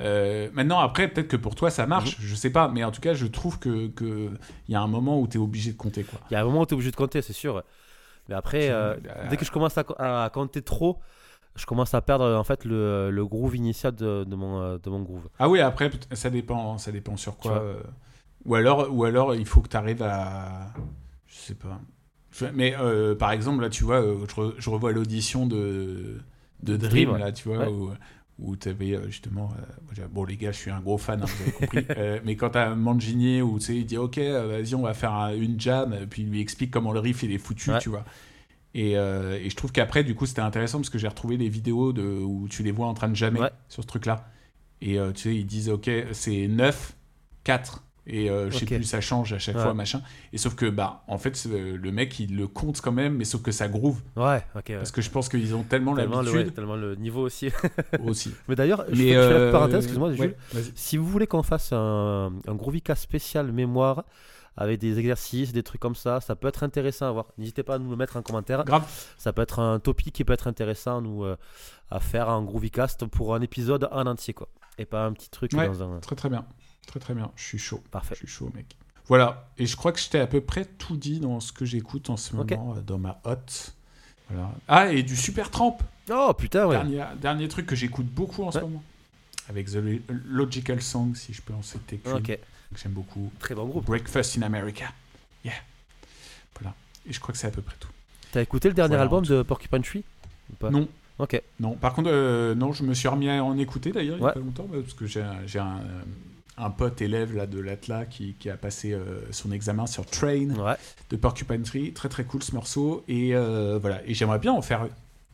Euh, 0.00 0.48
maintenant, 0.54 0.80
après, 0.80 1.06
peut-être 1.08 1.28
que 1.28 1.36
pour 1.36 1.54
toi, 1.54 1.68
ça 1.70 1.86
marche, 1.86 2.18
Mhm. 2.18 2.24
je 2.26 2.34
sais 2.34 2.50
pas, 2.50 2.68
mais 2.68 2.82
en 2.82 2.90
tout 2.90 3.02
cas, 3.02 3.12
je 3.12 3.26
trouve 3.26 3.58
que 3.58 3.88
que 3.88 4.30
il 4.68 4.72
y 4.72 4.74
a 4.74 4.80
un 4.80 4.86
moment 4.86 5.20
où 5.20 5.28
tu 5.28 5.36
es 5.36 5.40
obligé 5.40 5.72
de 5.72 5.76
compter, 5.76 6.02
quoi. 6.02 6.18
Il 6.30 6.34
y 6.34 6.36
a 6.36 6.40
un 6.40 6.44
moment 6.44 6.62
où 6.62 6.66
tu 6.66 6.72
es 6.72 6.74
obligé 6.74 6.90
de 6.90 6.96
compter, 6.96 7.20
c'est 7.20 7.34
sûr. 7.34 7.62
Mais 8.28 8.34
après, 8.34 8.70
Euh, 8.70 8.96
dès 9.28 9.36
que 9.36 9.44
je 9.44 9.50
commence 9.50 9.76
à, 9.76 9.84
co- 9.84 9.96
à 9.98 10.30
compter 10.32 10.62
trop, 10.62 10.98
je 11.56 11.66
commence 11.66 11.92
à 11.94 12.00
perdre 12.00 12.24
en 12.36 12.44
fait 12.44 12.64
le, 12.64 13.10
le 13.10 13.26
groove 13.26 13.56
initial 13.56 13.94
de, 13.94 14.24
de 14.24 14.34
mon, 14.36 14.60
euh, 14.60 14.78
de 14.82 14.88
mon 14.90 15.02
groove. 15.02 15.28
Ah 15.38 15.48
oui, 15.48 15.60
après, 15.60 15.90
ça 16.12 16.30
dépend, 16.30 16.78
ça 16.78 16.92
dépend 16.92 17.16
sur 17.16 17.36
quoi. 17.36 17.58
euh, 17.60 17.80
Ou, 18.44 18.54
alors, 18.54 18.88
ou 18.90 19.04
alors, 19.04 19.34
il 19.34 19.46
faut 19.46 19.60
que 19.60 19.68
tu 19.68 19.76
arrives 19.76 20.02
à. 20.02 20.72
Je 21.26 21.34
sais 21.36 21.54
pas. 21.54 21.80
Mais 22.54 22.74
euh, 22.78 23.14
par 23.14 23.30
exemple, 23.32 23.60
là, 23.62 23.68
tu 23.68 23.84
vois, 23.84 24.00
je, 24.00 24.34
re- 24.34 24.54
je 24.56 24.70
revois 24.70 24.92
l'audition 24.92 25.46
de, 25.46 26.18
de 26.62 26.76
Dream, 26.78 27.16
là, 27.18 27.30
tu 27.32 27.48
vois, 27.48 27.58
Ouais. 27.58 27.68
où, 27.68 27.90
où 28.38 28.56
tu 28.56 28.70
avais 28.70 28.98
justement. 29.06 29.50
euh, 29.98 30.06
bon, 30.10 30.24
les 30.24 30.38
gars, 30.38 30.50
je 30.52 30.56
suis 30.56 30.70
un 30.70 30.80
gros 30.80 30.96
fan, 30.96 31.20
hein, 31.22 31.26
vous 31.26 31.42
avez 31.42 31.52
compris. 31.52 31.86
Euh, 31.98 32.18
mais 32.24 32.36
quand 32.36 32.50
tu 32.50 32.58
as 32.58 32.74
Mangini, 32.74 33.42
où 33.42 33.58
tu 33.58 33.66
sais, 33.66 33.76
il 33.76 33.84
dit, 33.84 33.98
OK, 33.98 34.16
vas-y, 34.18 34.74
on 34.74 34.82
va 34.82 34.94
faire 34.94 35.12
un- 35.12 35.34
une 35.34 35.60
jam, 35.60 35.94
puis 36.08 36.22
il 36.22 36.30
lui 36.30 36.40
explique 36.40 36.70
comment 36.70 36.92
le 36.92 37.00
riff 37.00 37.22
il 37.22 37.32
est 37.32 37.38
foutu, 37.38 37.70
Ouais. 37.70 37.78
tu 37.78 37.90
vois. 37.90 38.04
Et, 38.74 38.96
euh, 38.96 39.38
et 39.38 39.50
je 39.50 39.56
trouve 39.56 39.70
qu'après, 39.72 40.02
du 40.04 40.14
coup, 40.14 40.24
c'était 40.26 40.40
intéressant 40.40 40.78
parce 40.78 40.90
que 40.90 40.98
j'ai 40.98 41.08
retrouvé 41.08 41.36
les 41.36 41.48
vidéos 41.48 41.92
de, 41.92 42.02
où 42.02 42.48
tu 42.48 42.62
les 42.62 42.72
vois 42.72 42.86
en 42.86 42.94
train 42.94 43.08
de 43.08 43.16
jammer 43.16 43.40
Ouais. 43.40 43.50
sur 43.68 43.82
ce 43.82 43.88
truc-là. 43.88 44.26
Et 44.80 44.98
euh, 44.98 45.12
tu 45.12 45.22
sais, 45.22 45.34
ils 45.36 45.46
disent, 45.46 45.68
OK, 45.68 45.90
c'est 46.12 46.48
9, 46.48 46.94
4. 47.44 47.84
Et 48.04 48.28
euh, 48.30 48.50
je 48.50 48.58
sais 48.58 48.64
plus, 48.66 48.82
ça 48.82 49.00
change 49.00 49.32
à 49.32 49.38
chaque 49.38 49.54
Ouais. 49.54 49.62
fois, 49.62 49.74
machin. 49.74 50.02
Et 50.32 50.38
sauf 50.38 50.56
que, 50.56 50.66
bah, 50.68 51.04
en 51.06 51.18
fait, 51.18 51.46
le 51.46 51.92
mec, 51.92 52.18
il 52.18 52.34
le 52.36 52.48
compte 52.48 52.80
quand 52.80 52.90
même, 52.90 53.14
mais 53.14 53.24
sauf 53.24 53.42
que 53.42 53.52
ça 53.52 53.68
groove. 53.68 54.00
Ouais, 54.16 54.42
ok. 54.56 54.64
ouais. 54.70 54.76
Parce 54.76 54.90
que 54.90 55.00
je 55.02 55.08
pense 55.10 55.28
qu'ils 55.28 55.54
ont 55.54 55.62
tellement 55.62 55.94
Tellement 55.94 56.20
le, 56.22 56.32
l'habitude 56.32 56.54
tellement 56.54 56.74
le 56.74 56.96
niveau 56.96 57.20
aussi. 57.22 57.50
aussi. 58.04 58.32
Mais 58.48 58.56
d'ailleurs, 58.56 58.84
je, 58.90 58.96
fais- 58.96 59.14
euh, 59.14 59.52
parenthèse, 59.52 59.84
excuse-moi, 59.84 60.14
Jules. 60.14 60.34
Si 60.74 60.96
vous 60.96 61.06
voulez 61.06 61.28
qu'on 61.28 61.44
fasse 61.44 61.72
un, 61.72 62.32
un 62.48 62.54
Groovica 62.56 62.96
spécial 62.96 63.52
mémoire 63.52 64.04
avec 64.56 64.78
des 64.80 64.98
exercices, 64.98 65.52
des 65.52 65.62
trucs 65.62 65.80
comme 65.80 65.94
ça, 65.94 66.20
ça 66.20 66.36
peut 66.36 66.48
être 66.48 66.62
intéressant 66.62 67.08
à 67.08 67.12
voir. 67.12 67.26
N'hésitez 67.38 67.62
pas 67.62 67.76
à 67.76 67.78
nous 67.78 67.90
le 67.90 67.96
mettre 67.96 68.16
en 68.16 68.22
commentaire. 68.22 68.64
Grave. 68.64 68.84
Ça 69.18 69.32
peut 69.32 69.42
être 69.42 69.58
un 69.60 69.78
topic 69.80 70.12
qui 70.14 70.24
peut 70.24 70.32
être 70.32 70.46
intéressant 70.46 71.00
nous, 71.00 71.24
euh, 71.24 71.36
à 71.90 72.00
faire 72.00 72.28
en 72.28 72.42
Groovicast 72.42 73.06
pour 73.06 73.34
un 73.34 73.40
épisode 73.40 73.88
en 73.92 74.06
entier. 74.06 74.34
quoi. 74.34 74.48
Et 74.78 74.84
pas 74.84 75.04
un 75.06 75.12
petit 75.12 75.30
truc 75.30 75.52
Ouais. 75.54 75.66
dans 75.66 75.82
un. 75.82 76.00
Très, 76.00 76.16
très 76.16 76.28
bien. 76.28 76.44
Très, 76.86 77.00
très 77.00 77.14
bien. 77.14 77.30
Je 77.36 77.44
suis 77.44 77.58
chaud. 77.58 77.82
Parfait. 77.90 78.14
Je 78.14 78.20
suis 78.20 78.28
chaud, 78.28 78.50
mec. 78.54 78.76
Voilà. 79.06 79.48
Et 79.58 79.66
je 79.66 79.76
crois 79.76 79.92
que 79.92 79.98
je 80.00 80.08
t'ai 80.08 80.20
à 80.20 80.26
peu 80.26 80.40
près 80.40 80.64
tout 80.64 80.96
dit 80.96 81.18
dans 81.20 81.40
ce 81.40 81.52
que 81.52 81.64
j'écoute 81.64 82.08
en 82.10 82.16
ce 82.16 82.34
moment 82.36 82.74
euh, 82.76 82.80
dans 82.80 82.98
ma 82.98 83.20
hotte. 83.24 83.74
Voilà. 84.30 84.50
Ah, 84.68 84.92
et 84.92 85.02
du 85.02 85.16
Super 85.16 85.50
Tramp. 85.50 85.78
Oh 86.10 86.32
putain, 86.36 86.66
ouais. 86.66 86.76
Dernier, 86.76 87.04
dernier 87.20 87.48
truc 87.48 87.66
que 87.66 87.76
j'écoute 87.76 88.06
beaucoup 88.06 88.42
en 88.44 88.50
ce 88.50 88.58
moment. 88.60 88.82
Avec 89.48 89.66
The 89.70 89.74
Lo- 89.76 89.98
Logical 90.26 90.80
Song, 90.80 91.14
si 91.14 91.32
je 91.32 91.42
peux 91.42 91.52
en 91.52 91.62
citer 91.62 92.00
Ok. 92.12 92.38
Que 92.72 92.78
j'aime 92.80 92.92
beaucoup. 92.92 93.30
Très 93.38 93.54
bon 93.54 93.66
groupe. 93.66 93.84
Breakfast 93.86 94.38
in 94.38 94.42
America. 94.42 94.86
Yeah. 95.44 95.54
Voilà. 96.58 96.74
Et 97.08 97.12
je 97.12 97.20
crois 97.20 97.32
que 97.32 97.38
c'est 97.38 97.46
à 97.46 97.50
peu 97.50 97.62
près 97.62 97.76
tout. 97.80 97.88
T'as 98.32 98.42
écouté 98.42 98.68
le 98.68 98.74
dernier 98.74 98.90
Voilà, 98.96 99.02
album 99.02 99.24
de 99.24 99.42
Porcupine 99.42 99.82
Tree 99.82 100.04
Ou 100.52 100.56
pas? 100.56 100.70
Non, 100.70 100.88
Ok. 101.18 101.40
non. 101.60 101.74
Par 101.74 101.92
contre, 101.94 102.10
euh, 102.10 102.54
non, 102.54 102.72
je 102.72 102.82
me 102.82 102.94
suis 102.94 103.08
remis 103.08 103.28
à 103.28 103.42
en 103.44 103.56
écouter 103.58 103.92
d'ailleurs 103.92 104.16
il 104.16 104.20
y 104.20 104.22
a 104.22 104.26
Ouais. 104.26 104.32
pas 104.32 104.40
longtemps 104.40 104.66
parce 104.72 104.94
que 104.94 105.06
j'ai 105.06 105.20
un, 105.22 105.78
euh, 105.78 106.02
un 106.58 106.70
pote 106.70 107.02
élève 107.02 107.34
là 107.36 107.46
de 107.46 107.58
l'Atla 107.60 108.06
qui, 108.06 108.34
qui 108.34 108.48
a 108.50 108.56
passé 108.56 108.92
euh, 108.92 109.20
son 109.32 109.52
examen 109.52 109.86
sur 109.86 110.06
Train 110.06 110.50
Ouais, 110.50 110.76
de 111.10 111.16
Porcupine 111.16 111.62
Tree. 111.62 111.92
Très 111.92 112.08
très 112.08 112.24
cool 112.24 112.42
ce 112.42 112.54
morceau 112.54 113.04
et 113.08 113.34
euh, 113.34 113.78
voilà. 113.80 114.00
Et 114.06 114.14
j'aimerais 114.14 114.38
bien 114.38 114.52
en 114.52 114.62
faire 114.62 114.86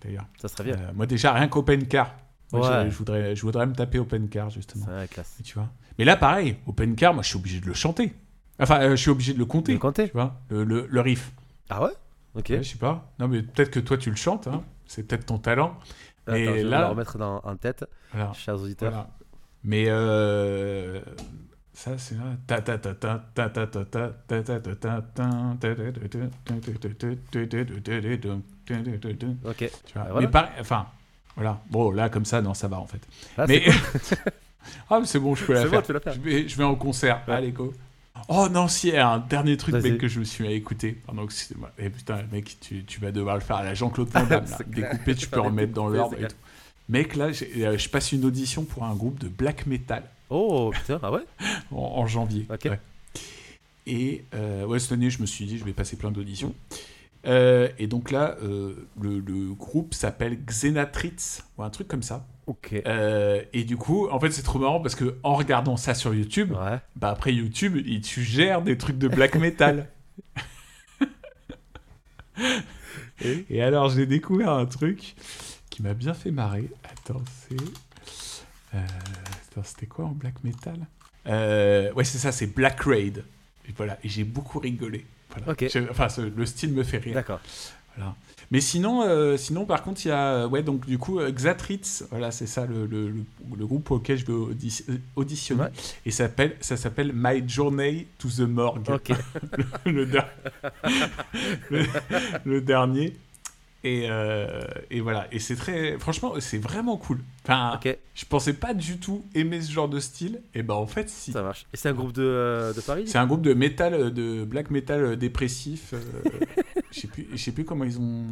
d'ailleurs. 0.02 0.26
ça 0.40 0.48
serait 0.48 0.64
bien. 0.64 0.74
Euh, 0.76 0.92
moi 0.94 1.06
déjà 1.06 1.32
rien 1.32 1.48
qu'Open 1.48 1.86
Car. 1.86 2.14
Moi, 2.52 2.66
Ouais. 2.68 2.86
je, 2.86 2.90
je 2.90 2.96
voudrais, 2.96 3.36
je 3.36 3.42
voudrais 3.42 3.66
me 3.66 3.74
taper 3.74 3.98
Open 3.98 4.28
Car 4.28 4.48
justement. 4.50 4.86
C'est 4.86 4.92
la 4.96 5.06
classe. 5.06 5.36
Tu 5.44 5.54
vois? 5.54 5.68
Mais 5.98 6.04
là, 6.04 6.16
pareil, 6.16 6.56
open 6.66 6.94
car, 6.94 7.12
moi, 7.12 7.22
je 7.22 7.28
suis 7.28 7.38
obligé 7.38 7.60
de 7.60 7.66
le 7.66 7.74
chanter. 7.74 8.12
Enfin, 8.60 8.90
je 8.90 8.96
suis 8.96 9.10
obligé 9.10 9.32
de 9.34 9.38
le 9.38 9.44
compter. 9.44 9.72
Le 9.72 9.78
compter. 9.78 10.12
Le, 10.50 11.00
riff. 11.00 11.32
Ah 11.70 11.82
ouais 11.82 11.92
Ok. 12.34 12.50
Ouais, 12.50 12.62
je 12.62 12.70
sais 12.70 12.78
pas. 12.78 13.12
Non, 13.18 13.28
mais 13.28 13.42
peut-être 13.42 13.70
que 13.70 13.80
toi, 13.80 13.98
tu 13.98 14.10
le 14.10 14.16
chantes. 14.16 14.48
C'est 14.86 15.02
peut-être 15.02 15.26
ton 15.26 15.38
talent. 15.38 15.78
Attends, 16.26 16.36
mais 16.36 16.60
je 16.60 16.66
là... 16.66 16.78
vais 16.78 16.84
le 16.84 16.90
remettre 16.90 17.18
dans, 17.18 17.40
en 17.42 17.56
tête, 17.56 17.84
voilà. 18.12 18.32
chers 18.34 18.60
auditeurs. 18.60 19.06
Mais 19.64 19.86
ça, 21.72 21.96
c'est 21.96 22.16
là. 22.16 22.36
Ok. 29.44 29.70
Tu 29.86 29.92
vois, 29.94 30.02
voilà. 30.10 30.26
Mais 30.26 30.28
pareil, 30.28 30.50
enfin, 30.60 30.86
voilà. 31.36 31.60
Bon, 31.70 31.92
là, 31.92 32.08
comme 32.08 32.24
ça, 32.24 32.42
non, 32.42 32.52
ça 32.52 32.66
va 32.66 32.78
en 32.78 32.86
fait. 32.86 33.00
Ah, 33.36 33.46
mais. 33.46 33.62
Cool 33.62 34.32
ah, 34.90 35.00
mais 35.00 35.06
c'est 35.06 35.18
bon, 35.18 35.34
je 35.34 35.44
peux 35.44 35.52
la 35.54 35.64
bon, 35.64 35.70
faire. 35.70 35.82
tu 35.82 35.86
peux 35.88 35.92
la 35.94 36.00
faire. 36.00 36.14
Je 36.14 36.20
vais, 36.20 36.48
je 36.48 36.56
vais 36.56 36.64
en 36.64 36.74
concert. 36.74 37.22
Ouais. 37.26 37.34
Allez, 37.34 37.52
go. 37.52 37.72
Oh 38.28 38.48
non, 38.50 38.66
si, 38.68 38.88
il 38.88 38.94
y 38.94 38.96
a 38.96 39.08
un 39.08 39.18
dernier 39.20 39.56
truc, 39.56 39.76
mec, 39.76 39.98
que 39.98 40.08
je 40.08 40.18
me 40.18 40.24
suis 40.24 40.42
mis 40.44 40.50
à 40.50 40.52
écouter. 40.52 40.98
Pendant 41.06 41.26
que 41.26 41.32
Eh 41.78 41.88
putain, 41.88 42.24
mec, 42.32 42.56
tu, 42.60 42.84
tu 42.84 43.00
vas 43.00 43.12
devoir 43.12 43.36
le 43.36 43.40
faire 43.40 43.56
à 43.56 43.62
la 43.64 43.74
Jean-Claude 43.74 44.08
Van 44.08 44.24
Damme. 44.24 44.44
Découper, 44.66 45.14
tu 45.14 45.28
peux 45.28 45.40
remettre 45.40 45.72
dans 45.72 45.88
l'ordre. 45.88 46.16
et 46.18 46.26
tout. 46.26 46.36
Mec, 46.88 47.16
là, 47.16 47.26
euh, 47.26 47.78
je 47.78 47.88
passe 47.88 48.12
une 48.12 48.24
audition 48.24 48.64
pour 48.64 48.84
un 48.84 48.94
groupe 48.94 49.18
de 49.20 49.28
black 49.28 49.66
metal 49.66 50.02
Oh 50.30 50.70
putain, 50.74 50.98
ah 51.02 51.12
ouais 51.12 51.24
en, 51.70 51.76
en 51.76 52.06
janvier. 52.06 52.46
Ok. 52.52 52.64
Ouais. 52.66 52.80
Et 53.86 54.24
euh, 54.34 54.64
ouais, 54.66 54.78
cette 54.78 54.92
année, 54.92 55.08
je 55.10 55.20
me 55.20 55.26
suis 55.26 55.46
dit, 55.46 55.56
je 55.58 55.64
vais 55.64 55.72
passer 55.72 55.96
plein 55.96 56.10
d'auditions. 56.10 56.54
Euh, 57.26 57.68
et 57.78 57.86
donc 57.86 58.10
là, 58.10 58.36
euh, 58.42 58.86
le, 59.00 59.20
le 59.20 59.54
groupe 59.54 59.94
s'appelle 59.94 60.38
Xenatritz, 60.44 61.44
ou 61.56 61.62
un 61.62 61.70
truc 61.70 61.88
comme 61.88 62.02
ça. 62.02 62.26
Euh, 62.86 63.42
et 63.52 63.64
du 63.64 63.76
coup, 63.76 64.08
en 64.08 64.18
fait, 64.20 64.30
c'est 64.30 64.42
trop 64.42 64.58
marrant 64.58 64.80
parce 64.80 64.94
que 64.94 65.16
en 65.22 65.34
regardant 65.34 65.76
ça 65.76 65.94
sur 65.94 66.14
YouTube, 66.14 66.52
Ouais. 66.52 66.78
bah 66.96 67.10
après 67.10 67.32
YouTube, 67.34 67.76
il 67.84 68.04
suggère 68.04 68.62
des 68.62 68.78
trucs 68.78 68.98
de 68.98 69.08
black 69.08 69.34
metal. 69.36 69.88
Et 73.24 73.44
et 73.50 73.62
alors, 73.62 73.88
j'ai 73.90 74.06
découvert 74.06 74.50
un 74.50 74.66
truc 74.66 75.14
qui 75.70 75.82
m'a 75.82 75.94
bien 75.94 76.14
fait 76.14 76.30
marrer. 76.30 76.68
Attends, 76.84 77.22
c'est. 77.48 77.56
Euh, 78.74 78.78
c'était 79.64 79.86
quoi 79.86 80.04
en 80.04 80.12
black 80.12 80.42
metal? 80.44 80.86
Euh, 81.26 81.92
Ouais, 81.94 82.04
c'est 82.04 82.18
ça, 82.18 82.30
c'est 82.32 82.46
Black 82.46 82.80
Raid. 82.82 83.24
Et 83.68 83.72
voilà, 83.76 83.98
et 84.04 84.08
j'ai 84.08 84.24
beaucoup 84.24 84.60
rigolé. 84.60 85.04
Voilà. 85.30 85.56
Enfin, 85.90 86.06
le 86.34 86.46
style 86.46 86.72
me 86.72 86.84
fait 86.84 86.98
rire. 86.98 87.14
D'accord. 87.14 87.40
Voilà. 87.96 88.14
Mais 88.50 88.62
sinon, 88.62 89.02
euh, 89.02 89.36
sinon, 89.36 89.66
par 89.66 89.82
contre, 89.82 90.04
il 90.06 90.08
y 90.08 90.12
a, 90.12 90.46
ouais, 90.46 90.62
donc 90.62 90.86
du 90.86 90.96
coup, 90.96 91.18
euh, 91.20 91.30
Xatritz, 91.30 92.04
voilà, 92.10 92.30
c'est 92.30 92.46
ça 92.46 92.64
le, 92.64 92.86
le, 92.86 93.12
groupe 93.66 93.90
auquel 93.90 94.16
je 94.16 94.24
audi- 94.32 94.84
euh, 94.88 94.96
auditionner, 95.16 95.64
Ouais. 95.64 95.70
et 96.06 96.10
ça 96.10 96.24
s'appelle, 96.24 96.56
ça 96.60 96.76
s'appelle 96.78 97.12
My 97.14 97.46
Journey 97.46 98.06
to 98.18 98.28
the 98.28 98.40
Morgue, 98.48 98.84
der- 99.84 100.28
le- 101.70 101.84
le 102.44 102.60
dernier. 102.62 103.14
Et, 103.84 104.06
euh, 104.10 104.60
et 104.90 105.00
voilà, 105.00 105.28
et 105.32 105.38
c'est 105.38 105.54
très, 105.54 105.98
franchement, 106.00 106.34
c'est 106.40 106.58
vraiment 106.58 106.96
cool. 106.96 107.20
Enfin, 107.44 107.78
je 108.14 108.24
pensais 108.24 108.52
pas 108.54 108.74
du 108.74 108.98
tout 108.98 109.24
aimer 109.36 109.60
ce 109.60 109.70
genre 109.70 109.88
de 109.88 110.00
style, 110.00 110.42
et 110.52 110.64
ben 110.64 110.74
en 110.74 110.86
fait, 110.88 111.08
si. 111.08 111.30
Ça 111.30 111.42
marche. 111.42 111.64
Et 111.72 111.76
c'est 111.76 111.88
un 111.88 111.94
groupe 111.94 112.12
de, 112.12 112.22
euh, 112.22 112.72
de 112.72 112.80
Paris 112.80 113.06
C'est 113.06 113.18
un 113.18 113.26
groupe 113.28 113.42
de 113.42 113.54
métal, 113.54 113.94
euh, 113.94 114.10
de 114.10 114.44
black 114.44 114.70
metal 114.70 115.16
dépressif. 115.16 115.94
euh, 115.94 116.00
je 116.90 117.36
sais 117.36 117.52
plus, 117.52 117.64
comment 117.64 117.84
ils 117.84 118.00
ont 118.00 118.24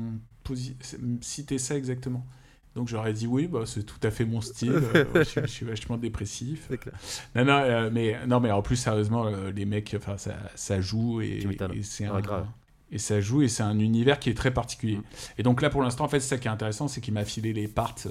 posi- 0.44 0.74
cité 1.20 1.58
ça 1.58 1.76
exactement. 1.76 2.26
Donc 2.74 2.88
j'aurais 2.88 3.12
dit 3.12 3.26
oui, 3.28 3.46
bah, 3.46 3.62
c'est 3.64 3.84
tout 3.84 4.00
à 4.02 4.10
fait 4.10 4.24
mon 4.24 4.40
style. 4.40 4.72
ouais, 4.94 5.06
je, 5.14 5.22
suis- 5.22 5.40
je 5.42 5.46
suis 5.46 5.64
vachement 5.66 5.96
dépressif. 5.96 6.68
Clair. 6.80 6.94
Non, 7.36 7.44
non, 7.44 7.90
mais 7.92 8.16
non, 8.26 8.40
mais 8.40 8.50
en 8.50 8.62
plus 8.62 8.76
sérieusement, 8.76 9.30
les 9.54 9.64
mecs, 9.64 9.94
enfin 9.96 10.18
ça, 10.18 10.34
ça 10.56 10.80
joue 10.80 11.20
et, 11.20 11.40
c'est 11.82 12.08
Ouais, 12.08 12.16
un 12.16 12.20
grave. 12.20 12.46
Et 12.92 12.98
ça 12.98 13.20
joue 13.20 13.42
et 13.42 13.48
c'est 13.48 13.62
un 13.62 13.78
univers 13.78 14.18
qui 14.18 14.30
est 14.30 14.34
très 14.34 14.52
particulier. 14.52 14.96
Mm. 14.96 15.02
Et 15.38 15.42
donc 15.42 15.62
là, 15.62 15.70
pour 15.70 15.82
l'instant, 15.82 16.04
en 16.04 16.08
fait, 16.08 16.20
c'est 16.20 16.28
ça 16.28 16.38
qui 16.38 16.48
est 16.48 16.50
intéressant, 16.50 16.88
c'est 16.88 17.00
qu'il 17.00 17.14
m'a 17.14 17.24
filé 17.24 17.52
les 17.52 17.68
parts 17.68 17.96
euh, 18.06 18.10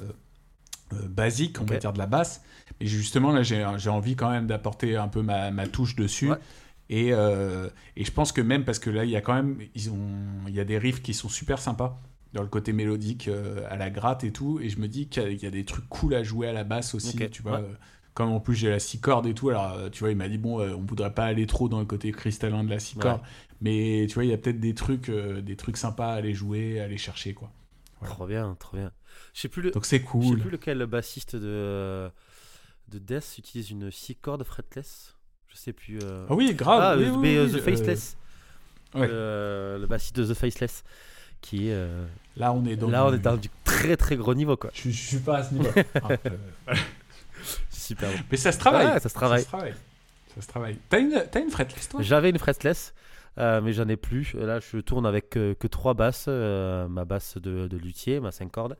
euh, 0.93 1.07
basiques, 1.07 1.59
on 1.61 1.65
va 1.65 1.77
dire 1.77 1.93
de 1.93 1.97
la 1.97 2.05
basse. 2.05 2.43
Mais 2.79 2.85
justement, 2.85 3.31
là, 3.31 3.43
j'ai 3.43 3.89
envie 3.89 4.15
quand 4.15 4.29
même 4.29 4.47
d'apporter 4.47 4.97
un 4.97 5.07
peu 5.07 5.21
ma, 5.21 5.49
ma 5.51 5.67
touche 5.67 5.95
dessus. 5.95 6.31
Ouais. 6.31 6.37
Et, 6.89 7.13
euh, 7.13 7.69
et 7.95 8.03
je 8.03 8.11
pense 8.11 8.31
que 8.31 8.41
même 8.41 8.63
parce 8.63 8.79
que 8.79 8.89
là, 8.89 9.05
il 9.05 9.09
y 9.09 9.15
a 9.15 9.21
quand 9.21 9.33
même, 9.33 9.57
ils 9.73 9.89
ont, 9.89 9.97
il 10.47 10.53
y 10.53 10.59
a 10.59 10.65
des 10.65 10.77
riffs 10.77 11.01
qui 11.01 11.13
sont 11.13 11.29
super 11.29 11.59
sympas 11.59 11.99
dans 12.33 12.43
le 12.43 12.47
côté 12.47 12.73
mélodique, 12.73 13.27
euh, 13.27 13.65
à 13.69 13.77
la 13.77 13.89
gratte 13.89 14.23
et 14.23 14.31
tout. 14.31 14.59
Et 14.61 14.69
je 14.69 14.79
me 14.79 14.87
dis 14.87 15.07
qu'il 15.07 15.41
y, 15.41 15.45
a- 15.47 15.51
des 15.51 15.65
trucs 15.65 15.87
cool 15.89 16.13
à 16.13 16.21
jouer 16.21 16.47
à 16.47 16.53
la 16.53 16.63
basse 16.63 16.93
aussi, 16.93 17.17
tu 17.31 17.41
vois. 17.41 17.61
ouais. 17.61 17.67
Comme 18.13 18.31
en 18.31 18.39
plus 18.39 18.55
j'ai 18.55 18.69
la 18.69 18.79
six 18.79 19.01
cordes 19.01 19.27
et 19.27 19.33
tout, 19.33 19.49
alors 19.49 19.91
tu 19.91 19.99
vois, 19.99 20.09
il 20.09 20.15
m'a 20.15 20.29
dit 20.29 20.37
bon, 20.37 20.61
on 20.61 20.85
voudrait 20.85 21.13
pas 21.13 21.25
aller 21.25 21.47
trop 21.47 21.67
dans 21.67 21.79
le 21.79 21.85
côté 21.85 22.13
cristallin 22.13 22.63
de 22.63 22.69
la 22.69 22.79
six 22.79 22.95
Ouais. 22.95 23.03
Mais 23.65 24.05
tu 24.07 24.13
vois, 24.13 24.23
il 24.25 24.29
y 24.29 24.33
a 24.33 24.37
peut-être 24.37 24.59
des 24.59 24.73
trucs, 24.75 25.09
euh, 25.09 25.41
des 25.41 25.55
trucs 25.55 25.77
sympas 25.77 26.13
à 26.13 26.15
aller 26.15 26.33
jouer, 26.33 26.79
à 26.79 26.83
aller 26.85 26.97
chercher 26.97 27.33
quoi. 27.33 27.51
Voilà. 27.99 28.13
Trop 28.13 28.27
bien, 28.27 28.55
trop 28.59 28.77
bien. 28.77 28.91
Je 29.33 29.41
sais 29.41 29.47
plus, 29.49 29.61
le... 29.63 29.71
Donc 29.71 29.85
c'est 29.85 29.97
je 29.97 30.01
sais 30.03 30.07
cool. 30.07 30.39
plus 30.39 30.49
lequel 30.51 30.85
bassiste 30.85 31.35
de, 31.35 32.09
de 32.89 32.99
Death 32.99 33.37
utilise 33.37 33.71
une 33.71 33.89
6 33.91 34.15
cordes 34.15 34.43
fretless. 34.43 35.15
Je 35.47 35.57
sais 35.57 35.73
plus. 35.73 35.99
euh. 36.03 36.25
Ah 36.29 36.33
oui, 36.35 36.53
grave. 36.53 36.81
Ah, 36.81 36.95
oui, 36.97 37.05
euh, 37.05 37.17
mais 37.17 37.35
euh, 37.37 37.45
oui, 37.45 37.51
The 37.51 37.55
euh, 37.55 37.61
Faceless. 37.61 38.17
ouais. 38.93 39.07
Le, 39.07 39.85
bassiste 39.89 40.15
de 40.17 40.25
The 40.25 40.37
Faceless. 40.37 40.83
Qui 41.41 41.69
euh, 41.71 42.05
Là, 42.35 42.51
on 42.53 42.65
est 42.65 42.75
dans. 42.75 42.89
Là, 42.89 43.05
on 43.05 43.11
du- 43.11 43.15
est 43.17 43.19
dans 43.19 43.37
du 43.37 43.49
très 43.63 43.95
très 43.97 44.15
gros 44.17 44.33
niveau, 44.35 44.57
quoi. 44.57 44.71
Je, 44.73 44.89
je 44.89 45.07
suis 45.07 45.19
pas 45.19 45.37
à 45.37 45.43
ce 45.43 45.53
niveau. 45.53 45.69
Ah, 45.95 46.09
euh, 46.25 46.75
Super 47.71 48.09
mais 48.31 48.37
ça 48.37 48.51
se 48.51 48.57
travaille. 48.57 48.87
Ouais, 48.87 48.99
ça 48.99 49.09
se 49.09 49.13
travaille. 49.13 49.41
Ça 49.41 49.45
se 49.45 49.49
travaille. 49.49 49.73
Ça 50.35 50.41
se 50.41 50.47
travaille. 50.47 50.77
T'as 50.89 50.99
une, 50.99 51.23
t'as 51.31 51.39
une 51.41 51.51
fretless 51.51 51.89
toi? 51.89 52.01
J'avais 52.01 52.29
une 52.29 52.39
fretless, 52.39 52.93
euh, 53.37 53.61
mais 53.61 53.73
j'en 53.73 53.87
ai 53.87 53.97
plus. 53.97 54.33
Là, 54.33 54.59
je 54.59 54.77
tourne 54.79 55.05
avec 55.05 55.35
euh, 55.37 55.53
que 55.55 55.67
trois 55.67 55.93
basses. 55.93 56.25
euh, 56.27 56.87
ma 56.87 57.05
basse 57.05 57.37
de, 57.37 57.67
de 57.67 57.77
luthier, 57.77 58.19
ma 58.19 58.31
5 58.31 58.51
cordes. 58.51 58.77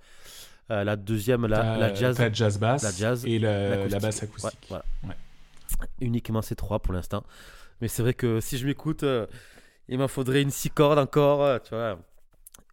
Euh, 0.71 0.83
la 0.83 0.95
deuxième, 0.95 1.45
la, 1.45 1.77
la 1.77 1.93
jazz. 1.93 2.17
T'as 2.17 2.31
jazz 2.31 2.57
basse. 2.57 2.83
la 2.83 2.91
jazz, 2.91 3.25
et 3.25 3.37
la, 3.39 3.87
la 3.87 3.99
basse 3.99 4.21
Ouais, 4.21 4.23
acoustique. 4.27 4.65
voilà. 4.69 4.85
Ouais. 5.03 5.15
Uniquement 6.01 6.41
ces 6.41 6.55
trois 6.55 6.79
pour 6.79 6.93
l'instant. 6.93 7.23
Mais 7.81 7.87
c'est 7.87 8.01
vrai 8.01 8.13
que 8.13 8.39
si 8.39 8.57
je 8.57 8.65
m'écoute, 8.65 9.05
il 9.89 9.97
m'en 9.99 10.07
faudrait 10.07 10.41
une 10.41 10.49
6 10.51 10.69
cordes 10.71 10.97
encore. 10.99 11.61
tu 11.61 11.69
vois. 11.75 11.99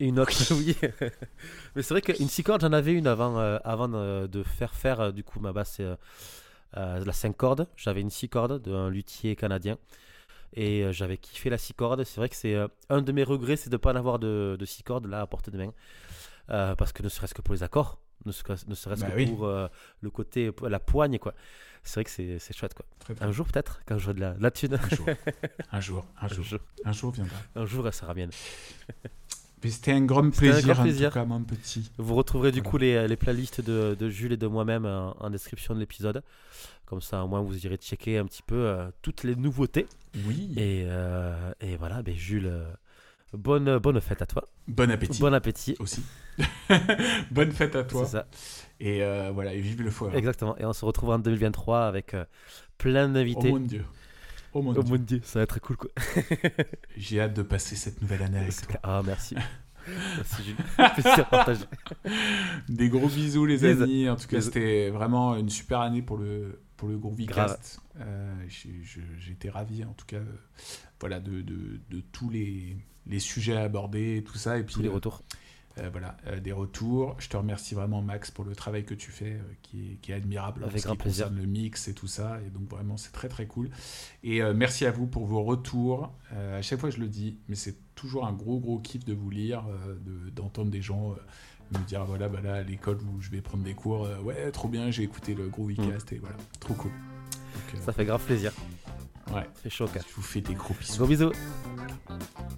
Une 0.01 0.19
autre, 0.21 0.33
oui. 0.55 0.77
Mais 1.77 1.83
c'est 1.83 1.93
vrai 1.95 2.01
qu'une 2.01 2.29
6 2.29 2.43
cordes, 2.45 2.61
j'en 2.63 2.73
avais 2.73 2.93
une 2.93 3.07
avant, 3.07 3.37
avant 3.39 3.89
de, 3.89 4.43
faire 4.45 4.75
faire 4.75 5.13
du 5.13 5.23
coup 5.25 5.41
ma 5.41 5.53
basse, 5.53 5.81
la 6.75 7.13
5 7.13 7.37
cordes. 7.37 7.67
J'avais 7.77 8.01
une 8.01 8.11
6 8.11 8.29
cordes 8.31 8.63
d'un 8.63 8.89
luthier 8.89 9.37
canadien. 9.37 9.77
Et 10.55 10.83
euh, 10.83 10.93
j'avais 10.93 11.17
kiffé 11.17 11.49
la 11.51 11.59
6 11.59 11.75
cordes. 11.75 12.05
C'est 12.05 12.17
vrai 12.21 12.29
que 12.29 12.37
c'est 12.37 12.55
euh, 12.55 12.69
un 12.91 13.01
de 13.03 13.13
mes 13.13 13.25
regrets, 13.25 13.57
c'est 13.57 13.71
de 13.71 13.75
ne 13.75 13.79
pas 13.79 13.93
en 13.93 13.97
avoir 13.97 14.19
de, 14.19 14.57
de 14.59 14.65
6 14.65 14.83
cordes 14.83 15.07
là 15.07 15.21
à 15.23 15.27
portée 15.27 15.51
de 15.51 15.59
main. 15.59 15.73
Euh, 16.51 16.75
parce 16.75 16.93
que 16.93 17.03
ne 17.03 17.09
serait-ce 17.09 17.35
que 17.35 17.41
pour 17.43 17.55
les 17.55 17.63
accords, 17.63 18.01
ne 18.27 18.33
serait- 18.33 18.57
ne 18.67 18.75
serait-ce 18.75 19.03
Bah 19.03 19.11
que 19.11 19.17
oui. 19.17 19.27
pour 19.27 19.47
euh, 19.47 19.69
le 20.01 20.11
côté, 20.11 20.51
la 20.69 20.81
poigne, 20.81 21.19
quoi. 21.19 21.35
C'est 21.85 21.95
vrai 21.95 22.05
que 22.05 22.11
c'est 22.11 22.39
c'est 22.39 22.55
chouette, 22.57 22.75
quoi. 22.75 22.85
Un 23.21 23.33
jour 23.33 23.47
peut-être, 23.47 23.81
quand 23.87 23.99
j'aurai 23.99 24.15
de 24.15 24.21
la, 24.21 24.35
de 24.35 24.43
la 24.43 24.51
thune. 24.51 24.75
Un 24.75 24.89
jour. 24.95 25.07
Un 25.73 25.81
jour. 25.81 26.07
Un 26.21 26.29
jour. 26.29 26.45
Un 26.85 26.93
jour 26.93 27.11
viendra. 27.13 27.37
un 27.57 27.65
jour, 27.67 27.87
elle 27.87 27.93
sera 27.93 28.15
mienne. 28.15 28.31
C'était 29.71 29.93
un 29.93 30.03
grand 30.05 30.25
C'était 30.33 30.49
un 30.49 30.53
plaisir, 30.53 30.75
grand 30.75 30.83
plaisir. 30.83 31.09
en 31.09 31.11
tout 31.11 31.19
cas, 31.19 31.25
mon 31.25 31.43
petit. 31.45 31.91
Vous 31.99 32.15
retrouverez 32.15 32.51
du 32.53 32.59
Voilà. 32.61 32.71
coup 32.71 32.79
les, 32.79 33.09
les 33.09 33.17
playlists 33.17 33.61
de, 33.61 33.97
de 33.99 34.09
Jules 34.09 34.33
et 34.33 34.37
de 34.37 34.47
moi-même 34.47 34.85
en, 34.87 35.17
en 35.19 35.31
description 35.31 35.75
de 35.75 35.81
l'épisode. 35.81 36.23
Comme 36.87 37.01
ça, 37.01 37.25
au 37.25 37.29
moins, 37.29 37.41
vous 37.41 37.65
irez 37.67 37.77
checker 37.77 38.19
un 38.19 38.27
petit 38.27 38.43
peu 38.43 38.57
euh, 38.57 38.91
toutes 39.01 39.23
les 39.25 39.35
nouveautés. 39.37 39.87
Oui. 40.27 40.53
Et, 40.57 40.85
euh, 40.87 41.53
et 41.61 41.77
voilà, 41.77 42.03
ben, 42.03 42.15
Jules, 42.15 42.47
euh, 42.47 42.65
bonne, 43.33 43.79
bonne 43.79 44.01
fête 44.01 44.21
à 44.21 44.27
toi. 44.27 44.47
Bon 44.69 44.91
appétit. 44.91 45.21
Bon 45.21 45.33
appétit. 45.33 45.77
Aussi. 45.79 46.03
Bonne 47.31 47.53
fête 47.53 47.77
à 47.77 47.85
toi. 47.85 48.05
C'est 48.07 48.13
ça, 48.13 48.27
Et 48.81 49.03
euh, 49.03 49.31
voilà, 49.35 49.53
et 49.53 49.61
vive 49.61 49.83
le 49.83 49.91
foie. 49.91 50.11
exactement. 50.15 50.57
Et 50.59 50.65
on 50.65 50.73
se 50.73 50.85
retrouve 50.85 51.11
en 51.11 51.19
2023 51.19 51.87
avec 51.87 52.15
euh, 52.15 52.25
plein 52.79 53.09
Oh 53.11 53.13
d'invités. 53.13 53.51
mon 53.51 53.61
dieu. 53.61 53.85
Oh 54.55 54.63
mon 54.63 54.75
Oh 54.77 54.83
dieu. 54.83 54.93
mon 54.97 55.03
dieu, 55.03 55.21
ça 55.25 55.39
va 55.39 55.43
être 55.45 55.59
cool 55.61 55.77
quoi. 55.77 55.91
J'ai 56.97 57.21
hâte 57.21 57.35
de 57.35 57.43
passer 57.43 57.77
cette 57.77 58.01
nouvelle 58.03 58.23
année 58.23 58.39
avec 58.39 58.55
toi. 58.57 58.81
Ah, 58.83 59.03
merci. 59.05 59.35
Merci 60.17 60.45
Jules. 60.45 61.25
Partagé. 61.31 61.65
Des 62.69 62.89
gros 62.89 63.09
bisous 63.09 63.47
les 63.47 63.57
Bisous. 63.57 63.83
amis. 63.83 64.09
En 64.09 64.15
tout 64.15 64.29
cas, 64.29 64.41
c'était 64.41 64.91
vraiment 64.91 65.35
une 65.37 65.49
super 65.51 65.81
année 65.81 66.03
pour 66.03 66.19
le 66.19 66.61
pour 66.77 66.89
le 66.89 66.99
groupe. 66.99 67.17
Vicast. 67.17 67.81
Euh, 67.99 68.33
J'étais 69.19 69.51
ravi 69.51 69.85
en 69.85 69.93
tout 69.95 70.07
cas, 70.07 70.19
euh, 70.19 70.37
voilà, 71.01 71.19
de, 71.19 71.41
de, 71.41 71.81
de 71.91 72.01
tous 72.13 72.31
les, 72.31 72.77
les 73.07 73.19
sujets 73.19 73.57
abordés, 73.57 74.23
tout 74.25 74.39
ça, 74.39 74.57
et 74.59 74.63
puis 74.63 74.75
Tous 74.75 74.83
les 74.83 74.89
euh, 74.89 74.93
retours. 74.93 75.23
Euh, 75.79 75.89
voilà, 75.91 76.17
euh, 76.27 76.39
des 76.41 76.53
retours. 76.53 77.17
Je 77.19 77.29
te 77.29 77.37
remercie 77.37 77.75
vraiment 77.75 78.03
Max 78.03 78.31
pour 78.31 78.45
le 78.45 78.55
travail 78.55 78.85
que 78.85 78.95
tu 78.95 79.11
fais, 79.11 79.33
euh, 79.33 79.41
qui, 79.63 79.93
est, 79.93 79.95
qui 79.97 80.13
est 80.13 80.15
admirable. 80.15 80.65
Avec 80.65 80.83
grand 80.85 80.97
plaisir. 80.97 81.31
Le 81.31 81.47
mix 81.47 81.89
et 81.89 81.95
tout 81.95 82.07
ça, 82.07 82.39
et 82.47 82.51
donc 82.51 82.69
vraiment 82.69 82.97
c'est 82.97 83.13
très 83.13 83.29
très 83.29 83.47
cool. 83.47 83.71
Et 84.23 84.43
merci 84.55 84.85
à 84.87 84.91
vous 84.91 85.07
pour 85.07 85.27
vos 85.27 85.43
retours. 85.43 86.13
À 86.31 86.63
chaque 86.63 86.81
fois 86.81 86.91
je 86.91 86.99
le 86.99 87.09
dis, 87.09 87.39
mais 87.49 87.55
c'est 87.55 87.77
toujours 87.95 88.27
un 88.27 88.33
gros 88.33 88.59
gros 88.59 88.79
kiff 88.79 89.05
de 89.05 89.15
vous 89.15 89.31
lire, 89.31 89.65
de- 90.05 90.31
d'entendre 90.31 90.71
des 90.71 90.83
gens. 90.83 91.15
me 91.73 91.79
dire 91.87 92.05
voilà 92.05 92.29
bah 92.29 92.41
là 92.43 92.57
à 92.57 92.63
l'école 92.63 92.99
où 93.03 93.21
je 93.23 93.31
vais 93.31 93.41
prendre 93.41 93.65
des 93.65 93.73
cours 93.75 94.07
ouais 94.23 94.51
trop 94.51 94.69
bien 94.69 94.91
j'ai 94.91 95.05
écouté 95.05 95.35
le 95.35 95.49
gros 95.49 95.65
Weekcast 95.65 96.13
et 96.13 96.19
voilà 96.19 96.37
trop 96.61 96.75
cool 96.75 96.91
Donc, 97.73 97.83
Ça 97.83 97.95
fait 97.95 98.05
grave 98.05 98.23
plaisir. 98.23 98.53
ouais 99.33 99.49
fait 99.55 99.71
chaud 99.71 99.87
je 99.95 100.15
vous 100.15 100.21
fais 100.23 100.43
des 100.43 100.53
gros 100.55 100.75
bisous 100.79 100.97
Gros 100.99 101.07
bisous. 101.07 101.33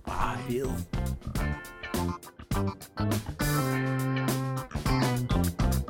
Bye. 0.05 0.65
Thank 2.55 2.79
you. 5.75 5.84